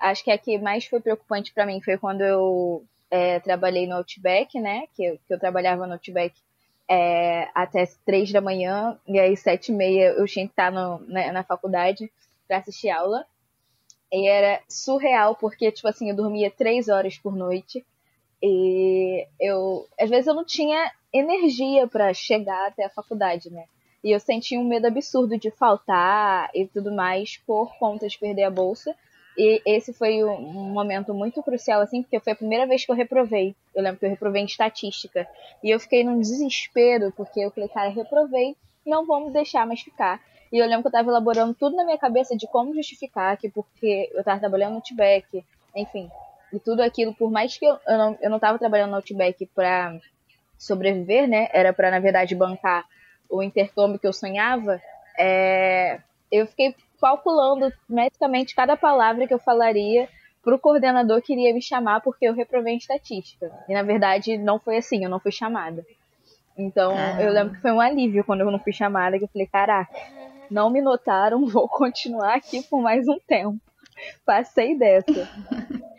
Acho 0.00 0.24
que 0.24 0.30
a 0.32 0.36
que 0.36 0.58
mais 0.58 0.84
foi 0.86 1.00
preocupante 1.00 1.52
para 1.54 1.64
mim 1.64 1.80
foi 1.80 1.96
quando 1.96 2.22
eu 2.22 2.84
é, 3.08 3.38
trabalhei 3.38 3.86
no 3.86 3.94
Outback, 3.94 4.58
né? 4.58 4.88
Que 4.94 5.18
que 5.24 5.32
eu 5.32 5.38
trabalhava 5.38 5.86
no 5.86 5.92
Outback 5.92 6.34
é, 6.88 7.48
até 7.54 7.84
três 8.04 8.30
da 8.32 8.40
manhã, 8.40 8.98
e 9.06 9.18
aí 9.18 9.36
sete 9.36 9.72
e 9.72 9.74
meia 9.74 10.10
eu 10.12 10.26
tinha 10.26 10.46
que 10.46 10.52
estar 10.52 10.70
no, 10.70 10.98
né, 11.00 11.32
na 11.32 11.42
faculdade 11.42 12.10
para 12.46 12.58
assistir 12.58 12.90
aula. 12.90 13.24
E 14.12 14.28
era 14.28 14.60
surreal, 14.68 15.34
porque, 15.34 15.72
tipo 15.72 15.88
assim, 15.88 16.08
eu 16.10 16.16
dormia 16.16 16.50
três 16.50 16.88
horas 16.88 17.18
por 17.18 17.34
noite. 17.34 17.84
E 18.40 19.26
eu, 19.40 19.88
às 19.98 20.08
vezes 20.08 20.26
eu 20.26 20.34
não 20.34 20.44
tinha 20.44 20.92
energia 21.12 21.88
para 21.88 22.12
chegar 22.12 22.68
até 22.68 22.84
a 22.84 22.90
faculdade, 22.90 23.50
né? 23.50 23.64
E 24.04 24.10
eu 24.10 24.20
sentia 24.20 24.60
um 24.60 24.68
medo 24.68 24.86
absurdo 24.86 25.38
de 25.38 25.50
faltar 25.50 26.50
e 26.54 26.66
tudo 26.66 26.92
mais 26.92 27.38
por 27.38 27.74
conta 27.78 28.06
de 28.06 28.18
perder 28.18 28.44
a 28.44 28.50
bolsa. 28.50 28.94
E 29.36 29.60
esse 29.66 29.92
foi 29.92 30.22
um 30.22 30.72
momento 30.72 31.12
muito 31.12 31.42
crucial, 31.42 31.80
assim, 31.80 32.02
porque 32.02 32.20
foi 32.20 32.32
a 32.32 32.36
primeira 32.36 32.66
vez 32.66 32.84
que 32.84 32.92
eu 32.92 32.96
reprovei. 32.96 33.54
Eu 33.74 33.82
lembro 33.82 33.98
que 33.98 34.06
eu 34.06 34.10
reprovei 34.10 34.42
em 34.42 34.46
estatística. 34.46 35.26
E 35.62 35.70
eu 35.70 35.80
fiquei 35.80 36.04
num 36.04 36.20
desespero, 36.20 37.12
porque 37.16 37.40
eu 37.40 37.50
falei, 37.50 37.68
cara, 37.68 37.88
reprovei, 37.88 38.56
não 38.86 39.04
vamos 39.04 39.32
deixar 39.32 39.66
mais 39.66 39.80
ficar. 39.80 40.20
E 40.52 40.58
eu 40.58 40.66
lembro 40.66 40.82
que 40.82 40.88
eu 40.88 40.92
tava 40.92 41.10
elaborando 41.10 41.52
tudo 41.52 41.74
na 41.74 41.84
minha 41.84 41.98
cabeça 41.98 42.36
de 42.36 42.46
como 42.46 42.74
justificar 42.74 43.36
que 43.36 43.48
porque 43.48 44.08
eu 44.14 44.22
tava 44.22 44.38
trabalhando 44.38 44.70
no 44.70 44.76
Outback, 44.76 45.44
enfim. 45.74 46.08
E 46.52 46.60
tudo 46.60 46.80
aquilo, 46.80 47.12
por 47.12 47.28
mais 47.28 47.58
que 47.58 47.64
eu, 47.64 47.76
eu, 47.88 47.98
não, 47.98 48.18
eu 48.20 48.30
não 48.30 48.38
tava 48.38 48.58
trabalhando 48.58 48.90
no 48.90 48.96
Outback 48.96 49.46
pra 49.46 49.98
sobreviver, 50.56 51.28
né? 51.28 51.48
Era 51.52 51.72
para 51.72 51.90
na 51.90 51.98
verdade, 51.98 52.36
bancar 52.36 52.84
o 53.28 53.42
intercâmbio 53.42 53.98
que 53.98 54.06
eu 54.06 54.12
sonhava. 54.12 54.80
É, 55.18 56.00
eu 56.34 56.46
fiquei 56.46 56.74
calculando 57.00 57.72
metricamente 57.88 58.54
cada 58.54 58.76
palavra 58.76 59.26
que 59.26 59.34
eu 59.34 59.38
falaria 59.38 60.08
para 60.42 60.54
o 60.54 60.58
coordenador 60.58 61.22
que 61.22 61.32
iria 61.32 61.54
me 61.54 61.62
chamar 61.62 62.00
porque 62.00 62.26
eu 62.26 62.34
reprovei 62.34 62.74
em 62.74 62.78
estatística. 62.78 63.50
E 63.68 63.74
na 63.74 63.82
verdade 63.82 64.36
não 64.36 64.58
foi 64.58 64.76
assim, 64.76 65.04
eu 65.04 65.10
não 65.10 65.20
fui 65.20 65.32
chamada. 65.32 65.84
Então 66.56 66.92
eu 67.20 67.32
lembro 67.32 67.54
que 67.54 67.60
foi 67.60 67.72
um 67.72 67.80
alívio 67.80 68.24
quando 68.24 68.40
eu 68.42 68.50
não 68.50 68.58
fui 68.58 68.72
chamada, 68.72 69.18
que 69.18 69.24
eu 69.24 69.28
falei, 69.28 69.46
caraca, 69.46 69.94
não 70.50 70.70
me 70.70 70.80
notaram, 70.80 71.44
vou 71.48 71.68
continuar 71.68 72.34
aqui 72.34 72.62
por 72.62 72.80
mais 72.82 73.08
um 73.08 73.18
tempo. 73.26 73.58
Passei 74.24 74.76
dessa. 74.76 75.28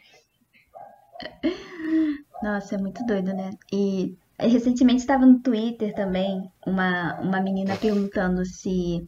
Nossa, 2.44 2.76
é 2.76 2.78
muito 2.78 3.04
doido, 3.06 3.34
né? 3.34 3.52
E 3.72 4.18
recentemente 4.40 5.00
estava 5.00 5.26
no 5.26 5.40
Twitter 5.40 5.96
também 5.96 6.52
uma, 6.68 7.20
uma 7.22 7.42
menina 7.42 7.76
perguntando 7.78 8.46
se 8.46 9.08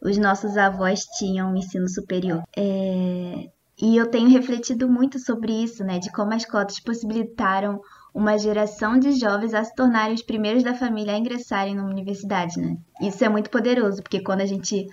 os 0.00 0.16
nossos 0.16 0.56
avós 0.56 1.00
tinham 1.18 1.56
ensino 1.56 1.88
superior. 1.88 2.42
É, 2.56 3.50
e 3.80 3.96
eu 3.96 4.10
tenho 4.10 4.28
refletido 4.28 4.88
muito 4.88 5.18
sobre 5.18 5.52
isso, 5.52 5.84
né? 5.84 5.98
De 5.98 6.10
como 6.10 6.34
as 6.34 6.44
cotas 6.44 6.80
possibilitaram 6.80 7.80
uma 8.12 8.36
geração 8.36 8.98
de 8.98 9.12
jovens 9.12 9.54
a 9.54 9.62
se 9.62 9.74
tornarem 9.74 10.14
os 10.14 10.22
primeiros 10.22 10.64
da 10.64 10.74
família 10.74 11.14
a 11.14 11.18
ingressarem 11.18 11.76
numa 11.76 11.90
universidade, 11.90 12.58
né? 12.58 12.76
Isso 13.00 13.24
é 13.24 13.28
muito 13.28 13.50
poderoso, 13.50 14.02
porque 14.02 14.20
quando 14.20 14.40
a 14.40 14.46
gente 14.46 14.86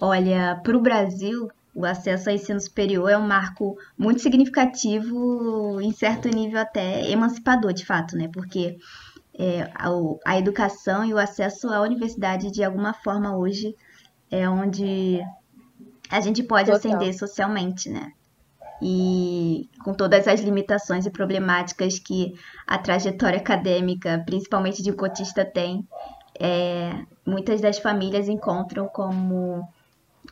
olha 0.00 0.58
para 0.62 0.76
o 0.76 0.80
Brasil, 0.80 1.50
o 1.74 1.84
acesso 1.84 2.30
ao 2.30 2.34
ensino 2.34 2.60
superior 2.60 3.10
é 3.10 3.18
um 3.18 3.26
marco 3.26 3.76
muito 3.98 4.22
significativo, 4.22 5.80
em 5.80 5.92
certo 5.92 6.28
nível 6.28 6.60
até 6.60 7.10
emancipador, 7.10 7.72
de 7.72 7.84
fato, 7.84 8.16
né? 8.16 8.28
Porque 8.32 8.78
é, 9.38 9.70
a, 9.74 9.88
a 10.24 10.38
educação 10.38 11.04
e 11.04 11.12
o 11.12 11.18
acesso 11.18 11.68
à 11.68 11.80
universidade, 11.82 12.50
de 12.50 12.62
alguma 12.62 12.94
forma, 12.94 13.36
hoje, 13.36 13.74
é 14.32 14.48
onde 14.48 15.20
a 16.10 16.20
gente 16.20 16.42
pode 16.42 16.70
Total. 16.70 16.78
ascender 16.78 17.16
socialmente, 17.16 17.90
né? 17.90 18.12
E 18.80 19.68
com 19.84 19.94
todas 19.94 20.26
as 20.26 20.40
limitações 20.40 21.06
e 21.06 21.10
problemáticas 21.10 21.98
que 21.98 22.34
a 22.66 22.78
trajetória 22.78 23.38
acadêmica, 23.38 24.20
principalmente 24.26 24.82
de 24.82 24.90
um 24.90 24.96
cotista, 24.96 25.44
tem, 25.44 25.86
é, 26.40 26.92
muitas 27.24 27.60
das 27.60 27.78
famílias 27.78 28.28
encontram 28.28 28.88
como 28.88 29.68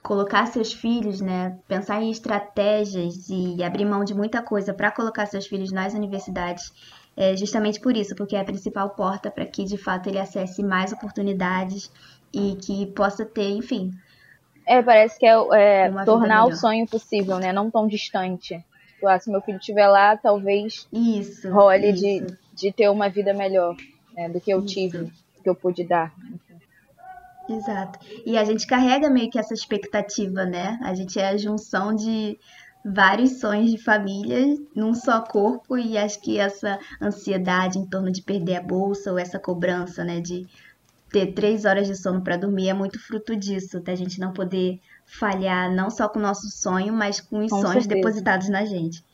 colocar 0.03 0.47
seus 0.47 0.73
filhos, 0.73 1.21
né, 1.21 1.59
pensar 1.69 2.03
em 2.03 2.11
estratégias 2.11 3.29
e 3.29 3.63
abrir 3.63 3.85
mão 3.85 4.03
de 4.03 4.15
muita 4.15 4.43
coisa 4.43 4.73
para 4.73 4.91
colocar 4.91 5.27
seus 5.27 5.47
filhos 5.47 5.71
nas 5.71 5.95
universidades, 5.95 6.73
é 7.17 7.37
justamente 7.37 7.81
por 7.81 7.97
isso, 7.97 8.15
porque 8.15 8.35
é 8.35 8.41
a 8.41 8.45
principal 8.45 8.91
porta 8.91 9.31
para 9.31 9.45
que 9.45 9.65
de 9.65 9.77
fato 9.77 10.09
ele 10.09 10.19
acesse 10.19 10.63
mais 10.63 10.93
oportunidades 10.93 11.91
e 12.33 12.57
que 12.57 12.87
possa 12.87 13.25
ter, 13.25 13.51
enfim. 13.51 13.91
É, 14.67 14.83
parece 14.83 15.19
que 15.19 15.27
é, 15.27 15.35
é 15.87 16.05
tornar 16.05 16.47
o 16.47 16.55
sonho 16.55 16.87
possível, 16.87 17.39
né? 17.39 17.53
Não 17.53 17.71
tão 17.71 17.89
distante. 17.89 18.65
Tipo, 18.95 19.09
ah, 19.09 19.19
se 19.19 19.31
meu 19.31 19.41
filho 19.41 19.59
estiver 19.59 19.89
lá, 19.89 20.17
talvez 20.17 20.87
isso, 20.93 21.51
role 21.51 21.91
isso. 21.91 22.03
De, 22.03 22.39
de 22.55 22.73
ter 22.73 22.89
uma 22.89 23.09
vida 23.09 23.33
melhor 23.33 23.75
né, 24.15 24.29
do 24.29 24.41
que 24.41 24.53
eu 24.53 24.59
isso. 24.59 24.67
tive, 24.67 25.13
que 25.43 25.49
eu 25.49 25.55
pude 25.55 25.85
dar. 25.85 26.13
Exato. 27.49 27.99
E 28.25 28.39
a 28.39 28.45
gente 28.45 28.67
carrega 28.67 29.11
meio 29.11 29.31
que 29.31 29.39
essa 29.39 29.55
expectativa, 29.55 30.45
né? 30.45 30.79
A 30.83 30.95
gente 30.95 31.19
é 31.19 31.29
a 31.29 31.37
junção 31.37 31.95
de 31.95 32.39
vários 32.85 33.41
sonhos 33.41 33.71
de 33.71 33.79
família 33.79 34.57
num 34.75 34.95
só 34.95 35.21
corpo 35.21 35.77
e 35.77 35.99
acho 35.99 36.21
que 36.21 36.39
essa 36.39 36.79
ansiedade 37.01 37.79
em 37.79 37.87
torno 37.87 38.11
de 38.11 38.23
perder 38.23 38.57
a 38.57 38.63
bolsa 38.63 39.11
ou 39.11 39.19
essa 39.19 39.39
cobrança, 39.39 40.05
né, 40.05 40.21
de 40.21 40.47
ter 41.11 41.33
três 41.33 41.65
horas 41.65 41.87
de 41.87 41.97
sono 41.97 42.23
para 42.23 42.37
dormir 42.37 42.69
é 42.69 42.75
muito 42.75 42.99
fruto 42.99 43.37
disso, 43.37 43.81
da 43.81 43.95
gente 43.95 44.21
não 44.21 44.33
poder 44.33 44.81
falhar 45.05 45.73
não 45.73 45.91
só 45.91 46.09
com 46.09 46.19
o 46.19 46.23
nosso 46.23 46.49
sonho, 46.51 46.93
mas 46.93 47.21
com 47.21 47.45
os 47.45 47.51
com 47.51 47.61
sonhos 47.61 47.85
certeza. 47.85 47.95
depositados 47.97 48.49
na 48.49 48.65
gente. 48.65 49.05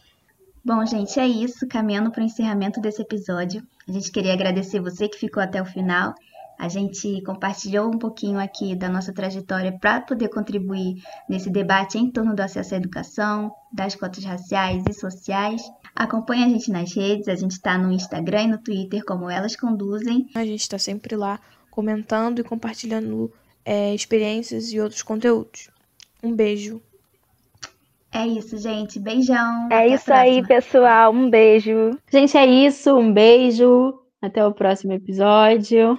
Bom, 0.64 0.84
gente, 0.84 1.18
é 1.18 1.26
isso. 1.26 1.66
Caminhando 1.66 2.11
para 2.11 2.22
o 2.22 2.26
encerramento 2.26 2.80
desse 2.80 3.01
episódio. 3.01 3.62
A 3.88 3.92
gente 3.92 4.11
queria 4.11 4.32
agradecer 4.32 4.80
você 4.80 5.09
que 5.09 5.16
ficou 5.16 5.42
até 5.42 5.62
o 5.62 5.64
final. 5.64 6.12
A 6.59 6.68
gente 6.68 7.22
compartilhou 7.22 7.86
um 7.86 7.99
pouquinho 7.99 8.38
aqui 8.38 8.74
da 8.74 8.88
nossa 8.88 9.12
trajetória 9.12 9.78
para 9.78 10.01
poder 10.01 10.28
contribuir 10.28 11.03
nesse 11.28 11.51
debate 11.51 11.99
em 11.99 12.11
torno 12.11 12.34
do 12.34 12.40
acesso 12.40 12.74
à 12.74 12.78
educação, 12.78 13.53
das 13.72 13.94
cotas 13.94 14.24
raciais 14.24 14.82
e 14.88 14.92
sociais. 14.92 15.62
Acompanhe 15.94 16.44
a 16.44 16.49
gente 16.49 16.70
nas 16.70 16.94
redes, 16.94 17.28
a 17.28 17.34
gente 17.34 17.53
está 17.53 17.78
no 17.78 17.92
Instagram 17.92 18.42
e 18.42 18.49
no 18.49 18.59
Twitter 18.59 19.05
como 19.05 19.30
Elas 19.30 19.55
Conduzem. 19.55 20.26
A 20.34 20.44
gente 20.44 20.62
está 20.62 20.78
sempre 20.78 21.14
lá 21.14 21.38
comentando 21.77 22.39
e 22.39 22.43
compartilhando 22.43 23.31
é, 23.62 23.95
experiências 23.95 24.72
e 24.72 24.81
outros 24.81 25.03
conteúdos. 25.03 25.68
Um 26.22 26.35
beijo. 26.35 26.81
É 28.11 28.27
isso, 28.27 28.57
gente. 28.57 28.99
Beijão. 28.99 29.68
É 29.70 29.77
Até 29.77 29.87
isso 29.89 30.12
aí, 30.12 30.47
pessoal. 30.47 31.12
Um 31.12 31.29
beijo. 31.29 31.99
Gente, 32.11 32.35
é 32.35 32.47
isso. 32.47 32.97
Um 32.97 33.12
beijo. 33.12 34.01
Até 34.22 34.45
o 34.45 34.55
próximo 34.55 34.95
episódio. 34.95 35.99